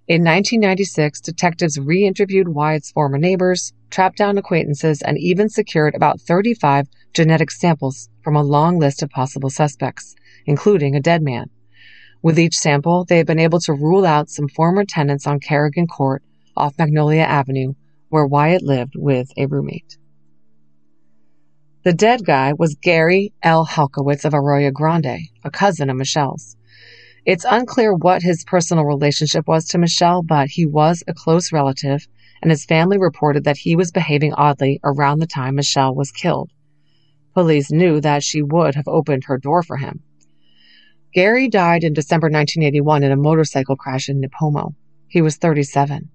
In 0.06 0.22
1996, 0.22 1.20
detectives 1.20 1.76
re-interviewed 1.76 2.50
Wyatt's 2.50 2.92
former 2.92 3.18
neighbors, 3.18 3.72
trapped 3.90 4.18
down 4.18 4.38
acquaintances, 4.38 5.02
and 5.02 5.18
even 5.18 5.48
secured 5.48 5.96
about 5.96 6.20
35 6.20 6.86
genetic 7.12 7.50
samples 7.50 8.08
from 8.22 8.36
a 8.36 8.42
long 8.44 8.78
list 8.78 9.02
of 9.02 9.10
possible 9.10 9.50
suspects, 9.50 10.14
including 10.46 10.94
a 10.94 11.00
dead 11.00 11.22
man. 11.22 11.50
With 12.22 12.38
each 12.38 12.54
sample, 12.54 13.04
they 13.04 13.16
have 13.16 13.26
been 13.26 13.40
able 13.40 13.58
to 13.62 13.72
rule 13.72 14.06
out 14.06 14.30
some 14.30 14.46
former 14.46 14.84
tenants 14.84 15.26
on 15.26 15.40
Kerrigan 15.40 15.88
Court 15.88 16.22
off 16.56 16.78
Magnolia 16.78 17.24
Avenue 17.24 17.74
where 18.10 18.26
Wyatt 18.26 18.62
lived 18.62 18.94
with 18.94 19.32
a 19.36 19.46
roommate. 19.46 19.98
The 21.82 21.94
dead 21.94 22.24
guy 22.24 22.52
was 22.52 22.76
Gary 22.80 23.32
L. 23.42 23.66
Halkowitz 23.66 24.24
of 24.24 24.34
Arroyo 24.34 24.70
Grande, 24.70 25.18
a 25.42 25.50
cousin 25.50 25.90
of 25.90 25.96
Michelle's. 25.96 26.56
It's 27.24 27.46
unclear 27.48 27.94
what 27.94 28.22
his 28.22 28.42
personal 28.42 28.84
relationship 28.84 29.46
was 29.46 29.66
to 29.66 29.78
Michelle, 29.78 30.24
but 30.24 30.48
he 30.48 30.66
was 30.66 31.04
a 31.06 31.14
close 31.14 31.52
relative, 31.52 32.08
and 32.42 32.50
his 32.50 32.64
family 32.64 32.98
reported 32.98 33.44
that 33.44 33.58
he 33.58 33.76
was 33.76 33.92
behaving 33.92 34.34
oddly 34.34 34.80
around 34.82 35.20
the 35.20 35.28
time 35.28 35.54
Michelle 35.54 35.94
was 35.94 36.10
killed. 36.10 36.50
Police 37.32 37.70
knew 37.70 38.00
that 38.00 38.24
she 38.24 38.42
would 38.42 38.74
have 38.74 38.88
opened 38.88 39.24
her 39.24 39.38
door 39.38 39.62
for 39.62 39.76
him. 39.76 40.00
Gary 41.14 41.48
died 41.48 41.84
in 41.84 41.92
December 41.92 42.26
1981 42.26 43.04
in 43.04 43.12
a 43.12 43.16
motorcycle 43.16 43.76
crash 43.76 44.08
in 44.08 44.20
Nipomo. 44.20 44.74
He 45.06 45.22
was 45.22 45.36
37. 45.36 46.10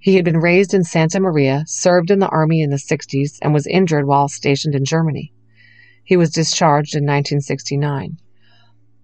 He 0.00 0.16
had 0.16 0.24
been 0.24 0.38
raised 0.38 0.74
in 0.74 0.82
Santa 0.82 1.20
Maria, 1.20 1.62
served 1.68 2.10
in 2.10 2.18
the 2.18 2.28
Army 2.28 2.60
in 2.60 2.70
the 2.70 2.76
60s, 2.76 3.38
and 3.40 3.54
was 3.54 3.68
injured 3.68 4.06
while 4.06 4.26
stationed 4.26 4.74
in 4.74 4.84
Germany. 4.84 5.32
He 6.02 6.16
was 6.16 6.30
discharged 6.30 6.96
in 6.96 7.04
1969. 7.04 8.16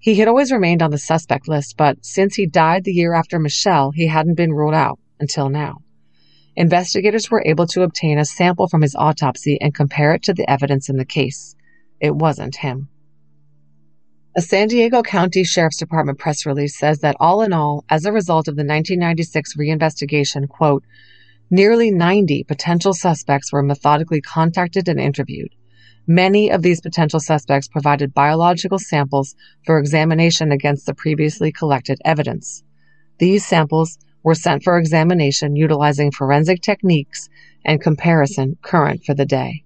He 0.07 0.14
had 0.14 0.29
always 0.29 0.53
remained 0.53 0.83
on 0.83 0.92
the 0.92 0.99
suspect 0.99 1.49
list, 1.49 1.77
but 1.77 2.07
since 2.07 2.37
he 2.37 2.47
died 2.47 2.85
the 2.85 2.92
year 2.92 3.12
after 3.12 3.40
Michelle, 3.40 3.90
he 3.90 4.07
hadn't 4.07 4.37
been 4.37 4.53
ruled 4.53 4.73
out 4.73 5.01
until 5.19 5.49
now. 5.49 5.79
Investigators 6.55 7.29
were 7.29 7.42
able 7.45 7.66
to 7.66 7.83
obtain 7.83 8.16
a 8.16 8.25
sample 8.25 8.69
from 8.69 8.83
his 8.83 8.95
autopsy 8.95 9.59
and 9.61 9.75
compare 9.75 10.14
it 10.14 10.23
to 10.23 10.33
the 10.33 10.49
evidence 10.49 10.88
in 10.88 10.97
the 10.97 11.05
case. 11.05 11.57
It 11.99 12.14
wasn't 12.14 12.55
him. 12.55 12.89
A 14.37 14.43
San 14.43 14.68
Diego 14.68 15.03
County 15.03 15.43
Sheriff's 15.43 15.78
Department 15.78 16.20
press 16.20 16.47
release 16.47 16.78
says 16.78 17.01
that 17.01 17.16
all 17.18 17.43
in 17.43 17.53
all, 17.53 17.85
as 17.91 18.05
a 18.05 18.12
result 18.12 18.47
of 18.47 18.55
the 18.55 18.62
1996 18.62 19.57
reinvestigation, 19.57 20.49
quote, 20.49 20.85
nearly 21.51 21.91
90 21.91 22.45
potential 22.45 22.95
suspects 22.95 23.53
were 23.53 23.61
methodically 23.61 24.20
contacted 24.20 24.87
and 24.87 25.01
interviewed. 25.01 25.53
Many 26.07 26.51
of 26.51 26.63
these 26.63 26.81
potential 26.81 27.19
suspects 27.19 27.67
provided 27.67 28.15
biological 28.15 28.79
samples 28.79 29.35
for 29.65 29.79
examination 29.79 30.53
against 30.53 30.87
the 30.87 30.95
previously 30.95 31.51
collected 31.51 31.99
evidence. 32.05 32.63
These 33.19 33.45
samples 33.45 33.99
were 34.23 34.35
sent 34.35 34.63
for 34.63 34.79
examination 34.79 35.57
utilizing 35.57 36.13
forensic 36.13 36.61
techniques 36.63 37.29
and 37.65 37.81
comparison 37.81 38.57
current 38.63 39.05
for 39.05 39.15
the 39.15 39.27
day. 39.27 39.65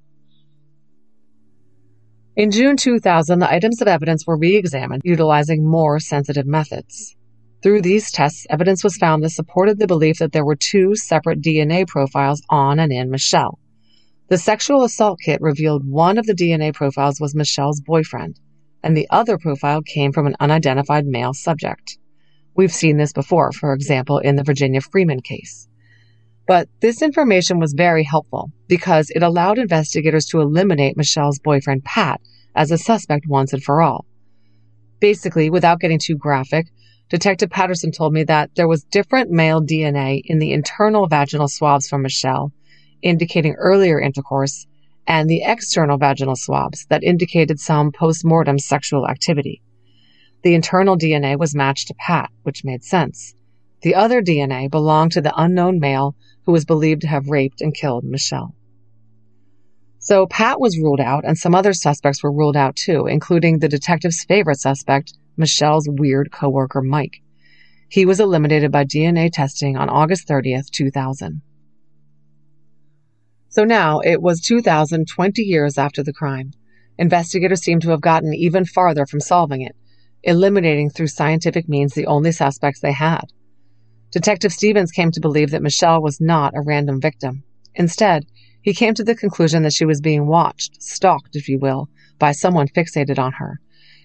In 2.36 2.50
June 2.50 2.78
2000, 2.78 3.38
the 3.38 3.52
items 3.52 3.82
of 3.82 3.88
evidence 3.88 4.26
were 4.26 4.38
re 4.38 4.56
examined 4.56 5.02
utilizing 5.04 5.62
more 5.62 6.00
sensitive 6.00 6.46
methods. 6.46 7.16
Through 7.62 7.82
these 7.82 8.10
tests, 8.10 8.46
evidence 8.48 8.82
was 8.82 8.96
found 8.96 9.22
that 9.22 9.30
supported 9.30 9.78
the 9.78 9.86
belief 9.86 10.18
that 10.20 10.32
there 10.32 10.46
were 10.46 10.56
two 10.56 10.96
separate 10.96 11.42
DNA 11.42 11.86
profiles 11.86 12.40
on 12.48 12.78
and 12.78 12.90
in 12.90 13.10
Michelle. 13.10 13.58
The 14.30 14.38
sexual 14.38 14.84
assault 14.84 15.18
kit 15.24 15.40
revealed 15.40 15.84
one 15.84 16.16
of 16.16 16.24
the 16.24 16.34
DNA 16.34 16.72
profiles 16.72 17.20
was 17.20 17.34
Michelle's 17.34 17.80
boyfriend, 17.80 18.38
and 18.80 18.96
the 18.96 19.08
other 19.10 19.36
profile 19.36 19.82
came 19.82 20.12
from 20.12 20.28
an 20.28 20.36
unidentified 20.38 21.04
male 21.04 21.34
subject. 21.34 21.98
We've 22.54 22.72
seen 22.72 22.96
this 22.96 23.12
before, 23.12 23.50
for 23.50 23.74
example, 23.74 24.18
in 24.18 24.36
the 24.36 24.44
Virginia 24.44 24.82
Freeman 24.82 25.20
case. 25.20 25.66
But 26.46 26.68
this 26.78 27.02
information 27.02 27.58
was 27.58 27.72
very 27.72 28.04
helpful 28.04 28.52
because 28.68 29.10
it 29.10 29.24
allowed 29.24 29.58
investigators 29.58 30.26
to 30.26 30.40
eliminate 30.40 30.96
Michelle's 30.96 31.40
boyfriend, 31.40 31.82
Pat, 31.82 32.20
as 32.54 32.70
a 32.70 32.78
suspect 32.78 33.26
once 33.26 33.52
and 33.52 33.64
for 33.64 33.82
all. 33.82 34.06
Basically, 35.00 35.50
without 35.50 35.80
getting 35.80 35.98
too 35.98 36.14
graphic, 36.14 36.68
Detective 37.08 37.50
Patterson 37.50 37.90
told 37.90 38.12
me 38.12 38.22
that 38.22 38.54
there 38.54 38.68
was 38.68 38.84
different 38.84 39.32
male 39.32 39.60
DNA 39.60 40.22
in 40.24 40.38
the 40.38 40.52
internal 40.52 41.08
vaginal 41.08 41.48
swabs 41.48 41.88
from 41.88 42.02
Michelle 42.02 42.52
indicating 43.02 43.54
earlier 43.54 44.00
intercourse, 44.00 44.66
and 45.06 45.28
the 45.28 45.42
external 45.44 45.98
vaginal 45.98 46.36
swabs 46.36 46.86
that 46.86 47.02
indicated 47.02 47.58
some 47.58 47.92
post-mortem 47.92 48.58
sexual 48.58 49.08
activity. 49.08 49.62
The 50.42 50.54
internal 50.54 50.96
DNA 50.96 51.38
was 51.38 51.54
matched 51.54 51.88
to 51.88 51.94
Pat, 51.94 52.30
which 52.42 52.64
made 52.64 52.84
sense. 52.84 53.34
The 53.82 53.94
other 53.94 54.22
DNA 54.22 54.70
belonged 54.70 55.12
to 55.12 55.20
the 55.20 55.34
unknown 55.36 55.78
male 55.80 56.14
who 56.44 56.52
was 56.52 56.64
believed 56.64 57.02
to 57.02 57.08
have 57.08 57.28
raped 57.28 57.60
and 57.60 57.74
killed 57.74 58.04
Michelle. 58.04 58.54
So 59.98 60.26
Pat 60.26 60.60
was 60.60 60.78
ruled 60.78 61.00
out, 61.00 61.24
and 61.26 61.36
some 61.36 61.54
other 61.54 61.74
suspects 61.74 62.22
were 62.22 62.32
ruled 62.32 62.56
out 62.56 62.74
too, 62.76 63.06
including 63.06 63.58
the 63.58 63.68
detective's 63.68 64.24
favorite 64.24 64.58
suspect, 64.58 65.12
Michelle's 65.36 65.88
weird 65.90 66.32
coworker 66.32 66.80
Mike. 66.80 67.20
He 67.88 68.06
was 68.06 68.20
eliminated 68.20 68.70
by 68.70 68.84
DNA 68.84 69.30
testing 69.32 69.76
on 69.76 69.88
August 69.90 70.26
30th, 70.28 70.70
2000. 70.70 71.42
So 73.50 73.64
now 73.64 73.98
it 73.98 74.22
was 74.22 74.40
2020 74.40 75.42
years 75.42 75.76
after 75.76 76.04
the 76.04 76.12
crime. 76.12 76.52
Investigators 76.98 77.62
seem 77.62 77.80
to 77.80 77.90
have 77.90 78.00
gotten 78.00 78.32
even 78.32 78.64
farther 78.64 79.06
from 79.06 79.18
solving 79.18 79.60
it, 79.60 79.74
eliminating 80.22 80.88
through 80.88 81.08
scientific 81.08 81.68
means 81.68 81.92
the 81.92 82.06
only 82.06 82.30
suspects 82.30 82.78
they 82.78 82.92
had. 82.92 83.24
Detective 84.12 84.52
Stevens 84.52 84.92
came 84.92 85.10
to 85.10 85.20
believe 85.20 85.50
that 85.50 85.62
Michelle 85.62 86.00
was 86.00 86.20
not 86.20 86.56
a 86.56 86.60
random 86.60 87.00
victim. 87.00 87.42
Instead, 87.74 88.24
he 88.62 88.72
came 88.72 88.94
to 88.94 89.02
the 89.02 89.16
conclusion 89.16 89.64
that 89.64 89.72
she 89.72 89.84
was 89.84 90.00
being 90.00 90.28
watched, 90.28 90.80
stalked, 90.80 91.34
if 91.34 91.48
you 91.48 91.58
will, 91.58 91.88
by 92.20 92.30
someone 92.30 92.68
fixated 92.68 93.18
on 93.18 93.32
her, 93.32 93.58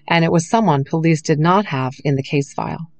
and 0.08 0.24
it 0.24 0.32
was 0.32 0.48
someone 0.48 0.82
police 0.82 1.22
did 1.22 1.38
not 1.38 1.66
have 1.66 1.94
in 2.04 2.16
the 2.16 2.22
case 2.22 2.52
file. 2.52 2.90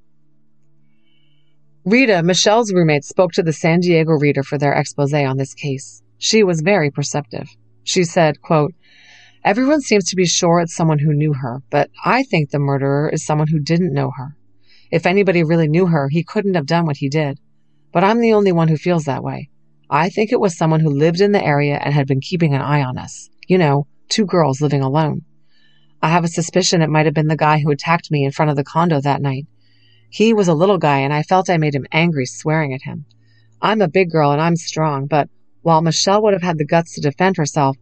Rita, 1.84 2.22
Michelle's 2.22 2.72
roommate, 2.72 3.04
spoke 3.04 3.32
to 3.32 3.42
the 3.42 3.52
San 3.52 3.80
Diego 3.80 4.12
Reader 4.12 4.44
for 4.44 4.58
their 4.58 4.72
expose 4.72 5.12
on 5.12 5.38
this 5.38 5.54
case. 5.54 6.02
She 6.18 6.42
was 6.42 6.60
very 6.60 6.90
perceptive. 6.90 7.48
She 7.84 8.04
said, 8.04 8.40
quote, 8.40 8.74
Everyone 9.44 9.80
seems 9.80 10.04
to 10.06 10.16
be 10.16 10.26
sure 10.26 10.60
it's 10.60 10.74
someone 10.74 10.98
who 10.98 11.12
knew 11.12 11.34
her, 11.34 11.62
but 11.70 11.90
I 12.04 12.24
think 12.24 12.50
the 12.50 12.58
murderer 12.58 13.08
is 13.08 13.24
someone 13.24 13.48
who 13.48 13.60
didn't 13.60 13.92
know 13.92 14.10
her. 14.16 14.34
If 14.90 15.06
anybody 15.06 15.44
really 15.44 15.68
knew 15.68 15.86
her, 15.86 16.08
he 16.08 16.24
couldn't 16.24 16.54
have 16.54 16.66
done 16.66 16.86
what 16.86 16.96
he 16.96 17.08
did. 17.08 17.38
But 17.92 18.02
I'm 18.02 18.20
the 18.20 18.32
only 18.32 18.52
one 18.52 18.68
who 18.68 18.76
feels 18.76 19.04
that 19.04 19.22
way. 19.22 19.50
I 19.88 20.08
think 20.08 20.32
it 20.32 20.40
was 20.40 20.56
someone 20.56 20.80
who 20.80 20.90
lived 20.90 21.20
in 21.20 21.32
the 21.32 21.44
area 21.44 21.76
and 21.76 21.94
had 21.94 22.06
been 22.06 22.20
keeping 22.20 22.54
an 22.54 22.60
eye 22.60 22.82
on 22.82 22.98
us. 22.98 23.30
You 23.46 23.58
know, 23.58 23.86
two 24.08 24.26
girls 24.26 24.60
living 24.60 24.82
alone. 24.82 25.22
I 26.02 26.08
have 26.08 26.24
a 26.24 26.28
suspicion 26.28 26.82
it 26.82 26.90
might 26.90 27.06
have 27.06 27.14
been 27.14 27.28
the 27.28 27.36
guy 27.36 27.60
who 27.60 27.70
attacked 27.70 28.10
me 28.10 28.24
in 28.24 28.32
front 28.32 28.50
of 28.50 28.56
the 28.56 28.64
condo 28.64 29.00
that 29.00 29.22
night. 29.22 29.46
He 30.10 30.32
was 30.32 30.48
a 30.48 30.54
little 30.54 30.78
guy 30.78 30.98
and 30.98 31.12
I 31.12 31.22
felt 31.22 31.48
I 31.48 31.56
made 31.56 31.74
him 31.74 31.86
angry 31.92 32.26
swearing 32.26 32.74
at 32.74 32.82
him. 32.82 33.06
I'm 33.62 33.80
a 33.80 33.88
big 33.88 34.10
girl 34.10 34.32
and 34.32 34.40
I'm 34.40 34.56
strong, 34.56 35.06
but 35.06 35.28
while 35.66 35.82
Michelle 35.82 36.22
would 36.22 36.32
have 36.32 36.44
had 36.44 36.58
the 36.58 36.64
guts 36.64 36.94
to 36.94 37.00
defend 37.00 37.36
herself, 37.36 37.76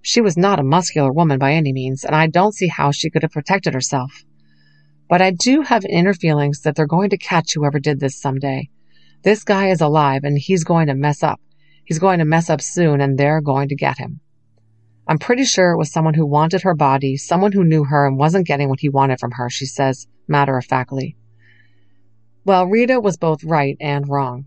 she 0.00 0.22
was 0.22 0.38
not 0.38 0.58
a 0.58 0.62
muscular 0.62 1.12
woman 1.12 1.38
by 1.38 1.52
any 1.52 1.70
means, 1.70 2.02
and 2.02 2.16
I 2.16 2.28
don't 2.28 2.54
see 2.54 2.66
how 2.66 2.92
she 2.92 3.10
could 3.10 3.20
have 3.20 3.32
protected 3.32 3.74
herself. 3.74 4.24
But 5.06 5.20
I 5.20 5.32
do 5.32 5.60
have 5.60 5.84
inner 5.84 6.14
feelings 6.14 6.62
that 6.62 6.76
they're 6.76 6.86
going 6.86 7.10
to 7.10 7.18
catch 7.18 7.52
whoever 7.52 7.78
did 7.78 8.00
this 8.00 8.18
someday. 8.18 8.70
This 9.22 9.44
guy 9.44 9.68
is 9.68 9.82
alive 9.82 10.24
and 10.24 10.38
he's 10.38 10.64
going 10.64 10.86
to 10.86 10.94
mess 10.94 11.22
up. 11.22 11.38
He's 11.84 11.98
going 11.98 12.20
to 12.20 12.24
mess 12.24 12.48
up 12.48 12.62
soon 12.62 13.02
and 13.02 13.18
they're 13.18 13.42
going 13.42 13.68
to 13.68 13.76
get 13.76 13.98
him. 13.98 14.20
I'm 15.06 15.18
pretty 15.18 15.44
sure 15.44 15.72
it 15.72 15.76
was 15.76 15.92
someone 15.92 16.14
who 16.14 16.24
wanted 16.24 16.62
her 16.62 16.74
body, 16.74 17.18
someone 17.18 17.52
who 17.52 17.64
knew 17.64 17.84
her 17.84 18.06
and 18.06 18.16
wasn't 18.16 18.46
getting 18.46 18.70
what 18.70 18.80
he 18.80 18.88
wanted 18.88 19.20
from 19.20 19.32
her, 19.32 19.50
she 19.50 19.66
says, 19.66 20.06
matter 20.26 20.56
of 20.56 20.64
factly. 20.64 21.16
Well, 22.46 22.64
Rita 22.64 22.98
was 22.98 23.18
both 23.18 23.44
right 23.44 23.76
and 23.78 24.08
wrong. 24.08 24.46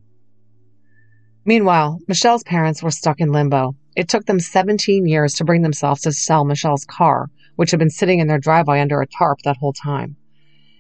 Meanwhile, 1.50 2.00
Michelle's 2.08 2.44
parents 2.44 2.84
were 2.84 2.92
stuck 2.92 3.20
in 3.20 3.32
limbo. 3.32 3.76
It 3.96 4.08
took 4.08 4.28
them 4.28 4.40
17 4.40 5.08
years 5.08 5.34
to 5.34 5.44
bring 5.44 5.64
themselves 5.64 6.02
to 6.02 6.12
sell 6.12 6.46
Michelle's 6.46 6.86
car, 6.86 7.32
which 7.56 7.72
had 7.72 7.80
been 7.80 7.90
sitting 7.90 8.20
in 8.20 8.28
their 8.28 8.38
driveway 8.38 8.80
under 8.80 9.02
a 9.02 9.08
tarp 9.08 9.40
that 9.42 9.58
whole 9.58 9.74
time. 9.74 10.16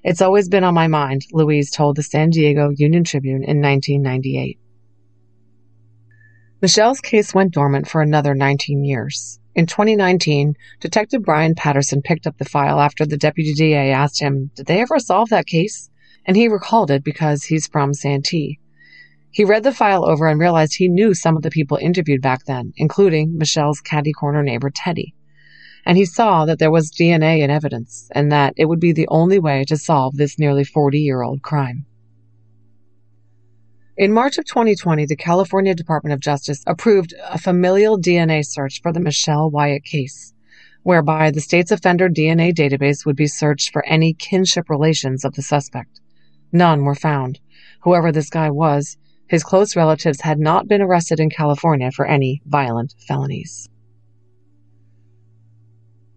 It's 0.04 0.22
always 0.22 0.48
been 0.48 0.64
on 0.64 0.76
my 0.76 0.86
mind, 0.86 1.26
Louise 1.32 1.72
told 1.72 1.96
the 1.96 2.04
San 2.04 2.30
Diego 2.30 2.70
Union 2.70 3.04
Tribune 3.04 3.44
in 3.44 3.60
1998. 3.64 4.60
Michelle's 6.62 7.02
case 7.02 7.34
went 7.34 7.52
dormant 7.52 7.88
for 7.88 8.04
another 8.04 8.36
19 8.36 8.84
years. 8.84 9.40
In 9.56 9.66
2019, 9.66 10.54
Detective 10.80 11.24
Brian 11.24 11.56
Patterson 11.56 12.04
picked 12.04 12.28
up 12.28 12.38
the 12.38 12.46
file 12.46 12.80
after 12.80 13.08
the 13.08 13.18
deputy 13.18 13.56
DA 13.56 13.90
asked 13.90 14.20
him, 14.20 14.52
Did 14.54 14.68
they 14.68 14.82
ever 14.82 15.00
solve 15.00 15.30
that 15.30 15.48
case? 15.48 15.90
And 16.28 16.38
he 16.38 16.48
recalled 16.48 16.92
it 16.92 17.04
because 17.04 17.46
he's 17.46 17.66
from 17.66 17.96
Santee. 17.96 18.60
He 19.32 19.46
read 19.46 19.64
the 19.64 19.72
file 19.72 20.06
over 20.06 20.28
and 20.28 20.40
realized 20.40 20.76
he 20.76 20.88
knew 20.88 21.14
some 21.14 21.38
of 21.38 21.44
the 21.44 21.52
people 21.52 21.78
interviewed 21.78 22.22
back 22.22 22.46
then, 22.46 22.74
including 22.78 23.38
Michelle's 23.38 23.80
caddy 23.80 24.12
corner 24.12 24.42
neighbor 24.42 24.72
Teddy. 24.74 25.14
And 25.86 25.98
he 25.98 26.06
saw 26.06 26.46
that 26.46 26.60
there 26.60 26.72
was 26.72 26.92
DNA 26.92 27.40
in 27.40 27.50
evidence 27.50 28.10
and 28.14 28.32
that 28.32 28.54
it 28.58 28.66
would 28.66 28.80
be 28.80 28.92
the 28.92 29.08
only 29.10 29.40
way 29.40 29.64
to 29.66 29.78
solve 29.78 30.16
this 30.16 30.40
nearly 30.40 30.64
40 30.64 31.00
year 31.00 31.22
old 31.22 31.42
crime. 31.42 31.86
In 33.96 34.14
March 34.14 34.38
of 34.38 34.46
2020, 34.46 35.06
the 35.06 35.16
California 35.16 35.76
Department 35.76 36.14
of 36.14 36.22
Justice 36.22 36.64
approved 36.66 37.14
a 37.30 37.38
familial 37.38 38.00
DNA 38.00 38.46
search 38.46 38.82
for 38.82 38.94
the 38.94 39.00
Michelle 39.00 39.50
Wyatt 39.50 39.84
case, 39.84 40.34
whereby 40.84 41.32
the 41.32 41.42
state's 41.42 41.72
offender 41.72 42.10
DNA 42.10 42.54
database 42.54 43.06
would 43.06 43.18
be 43.18 43.28
searched 43.28 43.72
for 43.72 43.86
any 43.86 44.14
kinship 44.14 44.70
relations 44.70 45.24
of 45.26 45.34
the 45.34 45.42
suspect. 45.42 46.00
None 46.52 46.84
were 46.84 46.96
found. 46.96 47.40
Whoever 47.82 48.12
this 48.12 48.30
guy 48.30 48.50
was, 48.50 48.98
his 49.30 49.44
close 49.44 49.76
relatives 49.76 50.22
had 50.22 50.40
not 50.40 50.68
been 50.68 50.82
arrested 50.82 51.20
in 51.20 51.30
California 51.30 51.92
for 51.92 52.06
any 52.06 52.42
violent 52.46 52.96
felonies. 53.08 53.70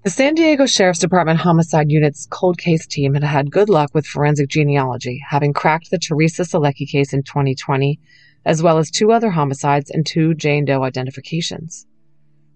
The 0.02 0.10
San 0.10 0.34
Diego 0.34 0.66
Sheriff's 0.66 0.98
Department 0.98 1.38
Homicide 1.38 1.90
Unit's 1.90 2.26
cold 2.28 2.58
case 2.58 2.86
team 2.86 3.14
had 3.14 3.22
had 3.22 3.52
good 3.52 3.68
luck 3.68 3.90
with 3.94 4.06
forensic 4.06 4.48
genealogy, 4.48 5.22
having 5.28 5.52
cracked 5.52 5.90
the 5.90 5.98
Teresa 5.98 6.42
Selecki 6.42 6.88
case 6.88 7.12
in 7.12 7.22
2020, 7.22 8.00
as 8.44 8.62
well 8.62 8.78
as 8.78 8.90
two 8.90 9.12
other 9.12 9.30
homicides 9.30 9.90
and 9.90 10.04
two 10.04 10.34
Jane 10.34 10.64
Doe 10.64 10.82
identifications. 10.82 11.86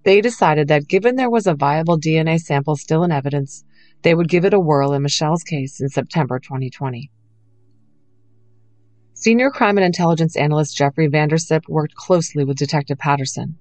They 0.04 0.20
decided 0.20 0.68
that 0.68 0.88
given 0.88 1.16
there 1.16 1.30
was 1.30 1.46
a 1.46 1.54
viable 1.54 2.00
DNA 2.00 2.40
sample 2.40 2.76
still 2.76 3.04
in 3.04 3.12
evidence, 3.12 3.62
they 4.02 4.14
would 4.14 4.28
give 4.28 4.44
it 4.44 4.54
a 4.54 4.60
whirl 4.60 4.92
in 4.92 5.02
Michelle's 5.02 5.42
case 5.42 5.80
in 5.80 5.88
September 5.88 6.40
2020. 6.40 7.10
Senior 9.18 9.48
crime 9.48 9.78
and 9.78 9.84
intelligence 9.84 10.36
analyst 10.36 10.76
Jeffrey 10.76 11.08
Vandersip 11.08 11.66
worked 11.70 11.94
closely 11.94 12.44
with 12.44 12.58
Detective 12.58 12.98
Patterson. 12.98 13.56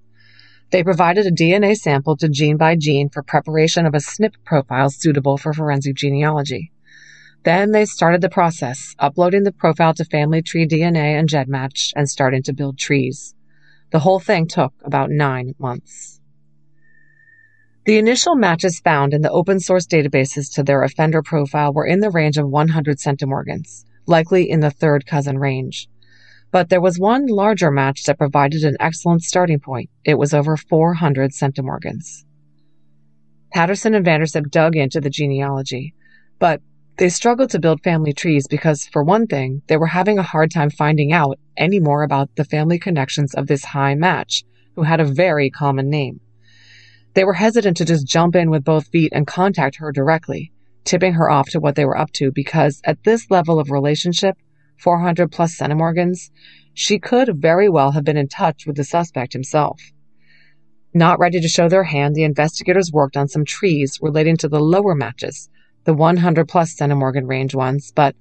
They 0.72 0.84
provided 0.84 1.26
a 1.26 1.32
DNA 1.32 1.78
sample 1.78 2.18
to 2.18 2.28
Gene 2.28 2.58
by 2.58 2.76
Gene 2.76 3.08
for 3.08 3.24
preparation 3.24 3.86
of 3.86 3.94
a 3.94 4.00
SNP 4.00 4.34
profile 4.44 4.90
suitable 4.90 5.38
for 5.38 5.54
forensic 5.54 5.96
genealogy. 5.96 6.74
Then 7.44 7.72
they 7.72 7.86
started 7.86 8.20
the 8.20 8.28
process, 8.28 8.96
uploading 9.00 9.44
the 9.44 9.54
profile 9.54 9.94
to 9.94 10.04
Family 10.04 10.42
Tree 10.42 10.68
DNA 10.68 11.18
and 11.18 11.30
GEDmatch 11.30 11.94
and 11.96 12.10
starting 12.10 12.44
to 12.44 12.54
build 12.54 12.78
trees. 12.78 13.34
The 13.92 14.00
whole 14.00 14.20
thing 14.20 14.48
took 14.48 14.74
about 14.84 15.10
nine 15.10 15.56
months. 15.58 16.20
The 17.86 17.98
initial 17.98 18.36
matches 18.36 18.82
found 18.82 19.14
in 19.14 19.22
the 19.22 19.32
open 19.32 19.62
source 19.62 19.88
databases 19.88 20.54
to 20.56 20.64
their 20.64 20.84
offender 20.84 21.22
profile 21.22 21.72
were 21.72 21.86
in 21.86 22.02
the 22.02 22.12
range 22.12 22.38
of 22.38 22.50
100 22.50 22.98
centimorgans 22.98 23.86
likely 24.08 24.50
in 24.50 24.60
the 24.60 24.72
third 24.72 25.06
cousin 25.06 25.38
range. 25.38 25.88
But 26.52 26.70
there 26.70 26.82
was 26.82 27.00
one 27.00 27.28
larger 27.28 27.72
match 27.72 28.04
that 28.04 28.18
provided 28.18 28.64
an 28.64 28.78
excellent 28.80 29.24
starting 29.24 29.60
point. 29.60 29.90
It 30.04 30.18
was 30.18 30.34
over 30.34 30.56
400 30.56 31.32
centimorgans. 31.32 32.24
Patterson 33.54 33.96
and 33.96 34.06
Vandersip 34.06 34.50
dug 34.52 34.76
into 34.76 35.02
the 35.02 35.10
genealogy, 35.10 35.94
but 36.40 36.62
they 36.98 37.10
struggled 37.10 37.50
to 37.50 37.60
build 37.60 37.84
family 37.84 38.14
trees 38.14 38.48
because, 38.48 38.88
for 38.88 39.04
one 39.04 39.28
thing, 39.28 39.62
they 39.68 39.78
were 39.78 39.88
having 39.88 40.18
a 40.18 40.24
hard 40.24 40.52
time 40.52 40.70
finding 40.70 41.12
out 41.12 41.40
any 41.58 41.80
more 41.80 42.04
about 42.04 42.36
the 42.36 42.46
family 42.46 42.80
connections 42.80 43.34
of 43.34 43.48
this 43.48 43.66
high 43.66 43.96
match, 43.96 44.44
who 44.76 44.84
had 44.84 45.00
a 45.00 45.06
very 45.06 45.50
common 45.50 45.90
name. 45.90 46.20
They 47.14 47.24
were 47.24 47.34
hesitant 47.34 47.78
to 47.78 47.86
just 47.86 48.08
jump 48.08 48.36
in 48.36 48.50
with 48.50 48.64
both 48.64 48.88
feet 48.88 49.12
and 49.14 49.28
contact 49.28 49.78
her 49.78 49.92
directly 49.92 50.52
tipping 50.86 51.14
her 51.14 51.30
off 51.30 51.50
to 51.50 51.60
what 51.60 51.76
they 51.76 51.86
were 51.86 51.98
up 51.98 52.12
to 52.14 52.32
because 52.32 52.80
at 52.86 53.04
this 53.04 53.30
level 53.30 53.60
of 53.60 53.72
relationship, 53.72 54.38
400 54.80 55.32
plus 55.32 55.58
centimorgans, 55.58 56.30
she 56.74 57.00
could 57.00 57.42
very 57.42 57.70
well 57.70 57.92
have 57.92 58.04
been 58.04 58.18
in 58.18 58.28
touch 58.28 58.66
with 58.66 58.76
the 58.76 58.84
suspect 58.84 59.34
himself. 59.34 59.82
Not 60.94 61.20
ready 61.20 61.42
to 61.42 61.48
show 61.48 61.68
their 61.68 61.84
hand, 61.84 62.16
the 62.16 62.24
investigators 62.24 62.92
worked 62.92 63.18
on 63.18 63.28
some 63.28 63.44
trees 63.44 64.00
relating 64.02 64.38
to 64.38 64.48
the 64.48 64.60
lower 64.60 64.96
matches, 64.96 65.50
the 65.84 65.94
100 65.94 66.48
plus 66.48 66.76
centimorgan 66.76 67.28
range 67.28 67.54
ones, 67.54 67.92
but 67.94 68.16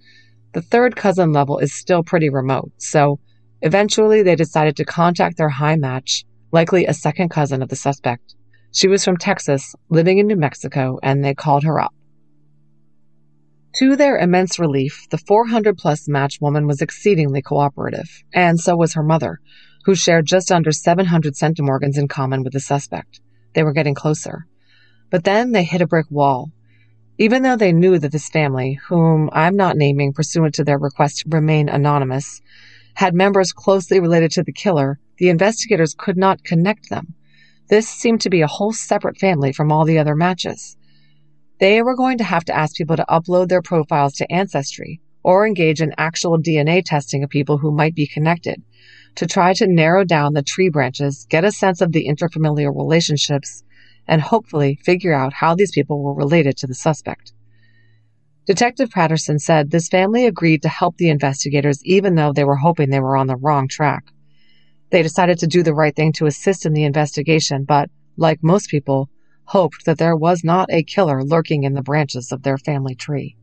the 0.52 0.62
third 0.62 0.96
cousin 0.96 1.32
level 1.32 1.58
is 1.58 1.72
still 1.72 2.02
pretty 2.02 2.30
remote, 2.30 2.72
so 2.78 3.18
eventually 3.62 4.22
they 4.22 4.36
decided 4.36 4.76
to 4.76 4.84
contact 4.84 5.36
their 5.36 5.48
high 5.48 5.76
match, 5.76 6.24
likely 6.52 6.86
a 6.86 6.94
second 6.94 7.28
cousin 7.28 7.62
of 7.62 7.68
the 7.68 7.76
suspect. 7.76 8.34
She 8.72 8.88
was 8.88 9.04
from 9.04 9.16
Texas, 9.16 9.74
living 9.88 10.18
in 10.18 10.26
New 10.26 10.36
Mexico, 10.36 10.98
and 11.02 11.24
they 11.24 11.34
called 11.34 11.64
her 11.64 11.80
up. 11.80 11.94
To 13.78 13.96
their 13.96 14.18
immense 14.18 14.60
relief, 14.60 15.08
the 15.10 15.18
400 15.18 15.76
plus 15.76 16.06
match 16.06 16.40
woman 16.40 16.68
was 16.68 16.80
exceedingly 16.80 17.42
cooperative, 17.42 18.22
and 18.32 18.60
so 18.60 18.76
was 18.76 18.94
her 18.94 19.02
mother, 19.02 19.40
who 19.84 19.96
shared 19.96 20.26
just 20.26 20.52
under 20.52 20.70
700 20.70 21.34
centimorgans 21.34 21.98
in 21.98 22.06
common 22.06 22.44
with 22.44 22.52
the 22.52 22.60
suspect. 22.60 23.20
They 23.52 23.64
were 23.64 23.72
getting 23.72 23.96
closer. 23.96 24.46
But 25.10 25.24
then 25.24 25.50
they 25.50 25.64
hit 25.64 25.80
a 25.82 25.88
brick 25.88 26.06
wall. 26.08 26.52
Even 27.18 27.42
though 27.42 27.56
they 27.56 27.72
knew 27.72 27.98
that 27.98 28.12
this 28.12 28.28
family, 28.28 28.78
whom 28.88 29.28
I'm 29.32 29.56
not 29.56 29.76
naming 29.76 30.12
pursuant 30.12 30.54
to 30.54 30.64
their 30.64 30.78
request 30.78 31.18
to 31.20 31.28
remain 31.30 31.68
anonymous, 31.68 32.42
had 32.94 33.12
members 33.12 33.52
closely 33.52 33.98
related 33.98 34.30
to 34.32 34.44
the 34.44 34.52
killer, 34.52 35.00
the 35.18 35.30
investigators 35.30 35.96
could 35.98 36.16
not 36.16 36.44
connect 36.44 36.90
them. 36.90 37.14
This 37.70 37.88
seemed 37.88 38.20
to 38.20 38.30
be 38.30 38.42
a 38.42 38.46
whole 38.46 38.72
separate 38.72 39.18
family 39.18 39.52
from 39.52 39.72
all 39.72 39.84
the 39.84 39.98
other 39.98 40.14
matches. 40.14 40.76
They 41.60 41.82
were 41.82 41.94
going 41.94 42.18
to 42.18 42.24
have 42.24 42.44
to 42.46 42.56
ask 42.56 42.76
people 42.76 42.96
to 42.96 43.06
upload 43.08 43.48
their 43.48 43.62
profiles 43.62 44.14
to 44.14 44.32
Ancestry 44.32 45.00
or 45.22 45.46
engage 45.46 45.80
in 45.80 45.94
actual 45.96 46.38
DNA 46.38 46.82
testing 46.84 47.22
of 47.22 47.30
people 47.30 47.58
who 47.58 47.70
might 47.70 47.94
be 47.94 48.06
connected 48.06 48.62
to 49.14 49.26
try 49.26 49.54
to 49.54 49.66
narrow 49.66 50.04
down 50.04 50.34
the 50.34 50.42
tree 50.42 50.68
branches, 50.68 51.26
get 51.30 51.44
a 51.44 51.52
sense 51.52 51.80
of 51.80 51.92
the 51.92 52.06
interfamilial 52.08 52.76
relationships, 52.76 53.62
and 54.08 54.20
hopefully 54.20 54.78
figure 54.84 55.14
out 55.14 55.32
how 55.32 55.54
these 55.54 55.70
people 55.70 56.02
were 56.02 56.14
related 56.14 56.56
to 56.56 56.66
the 56.66 56.74
suspect. 56.74 57.32
Detective 58.46 58.90
Patterson 58.90 59.38
said 59.38 59.70
this 59.70 59.88
family 59.88 60.26
agreed 60.26 60.60
to 60.62 60.68
help 60.68 60.98
the 60.98 61.08
investigators 61.08 61.82
even 61.84 62.14
though 62.14 62.32
they 62.32 62.44
were 62.44 62.56
hoping 62.56 62.90
they 62.90 63.00
were 63.00 63.16
on 63.16 63.28
the 63.28 63.36
wrong 63.36 63.68
track. 63.68 64.04
They 64.90 65.02
decided 65.02 65.38
to 65.38 65.46
do 65.46 65.62
the 65.62 65.72
right 65.72 65.96
thing 65.96 66.12
to 66.14 66.26
assist 66.26 66.66
in 66.66 66.74
the 66.74 66.84
investigation, 66.84 67.64
but, 67.64 67.88
like 68.16 68.42
most 68.42 68.68
people, 68.68 69.08
hoped 69.44 69.84
that 69.84 69.98
there 69.98 70.16
was 70.16 70.42
not 70.42 70.70
a 70.70 70.82
killer 70.82 71.22
lurking 71.22 71.64
in 71.64 71.74
the 71.74 71.82
branches 71.82 72.32
of 72.32 72.42
their 72.42 72.58
family 72.58 72.94
tree. 72.94 73.36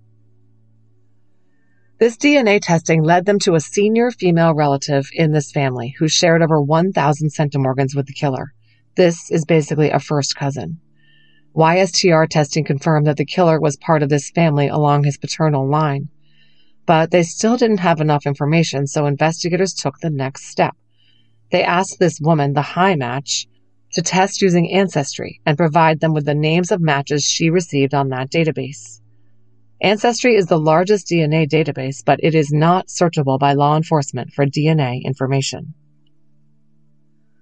This 1.99 2.17
DNA 2.17 2.59
testing 2.59 3.03
led 3.03 3.25
them 3.25 3.37
to 3.39 3.53
a 3.53 3.59
senior 3.59 4.09
female 4.09 4.55
relative 4.55 5.09
in 5.13 5.33
this 5.33 5.51
family 5.51 5.93
who 5.99 6.07
shared 6.07 6.41
over 6.41 6.59
1,000 6.59 7.29
centimorgans 7.29 7.95
with 7.95 8.07
the 8.07 8.13
killer. 8.13 8.53
This 8.95 9.29
is 9.29 9.45
basically 9.45 9.91
a 9.91 9.99
first 9.99 10.35
cousin. 10.35 10.79
YSTR 11.55 12.27
testing 12.27 12.63
confirmed 12.63 13.05
that 13.05 13.17
the 13.17 13.25
killer 13.25 13.59
was 13.59 13.77
part 13.77 14.01
of 14.01 14.09
this 14.09 14.31
family 14.31 14.67
along 14.67 15.03
his 15.03 15.17
paternal 15.17 15.69
line. 15.69 16.09
But 16.87 17.11
they 17.11 17.23
still 17.23 17.55
didn't 17.55 17.81
have 17.81 18.01
enough 18.01 18.25
information, 18.25 18.87
so 18.87 19.05
investigators 19.05 19.73
took 19.73 19.99
the 19.99 20.09
next 20.09 20.45
step. 20.45 20.75
They 21.51 21.63
asked 21.63 21.99
this 21.99 22.19
woman, 22.19 22.53
the 22.53 22.61
high 22.61 22.95
match, 22.95 23.47
to 23.93 24.01
test 24.01 24.41
using 24.41 24.71
Ancestry 24.71 25.41
and 25.45 25.57
provide 25.57 25.99
them 25.99 26.13
with 26.13 26.25
the 26.25 26.35
names 26.35 26.71
of 26.71 26.81
matches 26.81 27.23
she 27.23 27.49
received 27.49 27.93
on 27.93 28.09
that 28.09 28.31
database. 28.31 29.01
Ancestry 29.81 30.35
is 30.35 30.45
the 30.45 30.59
largest 30.59 31.07
DNA 31.07 31.49
database, 31.49 32.03
but 32.05 32.19
it 32.21 32.35
is 32.35 32.51
not 32.51 32.87
searchable 32.87 33.39
by 33.39 33.53
law 33.53 33.75
enforcement 33.75 34.31
for 34.31 34.45
DNA 34.45 35.03
information. 35.03 35.73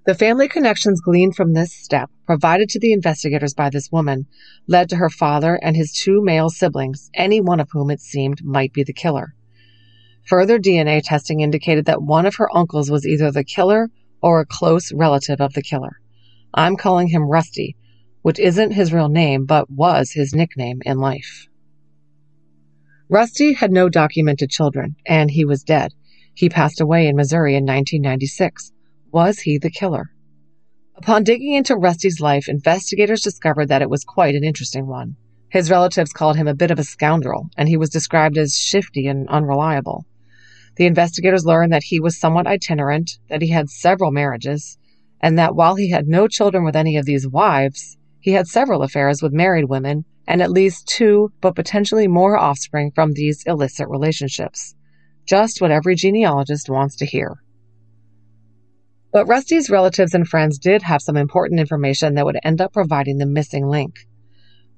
The 0.06 0.16
family 0.16 0.48
connections 0.48 1.02
gleaned 1.02 1.36
from 1.36 1.54
this 1.54 1.74
step, 1.74 2.10
provided 2.26 2.70
to 2.70 2.80
the 2.80 2.94
investigators 2.94 3.54
by 3.54 3.70
this 3.70 3.92
woman, 3.92 4.26
led 4.68 4.90
to 4.90 4.96
her 4.96 5.10
father 5.10 5.60
and 5.62 5.76
his 5.76 5.92
two 5.92 6.24
male 6.24 6.50
siblings, 6.50 7.12
any 7.14 7.42
one 7.42 7.60
of 7.60 7.70
whom 7.72 7.92
it 7.92 8.00
seemed 8.00 8.44
might 8.44 8.74
be 8.74 8.84
the 8.84 8.94
killer. 8.94 9.36
Further 10.26 10.58
DNA 10.58 11.02
testing 11.04 11.42
indicated 11.42 11.86
that 11.86 12.02
one 12.02 12.26
of 12.26 12.36
her 12.36 12.48
uncles 12.56 12.90
was 12.90 13.06
either 13.06 13.32
the 13.32 13.44
killer 13.44 13.90
or 14.22 14.40
a 14.40 14.46
close 14.46 14.92
relative 14.94 15.42
of 15.42 15.54
the 15.54 15.62
killer. 15.62 16.00
I'm 16.54 16.76
calling 16.76 17.08
him 17.08 17.30
Rusty, 17.30 17.76
which 18.22 18.40
isn't 18.40 18.72
his 18.72 18.94
real 18.94 19.10
name, 19.10 19.46
but 19.46 19.70
was 19.70 20.12
his 20.12 20.34
nickname 20.34 20.82
in 20.86 20.98
life. 20.98 21.48
Rusty 23.08 23.54
had 23.54 23.72
no 23.72 23.90
documented 23.90 24.50
children, 24.50 24.96
and 25.06 25.32
he 25.32 25.46
was 25.46 25.64
dead. 25.64 25.94
He 26.34 26.50
passed 26.50 26.80
away 26.80 27.08
in 27.08 27.16
Missouri 27.16 27.54
in 27.54 27.64
1996. 27.64 28.72
Was 29.12 29.40
he 29.40 29.58
the 29.58 29.70
killer? 29.72 30.12
Upon 30.96 31.24
digging 31.24 31.54
into 31.54 31.78
Rusty's 31.78 32.20
life, 32.20 32.50
investigators 32.50 33.22
discovered 33.22 33.68
that 33.68 33.82
it 33.82 33.90
was 33.90 34.04
quite 34.04 34.36
an 34.36 34.44
interesting 34.44 34.86
one. 34.86 35.16
His 35.50 35.72
relatives 35.72 36.14
called 36.14 36.36
him 36.36 36.48
a 36.48 36.54
bit 36.54 36.72
of 36.72 36.80
a 36.80 36.84
scoundrel, 36.84 37.50
and 37.58 37.70
he 37.70 37.78
was 37.78 37.90
described 37.90 38.38
as 38.38 38.58
shifty 38.58 39.08
and 39.08 39.28
unreliable. 39.30 40.06
The 40.76 40.86
investigators 40.86 41.46
learned 41.46 41.74
that 41.74 41.84
he 41.84 42.00
was 42.00 42.20
somewhat 42.20 42.48
itinerant, 42.48 43.18
that 43.30 43.42
he 43.42 43.50
had 43.50 43.70
several 43.70 44.12
marriages, 44.12 44.78
and 45.22 45.38
that 45.38 45.56
while 45.56 45.76
he 45.76 45.90
had 45.90 46.08
no 46.08 46.28
children 46.28 46.64
with 46.64 46.76
any 46.76 46.98
of 46.98 47.06
these 47.06 47.28
wives, 47.28 47.98
he 48.20 48.32
had 48.32 48.48
several 48.48 48.84
affairs 48.84 49.22
with 49.22 49.34
married 49.34 49.66
women 49.66 50.06
and 50.28 50.42
at 50.42 50.52
least 50.52 50.88
two, 50.88 51.32
but 51.42 51.56
potentially 51.56 52.08
more 52.08 52.38
offspring 52.38 52.92
from 52.92 53.14
these 53.14 53.44
illicit 53.48 53.88
relationships. 53.90 54.76
Just 55.26 55.60
what 55.60 55.72
every 55.72 55.96
genealogist 55.96 56.70
wants 56.70 56.96
to 56.98 57.06
hear. 57.06 57.38
But 59.12 59.28
Rusty's 59.28 59.72
relatives 59.72 60.14
and 60.14 60.28
friends 60.28 60.60
did 60.60 60.84
have 60.84 61.02
some 61.02 61.18
important 61.18 61.60
information 61.60 62.14
that 62.14 62.26
would 62.26 62.38
end 62.44 62.62
up 62.62 62.74
providing 62.74 63.18
the 63.18 63.26
missing 63.26 63.68
link. 63.68 63.96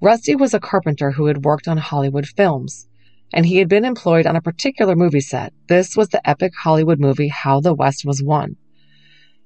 Rusty 0.02 0.36
was 0.36 0.54
a 0.54 0.60
carpenter 0.60 1.12
who 1.12 1.26
had 1.26 1.44
worked 1.44 1.68
on 1.68 1.78
Hollywood 1.78 2.26
films, 2.26 2.88
and 3.34 3.46
he 3.46 3.58
had 3.58 3.68
been 3.68 3.84
employed 3.84 4.26
on 4.26 4.38
a 4.38 4.42
particular 4.42 4.96
movie 4.96 5.20
set. 5.20 5.54
This 5.68 5.98
was 5.98 6.10
the 6.10 6.28
epic 6.28 6.54
Hollywood 6.64 7.00
movie 7.00 7.28
How 7.28 7.60
the 7.60 7.74
West 7.74 8.06
Was 8.06 8.24
Won. 8.24 8.56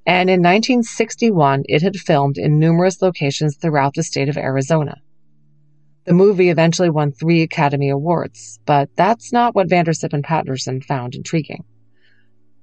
And 0.06 0.30
in 0.30 0.42
1961, 0.42 1.64
it 1.68 1.82
had 1.82 1.96
filmed 1.96 2.38
in 2.38 2.60
numerous 2.60 3.02
locations 3.02 3.58
throughout 3.58 3.96
the 3.96 4.04
state 4.04 4.30
of 4.30 4.38
Arizona. 4.38 5.02
The 6.06 6.14
movie 6.14 6.50
eventually 6.50 6.92
won 6.92 7.12
three 7.12 7.42
Academy 7.42 7.90
Awards, 7.90 8.60
but 8.68 8.90
that's 8.96 9.34
not 9.34 9.56
what 9.56 9.68
Vandersip 9.68 10.14
and 10.14 10.24
Patterson 10.24 10.82
found 10.82 11.16
intriguing. 11.16 11.64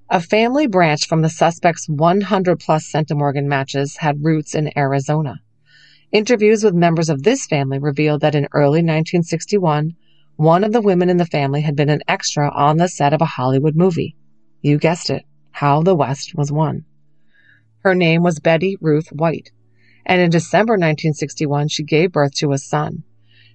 A 0.08 0.20
family 0.20 0.68
branch 0.68 1.08
from 1.08 1.22
the 1.22 1.28
suspect's 1.28 1.88
100 1.88 2.60
plus 2.60 2.88
centimorgan 2.88 3.46
matches 3.46 3.96
had 3.96 4.24
roots 4.24 4.54
in 4.54 4.76
Arizona. 4.78 5.40
Interviews 6.12 6.62
with 6.62 6.74
members 6.74 7.08
of 7.08 7.24
this 7.24 7.46
family 7.46 7.80
revealed 7.80 8.20
that 8.20 8.36
in 8.36 8.46
early 8.52 8.80
1961, 8.80 9.96
one 10.36 10.62
of 10.62 10.72
the 10.72 10.80
women 10.80 11.08
in 11.08 11.16
the 11.16 11.26
family 11.26 11.62
had 11.62 11.74
been 11.74 11.88
an 11.88 12.02
extra 12.06 12.48
on 12.50 12.76
the 12.76 12.88
set 12.88 13.12
of 13.12 13.20
a 13.20 13.24
Hollywood 13.24 13.74
movie. 13.74 14.14
You 14.60 14.78
guessed 14.78 15.10
it, 15.10 15.24
How 15.50 15.82
the 15.82 15.96
West 15.96 16.36
Was 16.36 16.52
Won. 16.52 16.84
Her 17.82 17.96
name 17.96 18.22
was 18.22 18.38
Betty 18.38 18.76
Ruth 18.80 19.08
White, 19.08 19.50
and 20.06 20.20
in 20.20 20.30
December 20.30 20.74
1961, 20.74 21.66
she 21.66 21.82
gave 21.82 22.12
birth 22.12 22.32
to 22.36 22.52
a 22.52 22.58
son. 22.58 23.02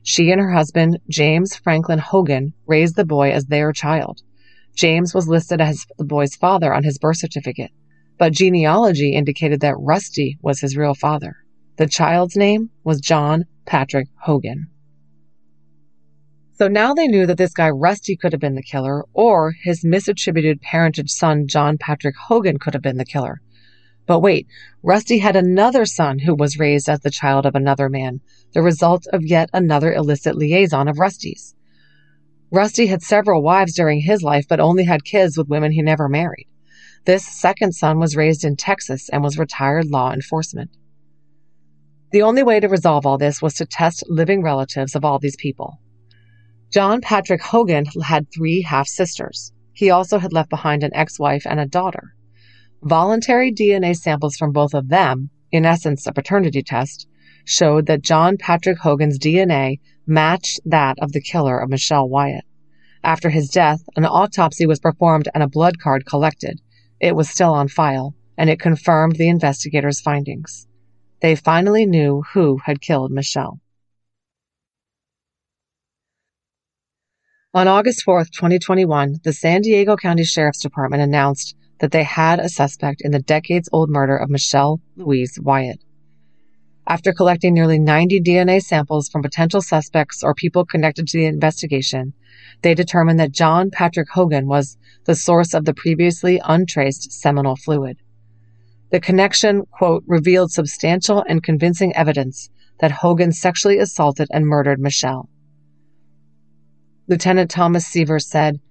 She 0.03 0.31
and 0.31 0.41
her 0.41 0.51
husband, 0.51 0.99
James 1.09 1.55
Franklin 1.55 1.99
Hogan, 1.99 2.53
raised 2.65 2.97
the 2.97 3.05
boy 3.05 3.31
as 3.31 3.45
their 3.45 3.71
child. 3.71 4.23
James 4.75 5.13
was 5.13 5.29
listed 5.29 5.61
as 5.61 5.85
the 5.97 6.03
boy's 6.03 6.35
father 6.35 6.73
on 6.73 6.83
his 6.83 6.97
birth 6.97 7.17
certificate, 7.17 7.71
but 8.17 8.33
genealogy 8.33 9.13
indicated 9.13 9.61
that 9.61 9.79
Rusty 9.79 10.37
was 10.41 10.59
his 10.59 10.75
real 10.75 10.93
father. 10.93 11.37
The 11.77 11.87
child's 11.87 12.35
name 12.35 12.69
was 12.83 12.99
John 12.99 13.45
Patrick 13.65 14.09
Hogan. 14.23 14.67
So 16.57 16.67
now 16.67 16.93
they 16.93 17.07
knew 17.07 17.25
that 17.27 17.37
this 17.37 17.53
guy 17.53 17.69
Rusty 17.69 18.17
could 18.17 18.33
have 18.33 18.41
been 18.41 18.55
the 18.55 18.61
killer, 18.61 19.05
or 19.13 19.53
his 19.63 19.85
misattributed 19.85 20.61
parentage 20.61 21.11
son 21.11 21.47
John 21.47 21.77
Patrick 21.77 22.15
Hogan 22.17 22.57
could 22.57 22.73
have 22.73 22.83
been 22.83 22.97
the 22.97 23.05
killer. 23.05 23.41
But 24.07 24.21
wait, 24.21 24.47
Rusty 24.81 25.19
had 25.19 25.35
another 25.35 25.85
son 25.85 26.19
who 26.19 26.33
was 26.33 26.57
raised 26.57 26.87
as 26.87 27.01
the 27.01 27.11
child 27.11 27.45
of 27.45 27.55
another 27.55 27.89
man, 27.89 28.21
the 28.53 28.63
result 28.63 29.05
of 29.11 29.25
yet 29.25 29.49
another 29.51 29.93
illicit 29.93 30.37
liaison 30.37 30.87
of 30.87 30.97
Rusty's. 30.97 31.53
Rusty 32.49 32.87
had 32.87 33.01
several 33.01 33.43
wives 33.43 33.75
during 33.75 33.99
his 33.99 34.23
life, 34.23 34.47
but 34.47 34.61
only 34.61 34.85
had 34.85 35.03
kids 35.03 35.37
with 35.37 35.49
women 35.49 35.73
he 35.73 35.81
never 35.81 36.07
married. 36.07 36.47
This 37.03 37.27
second 37.27 37.73
son 37.73 37.99
was 37.99 38.15
raised 38.15 38.45
in 38.45 38.55
Texas 38.55 39.09
and 39.09 39.21
was 39.21 39.37
retired 39.37 39.87
law 39.87 40.13
enforcement. 40.13 40.71
The 42.11 42.21
only 42.21 42.43
way 42.43 42.61
to 42.61 42.69
resolve 42.69 43.05
all 43.05 43.17
this 43.17 43.41
was 43.41 43.55
to 43.55 43.65
test 43.65 44.05
living 44.07 44.41
relatives 44.41 44.95
of 44.95 45.03
all 45.03 45.19
these 45.19 45.35
people. 45.35 45.79
John 46.71 47.01
Patrick 47.01 47.41
Hogan 47.41 47.85
had 48.03 48.31
three 48.31 48.61
half 48.61 48.87
sisters. 48.87 49.51
He 49.73 49.89
also 49.89 50.17
had 50.17 50.31
left 50.31 50.49
behind 50.49 50.83
an 50.83 50.93
ex 50.93 51.19
wife 51.19 51.45
and 51.45 51.59
a 51.59 51.65
daughter. 51.65 52.13
Voluntary 52.83 53.51
DNA 53.51 53.95
samples 53.95 54.37
from 54.37 54.51
both 54.51 54.73
of 54.73 54.89
them, 54.89 55.29
in 55.51 55.65
essence 55.65 56.05
a 56.05 56.13
paternity 56.13 56.61
test, 56.61 57.07
showed 57.43 57.87
that 57.87 58.03
John 58.03 58.37
Patrick 58.37 58.77
Hogan's 58.77 59.17
DNA 59.17 59.79
matched 60.05 60.59
that 60.65 60.97
of 60.99 61.11
the 61.11 61.21
killer 61.21 61.57
of 61.57 61.69
Michelle 61.69 62.07
Wyatt. 62.07 62.45
After 63.03 63.29
his 63.29 63.49
death, 63.49 63.81
an 63.95 64.05
autopsy 64.05 64.65
was 64.65 64.79
performed 64.79 65.27
and 65.33 65.41
a 65.41 65.47
blood 65.47 65.79
card 65.79 66.05
collected. 66.05 66.61
It 66.99 67.15
was 67.15 67.29
still 67.29 67.53
on 67.53 67.67
file, 67.67 68.13
and 68.37 68.49
it 68.49 68.59
confirmed 68.59 69.15
the 69.15 69.29
investigators' 69.29 70.01
findings. 70.01 70.67
They 71.21 71.35
finally 71.35 71.85
knew 71.85 72.23
who 72.33 72.59
had 72.65 72.81
killed 72.81 73.11
Michelle. 73.11 73.59
On 77.53 77.67
August 77.67 78.05
4th, 78.05 78.29
2021, 78.31 79.15
the 79.23 79.33
San 79.33 79.61
Diego 79.61 79.95
County 79.95 80.23
Sheriff's 80.23 80.61
Department 80.61 81.01
announced 81.01 81.55
that 81.79 81.91
they 81.91 82.03
had 82.03 82.39
a 82.39 82.49
suspect 82.49 83.01
in 83.01 83.11
the 83.11 83.19
decades 83.19 83.69
old 83.71 83.89
murder 83.89 84.17
of 84.17 84.29
Michelle 84.29 84.81
Louise 84.95 85.39
Wyatt. 85.41 85.83
After 86.87 87.11
collecting 87.11 87.53
nearly 87.53 87.79
90 87.79 88.21
DNA 88.21 88.61
samples 88.61 89.09
from 89.09 89.21
potential 89.21 89.61
suspects 89.61 90.23
or 90.23 90.33
people 90.33 90.65
connected 90.65 91.07
to 91.07 91.17
the 91.17 91.25
investigation, 91.25 92.13
they 92.61 92.73
determined 92.73 93.19
that 93.19 93.33
John 93.33 93.69
Patrick 93.69 94.09
Hogan 94.09 94.47
was 94.47 94.77
the 95.03 95.15
source 95.15 95.53
of 95.53 95.65
the 95.65 95.73
previously 95.73 96.39
untraced 96.45 97.11
seminal 97.11 97.57
fluid. 97.57 97.97
The 98.89 99.01
connection, 99.01 99.65
quote, 99.69 100.05
revealed 100.07 100.51
substantial 100.51 101.25
and 101.27 101.43
convincing 101.43 101.93
evidence 101.93 102.49
that 102.79 102.91
Hogan 102.91 103.33
sexually 103.33 103.79
assaulted 103.79 104.29
and 104.31 104.45
murdered 104.45 104.79
Michelle. 104.79 105.27
Lieutenant 107.09 107.49
Thomas 107.49 107.85
Seaver 107.85 108.19
said, 108.19 108.61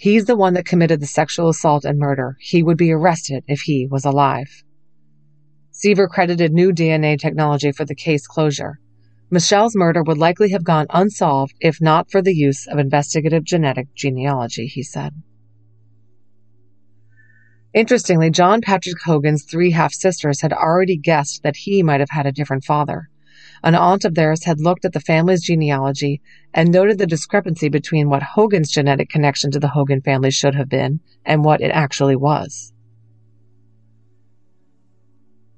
He's 0.00 0.24
the 0.24 0.34
one 0.34 0.54
that 0.54 0.64
committed 0.64 1.00
the 1.00 1.06
sexual 1.06 1.50
assault 1.50 1.84
and 1.84 1.98
murder. 1.98 2.38
He 2.40 2.62
would 2.62 2.78
be 2.78 2.90
arrested 2.90 3.44
if 3.46 3.60
he 3.60 3.86
was 3.86 4.06
alive. 4.06 4.64
Seaver 5.72 6.08
credited 6.08 6.54
new 6.54 6.72
DNA 6.72 7.18
technology 7.18 7.70
for 7.70 7.84
the 7.84 7.94
case 7.94 8.26
closure. 8.26 8.80
Michelle's 9.28 9.76
murder 9.76 10.02
would 10.02 10.16
likely 10.16 10.52
have 10.52 10.64
gone 10.64 10.86
unsolved 10.88 11.52
if 11.60 11.82
not 11.82 12.10
for 12.10 12.22
the 12.22 12.32
use 12.32 12.66
of 12.66 12.78
investigative 12.78 13.44
genetic 13.44 13.94
genealogy, 13.94 14.66
he 14.66 14.82
said. 14.82 15.12
Interestingly, 17.74 18.30
John 18.30 18.62
Patrick 18.62 19.02
Hogan's 19.04 19.44
three 19.44 19.72
half 19.72 19.92
sisters 19.92 20.40
had 20.40 20.54
already 20.54 20.96
guessed 20.96 21.42
that 21.42 21.56
he 21.56 21.82
might 21.82 22.00
have 22.00 22.08
had 22.08 22.24
a 22.24 22.32
different 22.32 22.64
father. 22.64 23.10
An 23.62 23.74
aunt 23.74 24.04
of 24.04 24.14
theirs 24.14 24.44
had 24.44 24.60
looked 24.60 24.84
at 24.84 24.92
the 24.92 25.00
family's 25.00 25.42
genealogy 25.42 26.20
and 26.54 26.70
noted 26.70 26.98
the 26.98 27.06
discrepancy 27.06 27.68
between 27.68 28.08
what 28.08 28.22
Hogan's 28.22 28.70
genetic 28.70 29.10
connection 29.10 29.50
to 29.50 29.60
the 29.60 29.68
Hogan 29.68 30.00
family 30.00 30.30
should 30.30 30.54
have 30.54 30.68
been 30.68 31.00
and 31.24 31.44
what 31.44 31.60
it 31.60 31.70
actually 31.70 32.16
was. 32.16 32.72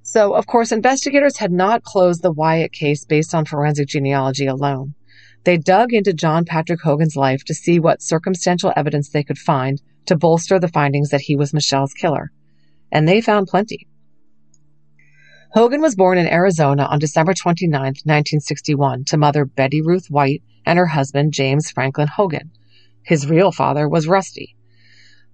So, 0.02 0.34
of 0.34 0.46
course, 0.46 0.72
investigators 0.72 1.38
had 1.38 1.52
not 1.52 1.84
closed 1.84 2.22
the 2.22 2.32
Wyatt 2.32 2.72
case 2.72 3.04
based 3.04 3.34
on 3.34 3.46
forensic 3.46 3.88
genealogy 3.88 4.46
alone. 4.46 4.94
They 5.44 5.56
dug 5.56 5.92
into 5.92 6.12
John 6.12 6.44
Patrick 6.44 6.82
Hogan's 6.82 7.16
life 7.16 7.44
to 7.44 7.54
see 7.54 7.80
what 7.80 8.02
circumstantial 8.02 8.72
evidence 8.76 9.08
they 9.08 9.24
could 9.24 9.38
find 9.38 9.80
to 10.06 10.16
bolster 10.16 10.58
the 10.58 10.68
findings 10.68 11.10
that 11.10 11.22
he 11.22 11.36
was 11.36 11.54
Michelle's 11.54 11.94
killer. 11.94 12.30
And 12.90 13.08
they 13.08 13.20
found 13.20 13.46
plenty. 13.46 13.86
Hogan 15.54 15.82
was 15.82 15.94
born 15.94 16.16
in 16.16 16.26
Arizona 16.26 16.84
on 16.84 16.98
December 16.98 17.34
29, 17.34 17.78
1961, 17.78 19.04
to 19.04 19.18
mother 19.18 19.44
Betty 19.44 19.82
Ruth 19.82 20.06
White 20.06 20.42
and 20.64 20.78
her 20.78 20.86
husband 20.86 21.34
James 21.34 21.70
Franklin 21.70 22.08
Hogan. 22.08 22.50
His 23.02 23.28
real 23.28 23.52
father 23.52 23.86
was 23.86 24.08
Rusty. 24.08 24.56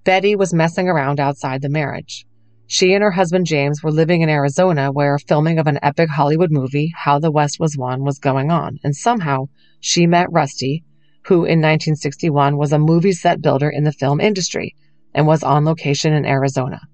Betty 0.02 0.34
was 0.34 0.52
messing 0.52 0.88
around 0.88 1.20
outside 1.20 1.62
the 1.62 1.68
marriage. 1.68 2.26
She 2.66 2.94
and 2.94 3.02
her 3.04 3.12
husband 3.12 3.46
James 3.46 3.80
were 3.80 3.92
living 3.92 4.22
in 4.22 4.28
Arizona 4.28 4.90
where 4.90 5.20
filming 5.20 5.60
of 5.60 5.68
an 5.68 5.78
epic 5.82 6.10
Hollywood 6.10 6.50
movie, 6.50 6.92
How 6.96 7.20
the 7.20 7.30
West 7.30 7.60
Was 7.60 7.76
Won, 7.78 8.02
was 8.02 8.18
going 8.18 8.50
on, 8.50 8.80
and 8.82 8.96
somehow 8.96 9.46
she 9.78 10.08
met 10.08 10.32
Rusty, 10.32 10.82
who 11.26 11.44
in 11.44 11.60
1961 11.60 12.56
was 12.56 12.72
a 12.72 12.80
movie 12.80 13.12
set 13.12 13.40
builder 13.40 13.70
in 13.70 13.84
the 13.84 13.92
film 13.92 14.20
industry 14.20 14.74
and 15.14 15.28
was 15.28 15.44
on 15.44 15.64
location 15.64 16.12
in 16.12 16.26
Arizona. 16.26 16.87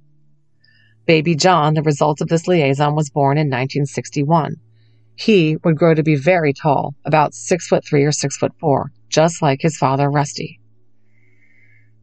Baby 1.06 1.34
John, 1.34 1.74
the 1.74 1.82
result 1.82 2.22
of 2.22 2.28
this 2.28 2.48
liaison, 2.48 2.94
was 2.94 3.10
born 3.10 3.36
in 3.36 3.48
1961. 3.48 4.56
He 5.16 5.56
would 5.62 5.76
grow 5.76 5.94
to 5.94 6.02
be 6.02 6.16
very 6.16 6.54
tall, 6.54 6.94
about 7.04 7.34
six 7.34 7.68
foot 7.68 7.84
three 7.84 8.04
or 8.04 8.12
six 8.12 8.38
foot 8.38 8.52
four, 8.58 8.90
just 9.10 9.42
like 9.42 9.60
his 9.60 9.76
father, 9.76 10.10
Rusty. 10.10 10.60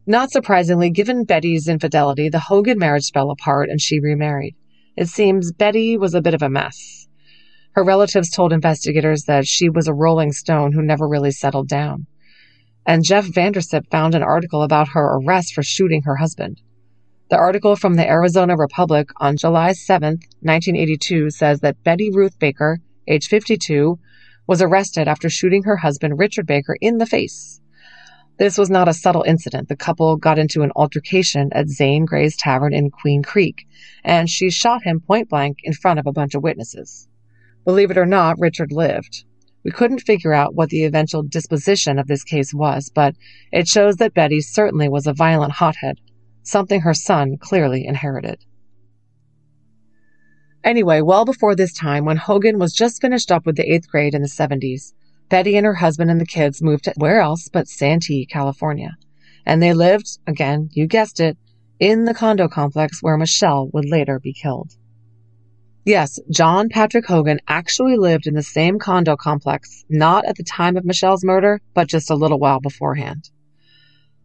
Not 0.06 0.30
surprisingly, 0.30 0.90
given 0.90 1.24
Betty's 1.24 1.68
infidelity, 1.68 2.28
the 2.28 2.38
Hogan 2.38 2.78
marriage 2.78 3.10
fell 3.12 3.30
apart 3.30 3.68
and 3.68 3.80
she 3.80 3.98
remarried. 3.98 4.54
It 4.96 5.08
seems 5.08 5.52
Betty 5.52 5.96
was 5.96 6.14
a 6.14 6.22
bit 6.22 6.34
of 6.34 6.42
a 6.42 6.48
mess. 6.48 7.08
Her 7.72 7.82
relatives 7.82 8.30
told 8.30 8.52
investigators 8.52 9.24
that 9.24 9.46
she 9.46 9.68
was 9.68 9.88
a 9.88 9.94
rolling 9.94 10.32
stone 10.32 10.72
who 10.72 10.82
never 10.82 11.08
really 11.08 11.30
settled 11.32 11.68
down. 11.68 12.06
And 12.86 13.04
Jeff 13.04 13.26
Vandersip 13.26 13.90
found 13.90 14.14
an 14.14 14.22
article 14.22 14.62
about 14.62 14.88
her 14.88 15.16
arrest 15.16 15.54
for 15.54 15.62
shooting 15.62 16.02
her 16.02 16.16
husband. 16.16 16.60
The 17.32 17.38
article 17.38 17.76
from 17.76 17.94
the 17.94 18.06
Arizona 18.06 18.58
Republic 18.58 19.08
on 19.16 19.38
July 19.38 19.72
7, 19.72 20.20
1982 20.42 21.30
says 21.30 21.60
that 21.60 21.82
Betty 21.82 22.10
Ruth 22.10 22.38
Baker, 22.38 22.80
age 23.08 23.26
52, 23.26 23.98
was 24.46 24.60
arrested 24.60 25.08
after 25.08 25.30
shooting 25.30 25.62
her 25.62 25.78
husband 25.78 26.18
Richard 26.18 26.46
Baker 26.46 26.76
in 26.82 26.98
the 26.98 27.06
face. 27.06 27.62
This 28.38 28.58
was 28.58 28.68
not 28.68 28.86
a 28.86 28.92
subtle 28.92 29.22
incident. 29.22 29.70
The 29.70 29.76
couple 29.76 30.18
got 30.18 30.38
into 30.38 30.60
an 30.60 30.72
altercation 30.76 31.48
at 31.52 31.70
Zane 31.70 32.04
Grey's 32.04 32.36
Tavern 32.36 32.74
in 32.74 32.90
Queen 32.90 33.22
Creek, 33.22 33.66
and 34.04 34.28
she 34.28 34.50
shot 34.50 34.82
him 34.82 35.00
point 35.00 35.30
blank 35.30 35.56
in 35.64 35.72
front 35.72 35.98
of 35.98 36.06
a 36.06 36.12
bunch 36.12 36.34
of 36.34 36.42
witnesses. 36.42 37.08
Believe 37.64 37.90
it 37.90 37.96
or 37.96 38.04
not, 38.04 38.38
Richard 38.38 38.72
lived. 38.72 39.24
We 39.64 39.70
couldn't 39.70 40.00
figure 40.00 40.34
out 40.34 40.54
what 40.54 40.68
the 40.68 40.84
eventual 40.84 41.22
disposition 41.22 41.98
of 41.98 42.08
this 42.08 42.24
case 42.24 42.52
was, 42.52 42.90
but 42.94 43.16
it 43.50 43.68
shows 43.68 43.96
that 43.96 44.12
Betty 44.12 44.42
certainly 44.42 44.90
was 44.90 45.06
a 45.06 45.14
violent 45.14 45.52
hothead 45.52 45.98
something 46.42 46.80
her 46.80 46.94
son 46.94 47.36
clearly 47.36 47.86
inherited. 47.86 48.44
Anyway, 50.64 51.00
well 51.00 51.24
before 51.24 51.56
this 51.56 51.72
time, 51.72 52.04
when 52.04 52.16
Hogan 52.16 52.58
was 52.58 52.72
just 52.72 53.00
finished 53.00 53.32
up 53.32 53.44
with 53.46 53.56
the 53.56 53.72
eighth 53.72 53.88
grade 53.88 54.14
in 54.14 54.22
the 54.22 54.28
70s, 54.28 54.92
Betty 55.28 55.56
and 55.56 55.66
her 55.66 55.74
husband 55.74 56.10
and 56.10 56.20
the 56.20 56.26
kids 56.26 56.62
moved 56.62 56.84
to 56.84 56.92
where 56.96 57.20
else 57.20 57.48
but 57.48 57.66
Santee, 57.66 58.26
California. 58.26 58.96
And 59.44 59.62
they 59.62 59.72
lived, 59.72 60.18
again, 60.26 60.68
you 60.72 60.86
guessed 60.86 61.18
it, 61.18 61.36
in 61.80 62.04
the 62.04 62.14
condo 62.14 62.46
complex 62.48 63.02
where 63.02 63.16
Michelle 63.16 63.68
would 63.72 63.88
later 63.88 64.20
be 64.20 64.32
killed. 64.32 64.76
Yes, 65.84 66.20
John 66.30 66.68
Patrick 66.68 67.06
Hogan 67.06 67.40
actually 67.48 67.96
lived 67.96 68.28
in 68.28 68.34
the 68.34 68.42
same 68.42 68.78
condo 68.78 69.16
complex, 69.16 69.84
not 69.88 70.24
at 70.26 70.36
the 70.36 70.44
time 70.44 70.76
of 70.76 70.84
Michelle's 70.84 71.24
murder, 71.24 71.60
but 71.74 71.88
just 71.88 72.08
a 72.08 72.14
little 72.14 72.38
while 72.38 72.60
beforehand. 72.60 73.30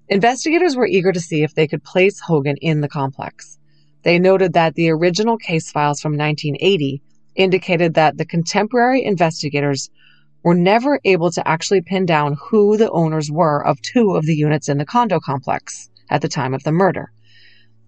Investigators 0.10 0.78
were 0.78 0.88
eager 0.88 1.12
to 1.12 1.20
see 1.20 1.44
if 1.44 1.54
they 1.54 1.68
could 1.68 1.84
place 1.84 2.22
Hogan 2.22 2.56
in 2.62 2.80
the 2.80 2.88
complex. 2.88 3.58
They 4.04 4.20
noted 4.20 4.54
that 4.54 4.76
the 4.76 4.90
original 4.90 5.38
case 5.38 5.70
files 5.70 6.00
from 6.00 6.16
1980 6.16 7.02
indicated 7.36 7.94
that 7.96 8.18
the 8.18 8.26
contemporary 8.26 9.04
investigators 9.04 9.90
were 10.44 10.56
never 10.56 11.02
able 11.04 11.30
to 11.32 11.46
actually 11.46 11.82
pin 11.82 12.06
down 12.06 12.38
who 12.40 12.78
the 12.78 12.90
owners 12.92 13.30
were 13.30 13.66
of 13.66 13.82
two 13.82 14.12
of 14.16 14.26
the 14.26 14.36
units 14.36 14.70
in 14.70 14.78
the 14.78 14.86
condo 14.86 15.20
complex 15.20 15.90
at 16.10 16.22
the 16.22 16.30
time 16.30 16.54
of 16.54 16.64
the 16.64 16.72
murder. 16.72 17.12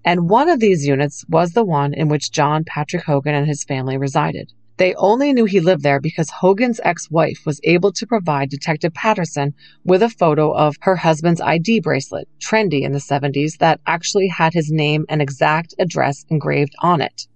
And 0.03 0.29
one 0.29 0.49
of 0.49 0.59
these 0.59 0.85
units 0.85 1.23
was 1.29 1.53
the 1.53 1.63
one 1.63 1.93
in 1.93 2.09
which 2.09 2.33
John 2.33 2.65
Patrick 2.65 3.03
Hogan 3.03 3.33
and 3.33 3.47
his 3.47 3.63
family 3.63 3.97
resided. 3.97 4.51
They 4.79 4.95
only 4.95 5.33
knew 5.33 5.43
he 5.43 5.59
lived 5.59 5.83
there 5.83 5.99
because 5.99 6.29
Hogan's 6.29 6.79
ex-wife 6.85 7.41
was 7.45 7.59
able 7.65 7.91
to 7.91 8.07
provide 8.07 8.49
Detective 8.49 8.93
Patterson 8.93 9.53
with 9.83 10.01
a 10.01 10.07
photo 10.07 10.53
of 10.53 10.77
her 10.79 10.95
husband's 10.95 11.41
ID 11.41 11.81
bracelet, 11.81 12.29
trendy 12.39 12.83
in 12.83 12.93
the 12.93 12.99
70s, 12.99 13.57
that 13.57 13.81
actually 13.85 14.29
had 14.29 14.53
his 14.53 14.71
name 14.71 15.05
and 15.09 15.21
exact 15.21 15.75
address 15.79 16.23
engraved 16.29 16.75
on 16.79 17.01
it. 17.01 17.27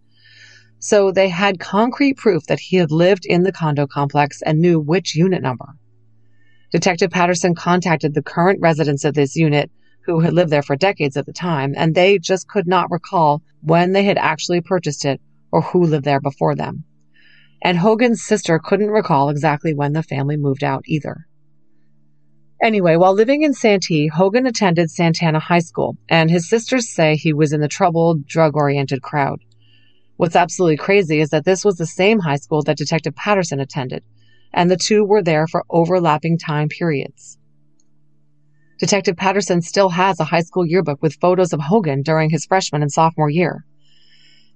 So 0.79 1.11
they 1.11 1.27
had 1.27 1.59
concrete 1.59 2.15
proof 2.15 2.45
that 2.45 2.61
he 2.61 2.77
had 2.77 2.91
lived 2.91 3.25
in 3.25 3.43
the 3.43 3.51
condo 3.51 3.87
complex 3.87 4.41
and 4.41 4.61
knew 4.61 4.79
which 4.79 5.13
unit 5.13 5.41
number. 5.41 5.67
Detective 6.71 7.11
Patterson 7.11 7.55
contacted 7.55 8.13
the 8.13 8.23
current 8.23 8.61
residents 8.61 9.03
of 9.03 9.15
this 9.15 9.35
unit 9.35 9.69
who 10.05 10.21
had 10.21 10.31
lived 10.31 10.49
there 10.49 10.63
for 10.63 10.77
decades 10.77 11.17
at 11.17 11.25
the 11.25 11.33
time, 11.33 11.73
and 11.75 11.93
they 11.93 12.19
just 12.19 12.47
could 12.47 12.67
not 12.67 12.89
recall 12.89 13.41
when 13.59 13.91
they 13.91 14.05
had 14.05 14.17
actually 14.17 14.61
purchased 14.61 15.03
it 15.03 15.19
or 15.51 15.61
who 15.61 15.83
lived 15.83 16.05
there 16.05 16.21
before 16.21 16.55
them 16.55 16.85
and 17.63 17.77
Hogan's 17.77 18.21
sister 18.21 18.59
couldn't 18.59 18.91
recall 18.91 19.29
exactly 19.29 19.73
when 19.73 19.93
the 19.93 20.03
family 20.03 20.35
moved 20.35 20.63
out 20.63 20.83
either. 20.85 21.25
Anyway, 22.61 22.97
while 22.97 23.13
living 23.13 23.41
in 23.41 23.53
Santee, 23.53 24.07
Hogan 24.07 24.45
attended 24.45 24.91
Santana 24.91 25.39
High 25.39 25.59
School, 25.59 25.97
and 26.09 26.29
his 26.29 26.47
sisters 26.47 26.93
say 26.93 27.15
he 27.15 27.33
was 27.33 27.53
in 27.53 27.61
the 27.61 27.67
troubled, 27.67 28.27
drug 28.27 28.55
oriented 28.55 29.01
crowd. 29.01 29.39
What's 30.17 30.35
absolutely 30.35 30.77
crazy 30.77 31.19
is 31.19 31.29
that 31.29 31.45
this 31.45 31.65
was 31.65 31.77
the 31.77 31.85
same 31.85 32.19
high 32.19 32.35
school 32.35 32.61
that 32.63 32.77
Detective 32.77 33.15
Patterson 33.15 33.59
attended, 33.59 34.03
and 34.53 34.69
the 34.69 34.77
two 34.77 35.03
were 35.03 35.23
there 35.23 35.47
for 35.47 35.65
overlapping 35.69 36.37
time 36.37 36.69
periods. 36.69 37.37
Detective 38.77 39.15
Patterson 39.15 39.61
still 39.61 39.89
has 39.89 40.19
a 40.19 40.25
high 40.25 40.41
school 40.41 40.65
yearbook 40.65 41.01
with 41.01 41.19
photos 41.19 41.53
of 41.53 41.61
Hogan 41.61 42.01
during 42.01 42.29
his 42.29 42.45
freshman 42.45 42.81
and 42.81 42.91
sophomore 42.91 43.29
year. 43.29 43.65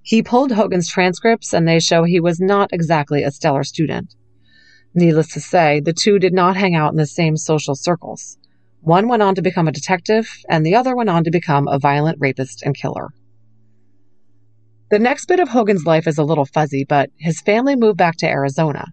He 0.08 0.22
pulled 0.22 0.52
Hogan's 0.52 0.88
transcripts, 0.88 1.52
and 1.52 1.68
they 1.68 1.78
show 1.78 2.02
he 2.02 2.18
was 2.18 2.40
not 2.40 2.72
exactly 2.72 3.22
a 3.22 3.30
stellar 3.30 3.62
student. 3.62 4.14
Needless 4.94 5.34
to 5.34 5.40
say, 5.40 5.80
the 5.80 5.92
two 5.92 6.18
did 6.18 6.32
not 6.32 6.56
hang 6.56 6.74
out 6.74 6.92
in 6.92 6.96
the 6.96 7.04
same 7.04 7.36
social 7.36 7.74
circles. 7.74 8.38
One 8.80 9.06
went 9.06 9.22
on 9.22 9.34
to 9.34 9.42
become 9.42 9.68
a 9.68 9.72
detective, 9.72 10.26
and 10.48 10.64
the 10.64 10.74
other 10.74 10.96
went 10.96 11.10
on 11.10 11.24
to 11.24 11.30
become 11.30 11.68
a 11.68 11.78
violent 11.78 12.16
rapist 12.20 12.62
and 12.62 12.74
killer. 12.74 13.08
The 14.90 14.98
next 14.98 15.26
bit 15.26 15.40
of 15.40 15.50
Hogan's 15.50 15.84
life 15.84 16.06
is 16.06 16.16
a 16.16 16.24
little 16.24 16.46
fuzzy, 16.46 16.86
but 16.86 17.10
his 17.18 17.42
family 17.42 17.76
moved 17.76 17.98
back 17.98 18.16
to 18.20 18.26
Arizona. 18.26 18.86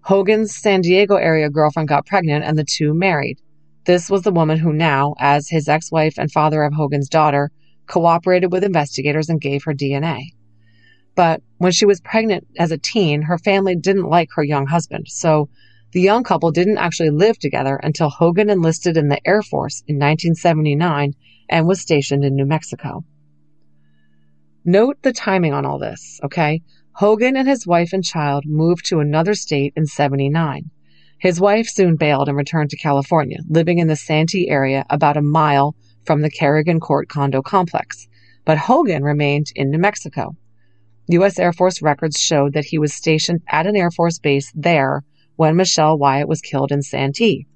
Hogan's 0.00 0.56
San 0.56 0.80
Diego 0.80 1.16
area 1.16 1.50
girlfriend 1.50 1.90
got 1.90 2.06
pregnant 2.06 2.42
and 2.42 2.58
the 2.58 2.64
two 2.64 2.94
married. 2.94 3.38
This 3.84 4.08
was 4.08 4.22
the 4.22 4.32
woman 4.32 4.56
who 4.56 4.72
now, 4.72 5.14
as 5.18 5.50
his 5.50 5.68
ex 5.68 5.92
wife 5.92 6.14
and 6.16 6.32
father 6.32 6.62
of 6.62 6.72
Hogan's 6.72 7.10
daughter, 7.10 7.50
cooperated 7.86 8.50
with 8.50 8.64
investigators 8.64 9.28
and 9.28 9.42
gave 9.42 9.64
her 9.64 9.74
DNA. 9.74 10.30
But 11.14 11.42
when 11.58 11.72
she 11.72 11.86
was 11.86 12.00
pregnant 12.00 12.46
as 12.58 12.72
a 12.72 12.78
teen, 12.78 13.22
her 13.22 13.38
family 13.38 13.76
didn't 13.76 14.08
like 14.08 14.30
her 14.34 14.42
young 14.42 14.66
husband, 14.66 15.06
so 15.08 15.48
the 15.92 16.00
young 16.00 16.24
couple 16.24 16.50
didn't 16.50 16.78
actually 16.78 17.10
live 17.10 17.38
together 17.38 17.76
until 17.76 18.10
Hogan 18.10 18.50
enlisted 18.50 18.96
in 18.96 19.08
the 19.08 19.24
Air 19.26 19.42
Force 19.42 19.84
in 19.86 19.94
1979 19.94 21.14
and 21.48 21.66
was 21.66 21.80
stationed 21.80 22.24
in 22.24 22.34
New 22.34 22.46
Mexico. 22.46 23.04
Note 24.64 24.96
the 25.02 25.12
timing 25.12 25.52
on 25.52 25.64
all 25.64 25.78
this, 25.78 26.18
okay? 26.24 26.62
Hogan 26.94 27.36
and 27.36 27.46
his 27.46 27.66
wife 27.66 27.92
and 27.92 28.04
child 28.04 28.44
moved 28.46 28.86
to 28.86 28.98
another 28.98 29.34
state 29.34 29.72
in 29.76 29.86
79. 29.86 30.70
His 31.18 31.40
wife 31.40 31.68
soon 31.68 31.96
bailed 31.96 32.28
and 32.28 32.36
returned 32.36 32.70
to 32.70 32.76
California, 32.76 33.38
living 33.48 33.78
in 33.78 33.86
the 33.86 33.94
Santee 33.94 34.48
area 34.48 34.84
about 34.90 35.16
a 35.16 35.22
mile 35.22 35.76
from 36.04 36.22
the 36.22 36.30
Kerrigan 36.30 36.80
Court 36.80 37.08
condo 37.08 37.40
complex. 37.40 38.08
But 38.44 38.58
Hogan 38.58 39.04
remained 39.04 39.52
in 39.54 39.70
New 39.70 39.78
Mexico. 39.78 40.36
U.S. 41.08 41.38
Air 41.38 41.52
Force 41.52 41.82
records 41.82 42.18
showed 42.18 42.54
that 42.54 42.64
he 42.64 42.78
was 42.78 42.94
stationed 42.94 43.42
at 43.48 43.66
an 43.66 43.76
Air 43.76 43.90
Force 43.90 44.18
base 44.18 44.50
there 44.54 45.04
when 45.36 45.56
Michelle 45.56 45.98
Wyatt 45.98 46.28
was 46.28 46.40
killed 46.40 46.72
in 46.72 46.82
Santee. 46.82 47.46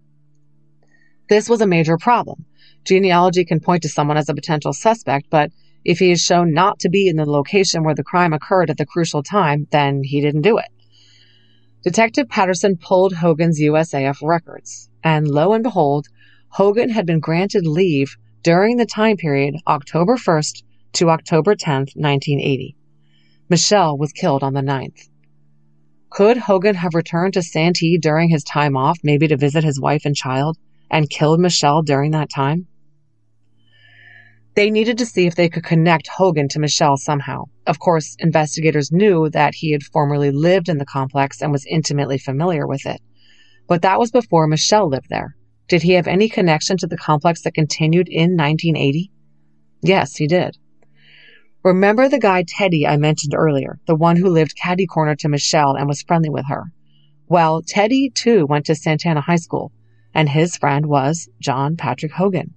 This 1.29 1.49
was 1.49 1.61
a 1.61 1.67
major 1.67 1.97
problem. 1.97 2.45
Genealogy 2.85 3.45
can 3.45 3.61
point 3.61 3.83
to 3.83 3.89
someone 3.89 4.17
as 4.17 4.29
a 4.29 4.35
potential 4.35 4.73
suspect, 4.73 5.29
but 5.31 5.51
if 5.85 5.99
he 5.99 6.11
is 6.11 6.21
shown 6.21 6.53
not 6.53 6.79
to 6.81 6.91
be 6.91 7.09
in 7.09 7.17
the 7.17 7.25
location 7.25 7.85
where 7.85 7.95
the 7.95 8.05
crime 8.05 8.33
occurred 8.33 8.71
at 8.71 8.77
the 8.77 8.87
crucial 8.87 9.23
time, 9.23 9.67
then 9.71 10.03
he 10.05 10.21
didn't 10.21 10.43
do 10.43 10.59
it. 10.59 10.69
Detective 11.83 12.29
Patterson 12.29 12.77
pulled 12.77 13.15
Hogan's 13.15 13.61
USAF 13.61 14.19
records, 14.23 14.91
and 15.03 15.29
lo 15.29 15.53
and 15.53 15.63
behold, 15.63 16.09
Hogan 16.49 16.91
had 16.91 17.07
been 17.07 17.21
granted 17.21 17.67
leave 17.67 18.17
during 18.43 18.77
the 18.77 18.87
time 18.87 19.17
period 19.17 19.55
October 19.67 20.17
1st 20.17 20.63
to 20.95 21.11
October 21.11 21.55
10th, 21.55 21.95
1980. 21.95 22.75
Michelle 23.51 23.97
was 23.97 24.13
killed 24.13 24.43
on 24.43 24.53
the 24.53 24.61
9th. 24.61 25.09
Could 26.11 26.37
Hogan 26.37 26.75
have 26.75 26.95
returned 26.95 27.35
to 27.35 27.43
Santee 27.43 27.97
during 27.97 28.29
his 28.29 28.45
time 28.45 28.77
off, 28.77 28.99
maybe 29.03 29.27
to 29.29 29.37
visit 29.39 29.65
his 29.65 29.81
wife 29.81 30.05
and 30.05 30.15
child, 30.15 30.59
and 30.91 31.09
killed 31.09 31.41
Michelle 31.41 31.83
during 31.83 32.11
that 32.11 32.29
time? 32.29 32.67
They 34.55 34.71
needed 34.71 34.99
to 34.99 35.07
see 35.07 35.27
if 35.27 35.35
they 35.35 35.49
could 35.49 35.65
connect 35.65 36.09
Hogan 36.09 36.49
to 36.49 36.59
Michelle 36.59 36.97
somehow. 36.97 37.45
Of 37.67 37.79
course, 37.79 38.17
investigators 38.19 38.93
knew 38.93 39.31
that 39.31 39.55
he 39.55 39.73
had 39.73 39.83
formerly 39.83 40.31
lived 40.31 40.69
in 40.69 40.79
the 40.79 40.85
complex 40.85 41.41
and 41.41 41.51
was 41.51 41.65
intimately 41.67 42.19
familiar 42.19 42.67
with 42.67 42.85
it. 42.85 43.01
But 43.67 43.83
that 43.83 43.99
was 43.99 44.11
before 44.11 44.47
Michelle 44.47 44.89
lived 44.89 45.09
there. 45.09 45.37
Did 45.69 45.83
he 45.83 45.93
have 45.93 46.09
any 46.09 46.29
connection 46.29 46.77
to 46.79 46.87
the 46.87 46.97
complex 46.97 47.43
that 47.43 47.55
continued 47.55 48.09
in 48.09 48.37
1980? 48.37 49.11
Yes, 49.81 50.17
he 50.17 50.27
did. 50.27 50.59
Remember 51.69 52.09
the 52.09 52.19
guy 52.19 52.45
Teddy 52.49 52.87
I 52.87 52.97
mentioned 52.97 53.35
earlier, 53.35 53.79
the 53.87 53.95
one 53.95 54.17
who 54.17 54.31
lived 54.31 54.57
caddy 54.57 54.87
corner 54.87 55.15
to 55.17 55.29
Michelle 55.29 55.77
and 55.77 55.87
was 55.87 56.01
friendly 56.01 56.31
with 56.31 56.47
her? 56.47 56.73
Well, 57.29 57.61
Teddy 57.61 58.09
too 58.09 58.47
went 58.47 58.65
to 58.67 58.75
Santana 58.75 59.21
High 59.21 59.37
School, 59.37 59.71
and 60.15 60.31
his 60.31 60.57
friend 60.57 60.87
was 60.87 61.29
John 61.43 61.77
Patrick 61.77 62.13
Hogan. 62.13 62.55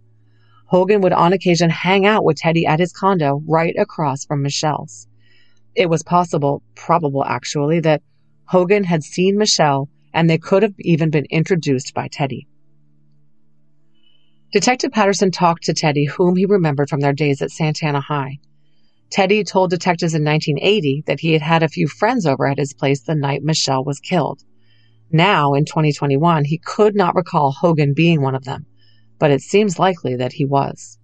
Hogan 0.68 1.01
would 1.01 1.12
on 1.12 1.34
occasion 1.34 1.70
hang 1.70 2.05
out 2.05 2.24
with 2.24 2.38
Teddy 2.38 2.66
at 2.66 2.80
his 2.80 2.93
condo 2.93 3.43
right 3.45 3.76
across 3.78 4.24
from 4.24 4.43
Michelle's. 4.43 5.09
It 5.76 5.89
was 5.89 6.03
possible, 6.03 6.64
probable 6.76 7.26
actually, 7.26 7.82
that 7.82 8.03
Hogan 8.45 8.86
had 8.86 9.03
seen 9.03 9.38
Michelle 9.38 9.89
and 10.14 10.30
they 10.30 10.38
could 10.38 10.64
have 10.64 10.76
even 10.80 11.09
been 11.09 11.26
introduced 11.30 11.93
by 11.93 12.07
Teddy. 12.07 12.47
Detective 14.53 14.93
Patterson 14.93 15.32
talked 15.32 15.66
to 15.66 15.74
Teddy, 15.74 16.05
whom 16.05 16.38
he 16.38 16.45
remembered 16.45 16.89
from 16.89 17.01
their 17.01 17.12
days 17.12 17.41
at 17.41 17.51
Santana 17.51 17.99
High. 17.99 18.39
Teddy 19.12 19.43
told 19.43 19.70
detectives 19.70 20.16
in 20.16 20.24
1980 20.24 21.03
that 21.05 21.20
he 21.20 21.34
had 21.34 21.41
had 21.41 21.62
a 21.62 21.70
few 21.70 21.88
friends 21.88 22.26
over 22.26 22.47
at 22.47 22.57
his 22.57 22.74
place 22.74 23.01
the 23.01 23.14
night 23.14 23.43
Michelle 23.43 23.84
was 23.84 23.99
killed. 23.99 24.41
Now, 25.12 25.53
in 25.53 25.66
2021, 25.66 26.45
he 26.45 26.57
could 26.57 26.95
not 26.95 27.16
recall 27.16 27.51
Hogan 27.51 27.93
being 27.93 28.22
one 28.22 28.36
of 28.36 28.45
them 28.45 28.66
but 29.22 29.30
it 29.30 29.41
seems 29.41 29.78
likely 29.78 30.16
that 30.16 30.34
he 30.34 30.45
was. 30.45 30.97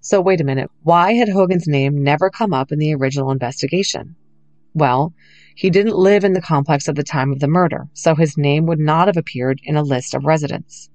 So 0.00 0.20
wait 0.20 0.40
a 0.40 0.44
minute, 0.44 0.68
why 0.82 1.12
had 1.12 1.28
Hogan's 1.28 1.68
name 1.68 2.02
never 2.02 2.28
come 2.28 2.52
up 2.52 2.72
in 2.72 2.80
the 2.80 2.92
original 2.92 3.30
investigation? 3.30 4.16
Well, 4.74 5.14
he 5.54 5.70
didn't 5.70 5.96
live 5.96 6.24
in 6.24 6.32
the 6.32 6.40
complex 6.40 6.88
at 6.88 6.96
the 6.96 7.04
time 7.04 7.30
of 7.30 7.38
the 7.38 7.46
murder, 7.46 7.86
so 7.92 8.16
his 8.16 8.36
name 8.36 8.66
would 8.66 8.80
not 8.80 9.06
have 9.06 9.16
appeared 9.16 9.60
in 9.62 9.76
a 9.76 9.84
list 9.84 10.12
of 10.12 10.24
residents. 10.24 10.90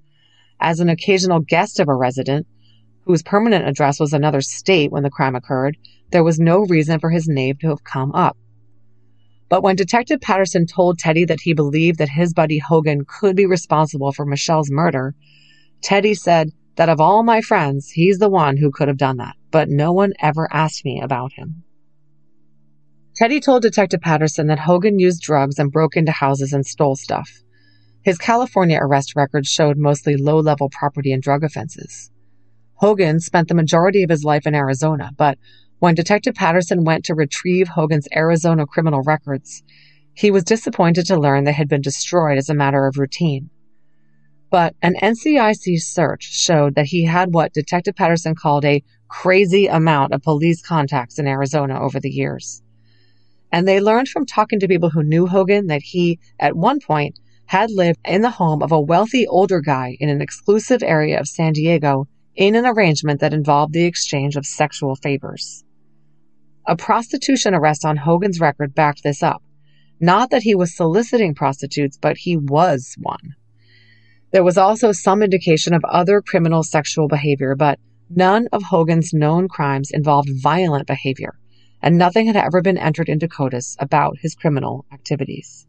As 0.60 0.78
an 0.78 0.90
occasional 0.90 1.40
guest 1.40 1.80
of 1.80 1.88
a 1.88 1.94
resident, 1.94 2.46
whose 3.06 3.22
permanent 3.22 3.66
address 3.66 4.00
was 4.00 4.12
another 4.12 4.40
state 4.40 4.90
when 4.90 5.04
the 5.04 5.10
crime 5.10 5.36
occurred, 5.36 5.78
there 6.10 6.24
was 6.24 6.40
no 6.40 6.60
reason 6.60 6.98
for 6.98 7.10
his 7.10 7.28
name 7.28 7.56
to 7.60 7.68
have 7.68 7.84
come 7.84 8.12
up. 8.12 8.36
But 9.48 9.62
when 9.62 9.76
Detective 9.76 10.20
Patterson 10.20 10.66
told 10.66 10.98
Teddy 10.98 11.24
that 11.24 11.40
he 11.40 11.54
believed 11.54 11.98
that 11.98 12.08
his 12.08 12.34
buddy 12.34 12.58
Hogan 12.58 13.04
could 13.06 13.36
be 13.36 13.46
responsible 13.46 14.12
for 14.12 14.26
Michelle's 14.26 14.72
murder, 14.72 15.14
Teddy 15.82 16.14
said 16.14 16.50
that 16.74 16.88
of 16.88 17.00
all 17.00 17.22
my 17.22 17.40
friends, 17.40 17.90
he's 17.90 18.18
the 18.18 18.28
one 18.28 18.56
who 18.56 18.72
could 18.72 18.88
have 18.88 18.98
done 18.98 19.18
that, 19.18 19.36
but 19.52 19.68
no 19.68 19.92
one 19.92 20.12
ever 20.20 20.48
asked 20.52 20.84
me 20.84 21.00
about 21.00 21.32
him. 21.34 21.62
Teddy 23.14 23.40
told 23.40 23.62
Detective 23.62 24.00
Patterson 24.00 24.48
that 24.48 24.58
Hogan 24.58 24.98
used 24.98 25.22
drugs 25.22 25.60
and 25.60 25.72
broke 25.72 25.96
into 25.96 26.12
houses 26.12 26.52
and 26.52 26.66
stole 26.66 26.96
stuff. 26.96 27.30
His 28.02 28.18
California 28.18 28.78
arrest 28.80 29.14
records 29.14 29.48
showed 29.48 29.78
mostly 29.78 30.16
low 30.16 30.40
level 30.40 30.68
property 30.68 31.12
and 31.12 31.22
drug 31.22 31.44
offenses. 31.44 32.10
Hogan 32.76 33.20
spent 33.20 33.48
the 33.48 33.54
majority 33.54 34.02
of 34.02 34.10
his 34.10 34.24
life 34.24 34.46
in 34.46 34.54
Arizona, 34.54 35.10
but 35.16 35.38
when 35.78 35.94
Detective 35.94 36.34
Patterson 36.34 36.84
went 36.84 37.04
to 37.06 37.14
retrieve 37.14 37.68
Hogan's 37.68 38.08
Arizona 38.14 38.66
criminal 38.66 39.02
records, 39.02 39.62
he 40.14 40.30
was 40.30 40.44
disappointed 40.44 41.06
to 41.06 41.18
learn 41.18 41.44
they 41.44 41.52
had 41.52 41.68
been 41.68 41.80
destroyed 41.80 42.38
as 42.38 42.48
a 42.48 42.54
matter 42.54 42.86
of 42.86 42.98
routine. 42.98 43.50
But 44.50 44.74
an 44.82 44.94
NCIC 45.02 45.80
search 45.80 46.24
showed 46.24 46.74
that 46.74 46.86
he 46.86 47.04
had 47.04 47.34
what 47.34 47.52
Detective 47.52 47.96
Patterson 47.96 48.34
called 48.34 48.64
a 48.64 48.82
crazy 49.08 49.66
amount 49.66 50.12
of 50.12 50.22
police 50.22 50.62
contacts 50.62 51.18
in 51.18 51.26
Arizona 51.26 51.80
over 51.80 51.98
the 51.98 52.10
years. 52.10 52.62
And 53.50 53.66
they 53.66 53.80
learned 53.80 54.08
from 54.08 54.26
talking 54.26 54.60
to 54.60 54.68
people 54.68 54.90
who 54.90 55.02
knew 55.02 55.26
Hogan 55.26 55.66
that 55.68 55.82
he, 55.82 56.18
at 56.38 56.56
one 56.56 56.80
point, 56.80 57.18
had 57.46 57.70
lived 57.70 58.00
in 58.04 58.22
the 58.22 58.30
home 58.30 58.62
of 58.62 58.72
a 58.72 58.80
wealthy 58.80 59.26
older 59.26 59.60
guy 59.60 59.96
in 59.98 60.08
an 60.08 60.20
exclusive 60.20 60.82
area 60.82 61.18
of 61.18 61.28
San 61.28 61.52
Diego 61.52 62.08
in 62.36 62.54
an 62.54 62.66
arrangement 62.66 63.20
that 63.20 63.32
involved 63.32 63.72
the 63.72 63.84
exchange 63.84 64.36
of 64.36 64.44
sexual 64.44 64.94
favors. 64.94 65.64
A 66.66 66.76
prostitution 66.76 67.54
arrest 67.54 67.84
on 67.84 67.96
Hogan's 67.96 68.40
record 68.40 68.74
backed 68.74 69.02
this 69.02 69.22
up. 69.22 69.42
Not 70.00 70.30
that 70.30 70.42
he 70.42 70.54
was 70.54 70.76
soliciting 70.76 71.34
prostitutes, 71.34 71.96
but 71.96 72.18
he 72.18 72.36
was 72.36 72.94
one. 72.98 73.34
There 74.32 74.44
was 74.44 74.58
also 74.58 74.92
some 74.92 75.22
indication 75.22 75.72
of 75.72 75.84
other 75.84 76.20
criminal 76.20 76.62
sexual 76.62 77.08
behavior, 77.08 77.54
but 77.54 77.78
none 78.10 78.48
of 78.52 78.64
Hogan's 78.64 79.14
known 79.14 79.48
crimes 79.48 79.90
involved 79.90 80.28
violent 80.42 80.86
behavior, 80.86 81.38
and 81.80 81.96
nothing 81.96 82.26
had 82.26 82.36
ever 82.36 82.60
been 82.60 82.76
entered 82.76 83.08
into 83.08 83.28
CODIS 83.28 83.76
about 83.78 84.18
his 84.18 84.34
criminal 84.34 84.84
activities. 84.92 85.65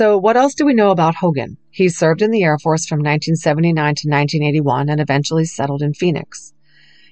So, 0.00 0.16
what 0.16 0.38
else 0.38 0.54
do 0.54 0.64
we 0.64 0.72
know 0.72 0.92
about 0.92 1.16
Hogan? 1.16 1.58
He 1.70 1.90
served 1.90 2.22
in 2.22 2.30
the 2.30 2.42
Air 2.42 2.58
Force 2.58 2.86
from 2.86 3.00
1979 3.00 3.74
to 3.74 4.08
1981 4.08 4.88
and 4.88 4.98
eventually 4.98 5.44
settled 5.44 5.82
in 5.82 5.92
Phoenix. 5.92 6.54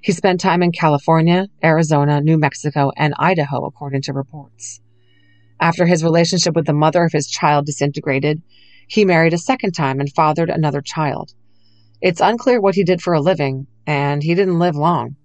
He 0.02 0.12
spent 0.12 0.40
time 0.40 0.62
in 0.62 0.72
California, 0.72 1.48
Arizona, 1.62 2.22
New 2.22 2.38
Mexico, 2.38 2.90
and 2.96 3.12
Idaho, 3.18 3.66
according 3.66 4.00
to 4.04 4.14
reports. 4.14 4.80
After 5.60 5.84
his 5.84 6.02
relationship 6.02 6.56
with 6.56 6.64
the 6.64 6.72
mother 6.72 7.04
of 7.04 7.12
his 7.12 7.26
child 7.26 7.66
disintegrated, 7.66 8.40
he 8.86 9.04
married 9.04 9.34
a 9.34 9.38
second 9.38 9.72
time 9.72 10.00
and 10.00 10.10
fathered 10.10 10.48
another 10.48 10.80
child. 10.80 11.34
It's 12.00 12.22
unclear 12.22 12.58
what 12.58 12.76
he 12.76 12.84
did 12.84 13.02
for 13.02 13.12
a 13.12 13.20
living, 13.20 13.66
and 13.86 14.22
he 14.22 14.34
didn't 14.34 14.58
live 14.58 14.76
long. 14.76 15.16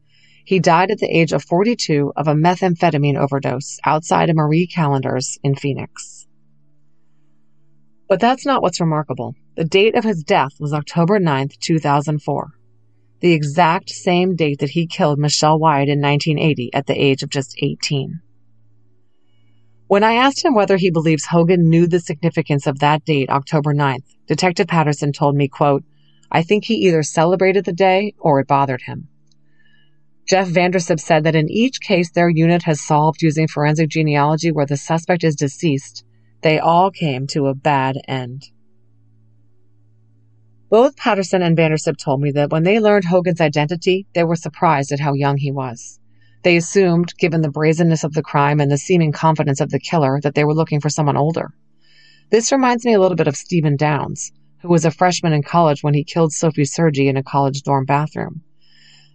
He 0.43 0.59
died 0.59 0.91
at 0.91 0.97
the 0.97 1.17
age 1.17 1.31
of 1.31 1.45
42 1.45 2.11
of 2.17 2.27
a 2.27 2.35
methamphetamine 2.35 3.15
overdose 3.15 3.79
outside 3.85 4.29
of 4.29 4.35
Marie 4.35 4.67
Callender's 4.67 5.39
in 5.43 5.55
Phoenix. 5.55 6.12
But 8.13 8.19
that's 8.19 8.45
not 8.45 8.61
what's 8.61 8.79
remarkable. 8.79 9.33
The 9.55 9.65
date 9.65 9.95
of 9.95 10.03
his 10.03 10.23
death 10.23 10.51
was 10.59 10.71
October 10.71 11.17
9, 11.17 11.49
2004, 11.59 12.51
the 13.21 13.33
exact 13.33 13.89
same 13.89 14.35
date 14.35 14.59
that 14.59 14.69
he 14.69 14.85
killed 14.85 15.17
Michelle 15.17 15.57
Wyatt 15.57 15.89
in 15.89 15.99
1980 15.99 16.75
at 16.75 16.85
the 16.85 16.93
age 16.93 17.23
of 17.23 17.31
just 17.31 17.55
18. 17.57 18.21
When 19.87 20.03
I 20.03 20.13
asked 20.13 20.45
him 20.45 20.53
whether 20.53 20.77
he 20.77 20.91
believes 20.91 21.25
Hogan 21.25 21.67
knew 21.67 21.87
the 21.87 21.99
significance 21.99 22.67
of 22.67 22.77
that 22.77 23.03
date, 23.03 23.31
October 23.31 23.73
9th, 23.73 24.05
Detective 24.27 24.67
Patterson 24.67 25.11
told 25.11 25.35
me, 25.35 25.47
quote, 25.47 25.83
I 26.31 26.43
think 26.43 26.65
he 26.65 26.75
either 26.85 27.01
celebrated 27.01 27.65
the 27.65 27.73
day 27.73 28.13
or 28.19 28.39
it 28.39 28.47
bothered 28.47 28.83
him. 28.83 29.07
Jeff 30.29 30.49
Vandersip 30.49 30.99
said 30.99 31.23
that 31.23 31.33
in 31.33 31.49
each 31.49 31.81
case 31.81 32.11
their 32.11 32.29
unit 32.29 32.61
has 32.61 32.79
solved 32.79 33.23
using 33.23 33.47
forensic 33.47 33.89
genealogy 33.89 34.51
where 34.51 34.67
the 34.67 34.77
suspect 34.77 35.23
is 35.23 35.35
deceased, 35.35 36.05
they 36.43 36.59
all 36.59 36.91
came 36.91 37.25
to 37.27 37.47
a 37.47 37.55
bad 37.55 37.97
end. 38.07 38.43
Both 40.69 40.97
Patterson 40.97 41.41
and 41.41 41.57
Vandersip 41.57 41.97
told 41.97 42.21
me 42.21 42.31
that 42.31 42.51
when 42.51 42.63
they 42.63 42.79
learned 42.79 43.05
Hogan's 43.05 43.41
identity, 43.41 44.07
they 44.13 44.23
were 44.23 44.35
surprised 44.35 44.91
at 44.91 44.99
how 44.99 45.13
young 45.13 45.37
he 45.37 45.51
was. 45.51 45.99
They 46.43 46.57
assumed, 46.57 47.13
given 47.17 47.41
the 47.41 47.49
brazenness 47.49 48.03
of 48.03 48.13
the 48.13 48.21
crime 48.21 48.59
and 48.59 48.69
the 48.69 48.77
seeming 48.77 49.13
confidence 49.13 49.61
of 49.61 49.69
the 49.69 49.79
killer, 49.79 50.19
that 50.21 50.35
they 50.35 50.43
were 50.43 50.53
looking 50.53 50.81
for 50.81 50.89
someone 50.89 51.15
older. 51.15 51.53
This 52.29 52.51
reminds 52.51 52.85
me 52.85 52.93
a 52.93 52.99
little 52.99 53.15
bit 53.15 53.27
of 53.27 53.37
Steven 53.37 53.77
Downs, 53.77 54.31
who 54.61 54.67
was 54.67 54.83
a 54.83 54.91
freshman 54.91 55.31
in 55.31 55.43
college 55.43 55.83
when 55.83 55.93
he 55.93 56.03
killed 56.03 56.33
Sophie 56.33 56.63
Sergie 56.63 57.07
in 57.07 57.15
a 57.15 57.23
college 57.23 57.61
dorm 57.61 57.85
bathroom. 57.85 58.41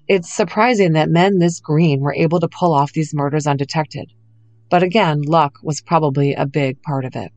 It's 0.07 0.33
surprising 0.33 0.93
that 0.93 1.11
men 1.11 1.39
this 1.39 1.61
green 1.61 2.01
were 2.01 2.15
able 2.15 2.41
to 2.41 2.49
pull 2.49 2.73
off 2.73 2.93
these 2.93 3.13
murders 3.13 3.47
undetected. 3.47 4.13
But 4.71 4.83
again, 4.83 5.23
luck 5.23 5.59
was 5.63 5.81
probably 5.81 6.35
a 6.35 6.47
big 6.47 6.83
part 6.83 7.05
of 7.05 7.17
it. 7.17 7.33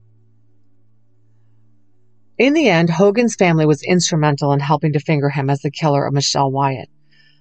In 2.37 2.53
the 2.53 2.69
end, 2.69 2.89
Hogan's 2.89 3.35
family 3.35 3.65
was 3.65 3.83
instrumental 3.83 4.51
in 4.51 4.59
helping 4.59 4.93
to 4.93 4.99
finger 4.99 5.29
him 5.29 5.49
as 5.49 5.61
the 5.61 5.71
killer 5.71 6.05
of 6.05 6.13
Michelle 6.13 6.51
Wyatt. 6.51 6.89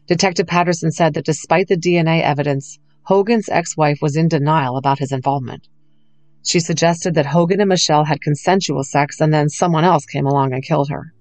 Detective 0.07 0.47
Patterson 0.47 0.91
said 0.91 1.15
that 1.15 1.25
despite 1.25 1.69
the 1.69 1.77
DNA 1.77 2.23
evidence, 2.23 2.79
Hogan's 3.05 3.49
ex 3.49 3.77
wife 3.77 3.99
was 4.03 4.17
in 4.17 4.29
denial 4.29 4.77
about 4.77 4.99
his 4.99 5.13
involvement. 5.13 5.69
She 6.47 6.61
suggested 6.61 7.15
that 7.15 7.27
Hogan 7.27 7.61
and 7.61 7.69
Michelle 7.69 8.05
had 8.05 8.21
consensual 8.21 8.85
sex 8.85 9.21
and 9.21 9.33
then 9.33 9.49
someone 9.49 9.85
else 9.85 10.05
came 10.07 10.27
along 10.27 10.53
and 10.53 10.63
killed 10.63 10.91
her. 10.91 11.13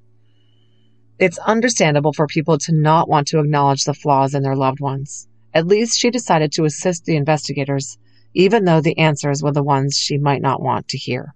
It's 1.18 1.38
understandable 1.40 2.14
for 2.14 2.28
people 2.28 2.58
to 2.60 2.74
not 2.74 3.10
want 3.10 3.28
to 3.28 3.40
acknowledge 3.40 3.84
the 3.84 3.94
flaws 3.94 4.34
in 4.34 4.44
their 4.44 4.56
loved 4.56 4.80
ones. 4.80 5.28
At 5.54 5.68
least 5.68 6.00
she 6.00 6.10
decided 6.10 6.52
to 6.54 6.66
assist 6.66 7.06
the 7.06 7.16
investigators, 7.16 7.98
even 8.34 8.66
though 8.66 8.82
the 8.82 8.98
answers 8.98 9.42
were 9.42 9.52
the 9.52 9.64
ones 9.64 9.98
she 9.98 10.18
might 10.18 10.42
not 10.42 10.62
want 10.62 10.88
to 10.90 10.98
hear. 10.98 11.34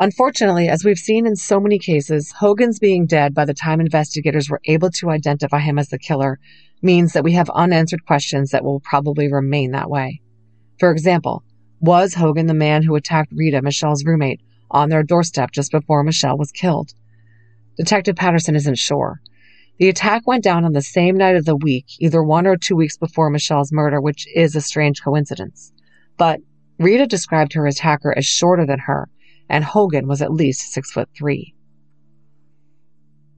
Unfortunately, 0.00 0.68
as 0.68 0.84
we've 0.84 0.98
seen 0.98 1.24
in 1.24 1.36
so 1.36 1.60
many 1.60 1.78
cases, 1.78 2.32
Hogan's 2.32 2.80
being 2.80 3.06
dead 3.06 3.32
by 3.32 3.44
the 3.44 3.54
time 3.54 3.80
investigators 3.80 4.50
were 4.50 4.60
able 4.64 4.90
to 4.90 5.10
identify 5.10 5.60
him 5.60 5.78
as 5.78 5.88
the 5.88 5.98
killer 5.98 6.40
means 6.82 7.12
that 7.12 7.22
we 7.22 7.32
have 7.32 7.48
unanswered 7.50 8.04
questions 8.04 8.50
that 8.50 8.64
will 8.64 8.80
probably 8.80 9.32
remain 9.32 9.70
that 9.70 9.88
way. 9.88 10.20
For 10.80 10.90
example, 10.90 11.44
was 11.80 12.14
Hogan 12.14 12.46
the 12.46 12.54
man 12.54 12.82
who 12.82 12.96
attacked 12.96 13.32
Rita, 13.32 13.62
Michelle's 13.62 14.04
roommate, 14.04 14.40
on 14.70 14.88
their 14.88 15.04
doorstep 15.04 15.52
just 15.52 15.70
before 15.70 16.02
Michelle 16.02 16.36
was 16.36 16.50
killed? 16.50 16.92
Detective 17.76 18.16
Patterson 18.16 18.56
isn't 18.56 18.78
sure. 18.78 19.20
The 19.78 19.88
attack 19.88 20.26
went 20.26 20.44
down 20.44 20.64
on 20.64 20.72
the 20.72 20.82
same 20.82 21.16
night 21.16 21.34
of 21.34 21.46
the 21.46 21.56
week, 21.56 21.86
either 21.98 22.22
one 22.22 22.46
or 22.46 22.56
two 22.56 22.76
weeks 22.76 22.96
before 22.96 23.28
Michelle's 23.28 23.72
murder, 23.72 24.00
which 24.00 24.26
is 24.34 24.54
a 24.54 24.60
strange 24.60 25.02
coincidence. 25.02 25.72
But 26.16 26.40
Rita 26.78 27.06
described 27.06 27.54
her 27.54 27.66
attacker 27.66 28.16
as 28.16 28.24
shorter 28.24 28.66
than 28.66 28.78
her, 28.80 29.08
and 29.48 29.64
Hogan 29.64 30.06
was 30.06 30.22
at 30.22 30.32
least 30.32 30.72
six 30.72 30.92
foot 30.92 31.08
three. 31.16 31.54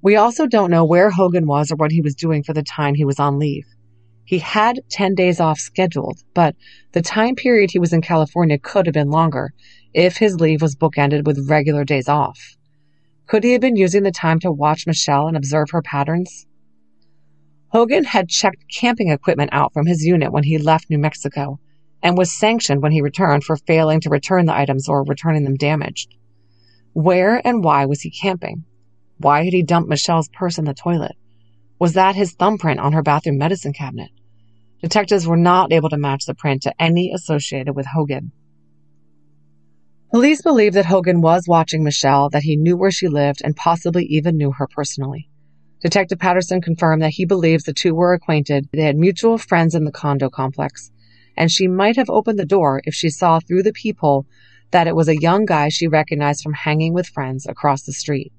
We 0.03 0.17
also 0.17 0.47
don't 0.47 0.71
know 0.71 0.85
where 0.85 1.11
Hogan 1.11 1.47
was 1.47 1.73
or 1.73 1.77
what 1.77 1.91
he 1.91 2.03
was 2.03 2.15
doing 2.15 2.43
for 2.43 2.53
the 2.53 2.63
time 2.63 2.95
he 2.95 3.05
was 3.05 3.19
on 3.19 3.39
leave. 3.39 3.67
He 4.25 4.39
had 4.39 4.81
10 4.91 5.15
days 5.15 5.41
off 5.41 5.59
scheduled, 5.59 6.23
but 6.35 6.55
the 6.93 7.01
time 7.01 7.35
period 7.35 7.71
he 7.71 7.79
was 7.79 7.93
in 7.93 8.03
California 8.03 8.59
could 8.59 8.87
have 8.87 8.93
been 8.93 9.11
longer 9.11 9.55
if 9.95 10.19
his 10.19 10.39
leave 10.39 10.61
was 10.61 10.77
bookended 10.77 11.25
with 11.25 11.49
regular 11.49 11.85
days 11.85 12.09
off. 12.09 12.56
Could 13.27 13.43
he 13.43 13.53
have 13.53 13.61
been 13.61 13.77
using 13.77 14.05
the 14.05 14.13
time 14.13 14.39
to 14.41 14.53
watch 14.53 14.87
Michelle 14.87 15.27
and 15.27 15.37
observe 15.37 15.71
her 15.71 15.83
patterns? 15.83 16.47
Hogan 17.69 18.05
had 18.05 18.29
checked 18.29 18.65
camping 18.73 19.11
equipment 19.11 19.51
out 19.53 19.73
from 19.73 19.87
his 19.87 20.05
unit 20.05 20.33
when 20.33 20.45
he 20.45 20.59
left 20.59 20.89
New 20.89 20.99
Mexico, 20.99 21.59
and 22.03 22.17
was 22.17 22.31
sanctioned 22.31 22.83
when 22.83 22.93
he 22.93 23.03
returned 23.03 23.43
for 23.43 23.57
failing 23.57 24.01
to 24.03 24.11
return 24.11 24.47
the 24.47 24.57
items 24.57 24.89
or 24.89 25.03
returning 25.03 25.43
them 25.43 25.57
damaged. 25.57 26.15
Where 26.93 27.45
and 27.45 27.65
why 27.65 27.85
was 27.85 28.03
he 28.03 28.11
camping? 28.11 28.63
Why 29.19 29.45
had 29.45 29.53
he 29.53 29.65
dumped 29.65 29.91
Michelle's 29.91 30.29
purse 30.29 30.57
in 30.57 30.65
the 30.65 30.73
toilet? 30.73 31.17
Was 31.81 31.95
that 31.95 32.15
his 32.15 32.33
thumbprint 32.33 32.79
on 32.79 32.93
her 32.93 33.03
bathroom 33.03 33.39
medicine 33.39 33.73
cabinet? 33.73 34.11
Detectives 34.81 35.27
were 35.27 35.37
not 35.37 35.73
able 35.73 35.89
to 35.89 35.97
match 35.97 36.27
the 36.27 36.35
print 36.35 36.63
to 36.63 36.81
any 36.81 37.11
associated 37.13 37.75
with 37.75 37.87
Hogan. 37.87 38.31
Police 40.11 40.43
believe 40.43 40.75
that 40.75 40.87
Hogan 40.87 41.21
was 41.21 41.49
watching 41.49 41.83
Michelle, 41.83 42.31
that 42.31 42.43
he 42.43 42.57
knew 42.57 42.77
where 42.77 42.91
she 42.91 43.09
lived, 43.09 43.43
and 43.45 43.57
possibly 43.57 44.05
even 44.07 44.37
knew 44.37 44.53
her 44.53 44.67
personally. 44.67 45.29
Detective 45.81 46.19
Patterson 46.19 46.61
confirmed 46.61 47.03
that 47.03 47.11
he 47.11 47.25
believes 47.25 47.65
the 47.65 47.73
two 47.73 47.95
were 47.95 48.13
acquainted. 48.13 48.69
They 48.73 48.83
had 48.83 48.97
mutual 48.97 49.39
friends 49.39 49.75
in 49.75 49.85
the 49.85 49.93
condo 49.93 50.31
complex 50.31 50.91
and 51.37 51.53
she 51.53 51.69
might 51.69 51.97
have 51.97 52.09
opened 52.09 52.39
the 52.39 52.47
door 52.47 52.81
if 52.85 52.95
she 52.95 53.11
saw 53.11 53.41
through 53.41 53.63
the 53.63 53.73
peephole 53.73 54.27
that 54.71 54.87
it 54.87 54.97
was 54.97 55.09
a 55.09 55.21
young 55.21 55.45
guy 55.45 55.69
she 55.69 55.87
recognized 55.87 56.43
from 56.43 56.55
hanging 56.55 56.93
with 56.93 57.09
friends 57.09 57.47
across 57.47 57.83
the 57.83 57.93
street. 57.93 58.33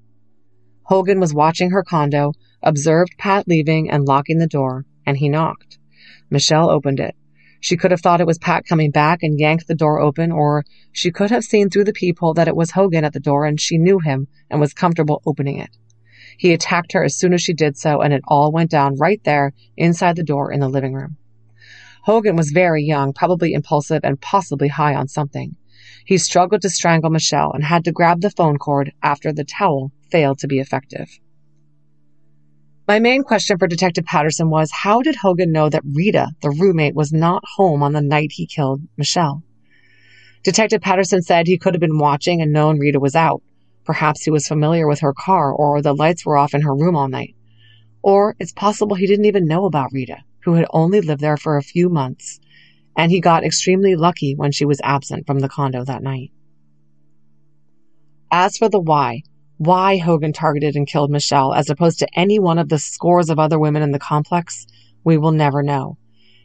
Hogan 0.84 1.20
was 1.20 1.34
watching 1.34 1.70
her 1.70 1.82
condo, 1.82 2.32
observed 2.62 3.16
Pat 3.18 3.46
leaving 3.46 3.90
and 3.90 4.04
locking 4.04 4.38
the 4.38 4.46
door, 4.46 4.84
and 5.06 5.16
he 5.16 5.28
knocked. 5.28 5.78
Michelle 6.30 6.70
opened 6.70 7.00
it. 7.00 7.14
She 7.60 7.76
could 7.76 7.90
have 7.90 8.00
thought 8.00 8.20
it 8.20 8.26
was 8.26 8.38
Pat 8.38 8.64
coming 8.66 8.90
back 8.90 9.22
and 9.22 9.38
yanked 9.38 9.66
the 9.66 9.74
door 9.74 10.00
open, 10.00 10.30
or 10.30 10.64
she 10.92 11.10
could 11.10 11.30
have 11.30 11.44
seen 11.44 11.70
through 11.70 11.84
the 11.84 11.92
peephole 11.92 12.34
that 12.34 12.48
it 12.48 12.56
was 12.56 12.70
Hogan 12.70 13.04
at 13.04 13.12
the 13.12 13.20
door 13.20 13.44
and 13.46 13.60
she 13.60 13.78
knew 13.78 13.98
him 13.98 14.28
and 14.48 14.60
was 14.60 14.72
comfortable 14.72 15.22
opening 15.26 15.58
it. 15.58 15.70
He 16.36 16.52
attacked 16.52 16.92
her 16.92 17.02
as 17.02 17.16
soon 17.16 17.32
as 17.32 17.42
she 17.42 17.52
did 17.52 17.76
so, 17.76 18.00
and 18.00 18.12
it 18.12 18.22
all 18.28 18.52
went 18.52 18.70
down 18.70 18.96
right 18.96 19.22
there 19.24 19.54
inside 19.76 20.14
the 20.14 20.22
door 20.22 20.52
in 20.52 20.60
the 20.60 20.68
living 20.68 20.94
room. 20.94 21.16
Hogan 22.04 22.36
was 22.36 22.52
very 22.52 22.84
young, 22.84 23.12
probably 23.12 23.52
impulsive, 23.52 24.04
and 24.04 24.20
possibly 24.20 24.68
high 24.68 24.94
on 24.94 25.08
something. 25.08 25.56
He 26.04 26.16
struggled 26.16 26.62
to 26.62 26.70
strangle 26.70 27.10
Michelle 27.10 27.52
and 27.52 27.64
had 27.64 27.84
to 27.84 27.92
grab 27.92 28.20
the 28.20 28.30
phone 28.30 28.56
cord 28.56 28.92
after 29.02 29.32
the 29.32 29.44
towel 29.44 29.90
failed 30.10 30.38
to 30.38 30.46
be 30.46 30.60
effective. 30.60 31.18
My 32.88 32.98
main 32.98 33.22
question 33.22 33.58
for 33.58 33.68
Detective 33.68 34.06
Patterson 34.06 34.48
was 34.48 34.70
how 34.72 35.02
did 35.02 35.16
Hogan 35.16 35.52
know 35.52 35.68
that 35.68 35.82
Rita, 35.84 36.28
the 36.40 36.48
roommate, 36.48 36.94
was 36.94 37.12
not 37.12 37.44
home 37.56 37.82
on 37.82 37.92
the 37.92 38.00
night 38.00 38.32
he 38.32 38.46
killed 38.46 38.80
Michelle? 38.96 39.42
Detective 40.42 40.80
Patterson 40.80 41.20
said 41.20 41.46
he 41.46 41.58
could 41.58 41.74
have 41.74 41.82
been 41.82 41.98
watching 41.98 42.40
and 42.40 42.50
known 42.50 42.78
Rita 42.78 42.98
was 42.98 43.14
out. 43.14 43.42
Perhaps 43.84 44.24
he 44.24 44.30
was 44.30 44.48
familiar 44.48 44.88
with 44.88 45.00
her 45.00 45.12
car 45.12 45.52
or 45.52 45.82
the 45.82 45.92
lights 45.92 46.24
were 46.24 46.38
off 46.38 46.54
in 46.54 46.62
her 46.62 46.74
room 46.74 46.96
all 46.96 47.08
night. 47.08 47.34
Or 48.00 48.34
it's 48.38 48.52
possible 48.52 48.96
he 48.96 49.06
didn't 49.06 49.26
even 49.26 49.46
know 49.46 49.66
about 49.66 49.92
Rita 49.92 50.16
who 50.44 50.54
had 50.54 50.66
only 50.70 51.02
lived 51.02 51.20
there 51.20 51.36
for 51.36 51.58
a 51.58 51.62
few 51.62 51.90
months, 51.90 52.40
and 52.96 53.12
he 53.12 53.20
got 53.20 53.44
extremely 53.44 53.96
lucky 53.96 54.34
when 54.34 54.50
she 54.50 54.64
was 54.64 54.80
absent 54.82 55.26
from 55.26 55.40
the 55.40 55.48
condo 55.50 55.84
that 55.84 56.02
night. 56.02 56.30
As 58.32 58.56
for 58.56 58.70
the 58.70 58.80
why, 58.80 59.24
why 59.58 59.98
Hogan 59.98 60.32
targeted 60.32 60.76
and 60.76 60.86
killed 60.86 61.10
Michelle 61.10 61.52
as 61.52 61.68
opposed 61.68 61.98
to 61.98 62.18
any 62.18 62.38
one 62.38 62.58
of 62.58 62.68
the 62.68 62.78
scores 62.78 63.28
of 63.28 63.38
other 63.38 63.58
women 63.58 63.82
in 63.82 63.90
the 63.90 63.98
complex, 63.98 64.66
we 65.04 65.18
will 65.18 65.32
never 65.32 65.62
know. 65.62 65.98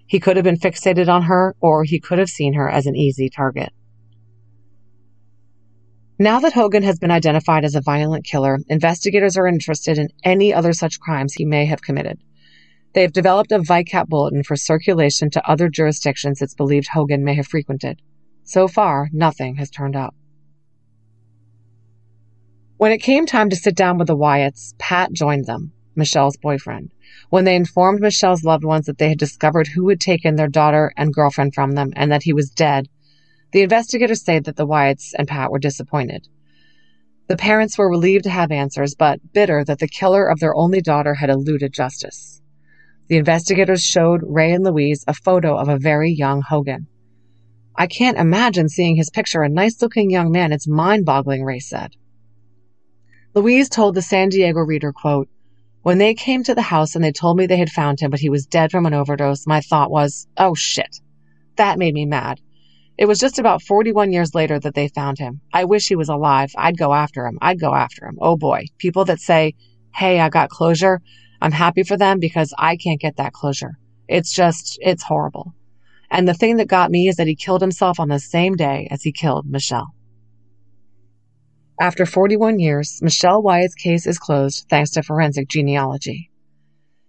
He 0.07 0.19
could 0.19 0.35
have 0.35 0.43
been 0.43 0.57
fixated 0.57 1.07
on 1.07 1.23
her, 1.23 1.55
or 1.61 1.83
he 1.83 1.99
could 1.99 2.19
have 2.19 2.29
seen 2.29 2.53
her 2.53 2.69
as 2.69 2.85
an 2.85 2.95
easy 2.95 3.29
target. 3.29 3.71
Now 6.19 6.39
that 6.39 6.53
Hogan 6.53 6.83
has 6.83 6.99
been 6.99 7.11
identified 7.11 7.65
as 7.65 7.75
a 7.75 7.81
violent 7.81 8.25
killer, 8.25 8.59
investigators 8.67 9.37
are 9.37 9.47
interested 9.47 9.97
in 9.97 10.09
any 10.23 10.53
other 10.53 10.73
such 10.73 10.99
crimes 10.99 11.33
he 11.33 11.45
may 11.45 11.65
have 11.65 11.81
committed. 11.81 12.19
They 12.93 13.01
have 13.01 13.13
developed 13.13 13.51
a 13.51 13.59
VICAP 13.59 14.07
bulletin 14.07 14.43
for 14.43 14.55
circulation 14.55 15.29
to 15.31 15.49
other 15.49 15.69
jurisdictions 15.69 16.41
it's 16.41 16.53
believed 16.53 16.89
Hogan 16.89 17.23
may 17.23 17.33
have 17.35 17.47
frequented. 17.47 18.01
So 18.43 18.67
far, 18.67 19.09
nothing 19.11 19.55
has 19.55 19.69
turned 19.69 19.95
up. 19.95 20.15
When 22.83 22.91
it 22.91 22.97
came 22.97 23.25
time 23.25 23.49
to 23.49 23.55
sit 23.55 23.77
down 23.77 23.97
with 23.97 24.07
the 24.07 24.17
Wyatts, 24.17 24.73
Pat 24.77 25.13
joined 25.13 25.45
them, 25.45 25.71
Michelle's 25.95 26.35
boyfriend, 26.35 26.91
when 27.29 27.45
they 27.45 27.55
informed 27.55 28.01
Michelle's 28.01 28.43
loved 28.43 28.65
ones 28.65 28.87
that 28.87 28.97
they 28.97 29.07
had 29.07 29.17
discovered 29.17 29.67
who 29.67 29.87
had 29.87 30.01
taken 30.01 30.35
their 30.35 30.49
daughter 30.49 30.91
and 30.97 31.13
girlfriend 31.13 31.53
from 31.53 31.75
them 31.75 31.93
and 31.95 32.11
that 32.11 32.23
he 32.23 32.33
was 32.33 32.49
dead. 32.49 32.89
The 33.53 33.61
investigators 33.61 34.21
say 34.21 34.39
that 34.39 34.57
the 34.57 34.67
Wyatts 34.67 35.13
and 35.17 35.29
Pat 35.29 35.49
were 35.49 35.59
disappointed. 35.59 36.27
The 37.27 37.37
parents 37.37 37.77
were 37.77 37.89
relieved 37.89 38.25
to 38.25 38.29
have 38.31 38.51
answers, 38.51 38.95
but 38.95 39.31
bitter 39.31 39.63
that 39.63 39.79
the 39.79 39.87
killer 39.87 40.27
of 40.27 40.41
their 40.41 40.53
only 40.53 40.81
daughter 40.81 41.13
had 41.13 41.29
eluded 41.29 41.71
justice. 41.71 42.41
The 43.07 43.15
investigators 43.15 43.81
showed 43.81 44.23
Ray 44.25 44.51
and 44.51 44.65
Louise 44.65 45.05
a 45.07 45.13
photo 45.13 45.55
of 45.55 45.69
a 45.69 45.79
very 45.79 46.11
young 46.11 46.41
Hogan. 46.41 46.87
I 47.77 47.87
can't 47.87 48.17
imagine 48.17 48.67
seeing 48.67 48.97
his 48.97 49.09
picture, 49.09 49.41
a 49.41 49.47
nice 49.47 49.81
looking 49.81 50.09
young 50.09 50.31
man. 50.33 50.51
It's 50.51 50.67
mind 50.67 51.05
boggling, 51.05 51.45
Ray 51.45 51.59
said. 51.59 51.95
Louise 53.35 53.67
told 53.67 53.95
the 53.95 54.01
San 54.03 54.29
Diego 54.29 54.59
Reader, 54.59 54.93
quote, 54.93 55.27
When 55.81 55.97
they 55.97 56.13
came 56.13 56.43
to 56.43 56.53
the 56.53 56.61
house 56.61 56.93
and 56.93 57.03
they 57.03 57.11
told 57.11 57.35
me 57.35 57.47
they 57.47 57.57
had 57.57 57.71
found 57.71 57.99
him, 57.99 58.11
but 58.11 58.19
he 58.19 58.29
was 58.29 58.45
dead 58.45 58.69
from 58.69 58.85
an 58.85 58.93
overdose, 58.93 59.47
my 59.47 59.59
thought 59.59 59.89
was, 59.89 60.27
oh 60.37 60.53
shit. 60.53 60.99
That 61.55 61.79
made 61.79 61.95
me 61.95 62.05
mad. 62.05 62.41
It 62.95 63.07
was 63.07 63.17
just 63.17 63.39
about 63.39 63.63
41 63.63 64.11
years 64.11 64.35
later 64.35 64.59
that 64.59 64.75
they 64.75 64.87
found 64.87 65.17
him. 65.17 65.41
I 65.51 65.63
wish 65.63 65.87
he 65.87 65.95
was 65.95 66.09
alive. 66.09 66.51
I'd 66.55 66.77
go 66.77 66.93
after 66.93 67.25
him. 67.25 67.39
I'd 67.41 67.59
go 67.59 67.73
after 67.73 68.05
him. 68.05 68.19
Oh 68.21 68.37
boy. 68.37 68.67
People 68.77 69.05
that 69.05 69.19
say, 69.19 69.55
hey, 69.95 70.19
I 70.19 70.29
got 70.29 70.51
closure. 70.51 71.01
I'm 71.41 71.51
happy 71.51 71.81
for 71.81 71.97
them 71.97 72.19
because 72.19 72.53
I 72.59 72.77
can't 72.77 73.01
get 73.01 73.17
that 73.17 73.33
closure. 73.33 73.79
It's 74.07 74.31
just, 74.31 74.77
it's 74.79 75.03
horrible. 75.03 75.55
And 76.11 76.27
the 76.27 76.35
thing 76.35 76.57
that 76.57 76.67
got 76.67 76.91
me 76.91 77.07
is 77.07 77.15
that 77.15 77.25
he 77.25 77.35
killed 77.35 77.61
himself 77.61 77.99
on 77.99 78.09
the 78.09 78.19
same 78.19 78.55
day 78.55 78.87
as 78.91 79.01
he 79.01 79.11
killed 79.11 79.47
Michelle. 79.47 79.87
After 81.79 82.05
41 82.05 82.59
years, 82.59 82.99
Michelle 83.01 83.41
Wyatt's 83.41 83.75
case 83.75 84.05
is 84.05 84.19
closed 84.19 84.67
thanks 84.69 84.91
to 84.91 85.03
forensic 85.03 85.47
genealogy. 85.47 86.29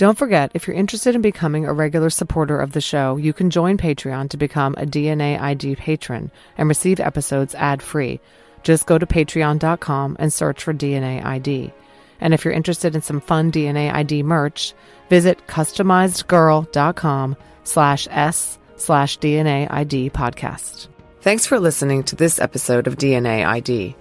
Don't 0.00 0.16
forget, 0.16 0.50
if 0.54 0.66
you're 0.66 0.74
interested 0.74 1.14
in 1.14 1.20
becoming 1.20 1.66
a 1.66 1.74
regular 1.74 2.08
supporter 2.08 2.58
of 2.58 2.72
the 2.72 2.80
show, 2.80 3.18
you 3.18 3.34
can 3.34 3.50
join 3.50 3.76
Patreon 3.76 4.30
to 4.30 4.38
become 4.38 4.74
a 4.78 4.86
DNA 4.86 5.38
ID 5.38 5.76
patron 5.76 6.30
and 6.56 6.70
receive 6.70 7.00
episodes 7.00 7.54
ad 7.54 7.82
free. 7.82 8.18
Just 8.62 8.86
go 8.86 8.96
to 8.96 9.04
patreon.com 9.04 10.16
and 10.18 10.32
search 10.32 10.64
for 10.64 10.72
DNA 10.72 11.22
ID. 11.22 11.70
And 12.18 12.32
if 12.32 12.46
you're 12.46 12.54
interested 12.54 12.94
in 12.94 13.02
some 13.02 13.20
fun 13.20 13.52
DNA 13.52 13.92
ID 13.92 14.22
merch, 14.22 14.72
visit 15.10 15.46
customizedgirl.com 15.46 17.36
slash 17.64 18.08
S 18.10 18.58
slash 18.78 19.18
DNA 19.18 19.70
ID 19.70 20.08
podcast. 20.08 20.88
Thanks 21.20 21.44
for 21.44 21.60
listening 21.60 22.04
to 22.04 22.16
this 22.16 22.38
episode 22.38 22.86
of 22.86 22.96
DNA 22.96 23.46
ID. 23.46 23.94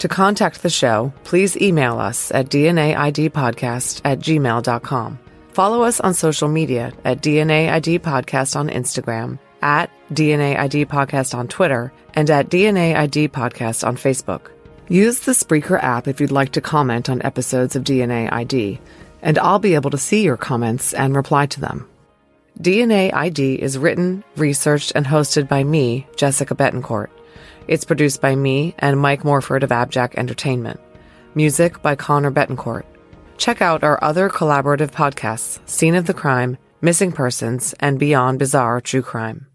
To 0.00 0.08
contact 0.08 0.62
the 0.62 0.68
show, 0.68 1.14
please 1.24 1.56
email 1.56 1.98
us 1.98 2.30
at 2.30 2.50
DNAIDpodcast 2.50 4.02
at 4.04 4.18
gmail.com. 4.18 5.20
Follow 5.56 5.84
us 5.84 6.00
on 6.00 6.12
social 6.12 6.48
media 6.48 6.92
at 7.02 7.22
DNA 7.22 7.72
ID 7.72 8.00
Podcast 8.00 8.56
on 8.56 8.68
Instagram, 8.68 9.38
at 9.62 9.90
DNA 10.12 10.54
ID 10.54 10.84
Podcast 10.84 11.34
on 11.34 11.48
Twitter, 11.48 11.94
and 12.12 12.28
at 12.28 12.50
DNA 12.50 12.94
ID 12.94 13.28
Podcast 13.28 13.82
on 13.82 13.96
Facebook. 13.96 14.50
Use 14.90 15.20
the 15.20 15.32
Spreaker 15.32 15.82
app 15.82 16.08
if 16.08 16.20
you'd 16.20 16.30
like 16.30 16.52
to 16.52 16.60
comment 16.60 17.08
on 17.08 17.22
episodes 17.22 17.74
of 17.74 17.84
DNA 17.84 18.30
ID, 18.30 18.78
and 19.22 19.38
I'll 19.38 19.58
be 19.58 19.74
able 19.74 19.88
to 19.88 19.96
see 19.96 20.22
your 20.22 20.36
comments 20.36 20.92
and 20.92 21.16
reply 21.16 21.46
to 21.46 21.60
them. 21.62 21.88
DNA 22.60 23.10
ID 23.14 23.54
is 23.54 23.78
written, 23.78 24.24
researched, 24.36 24.92
and 24.94 25.06
hosted 25.06 25.48
by 25.48 25.64
me, 25.64 26.06
Jessica 26.16 26.54
Betancourt. 26.54 27.08
It's 27.66 27.86
produced 27.86 28.20
by 28.20 28.36
me 28.36 28.74
and 28.78 29.00
Mike 29.00 29.24
Morford 29.24 29.62
of 29.62 29.70
Abjack 29.70 30.16
Entertainment. 30.16 30.80
Music 31.34 31.80
by 31.80 31.96
Connor 31.96 32.30
Betancourt. 32.30 32.84
Check 33.36 33.62
out 33.62 33.84
our 33.84 34.02
other 34.02 34.28
collaborative 34.28 34.90
podcasts, 34.90 35.58
Scene 35.68 35.94
of 35.94 36.06
the 36.06 36.14
Crime, 36.14 36.58
Missing 36.80 37.12
Persons, 37.12 37.74
and 37.80 37.98
Beyond 37.98 38.38
Bizarre 38.38 38.80
True 38.80 39.02
Crime. 39.02 39.46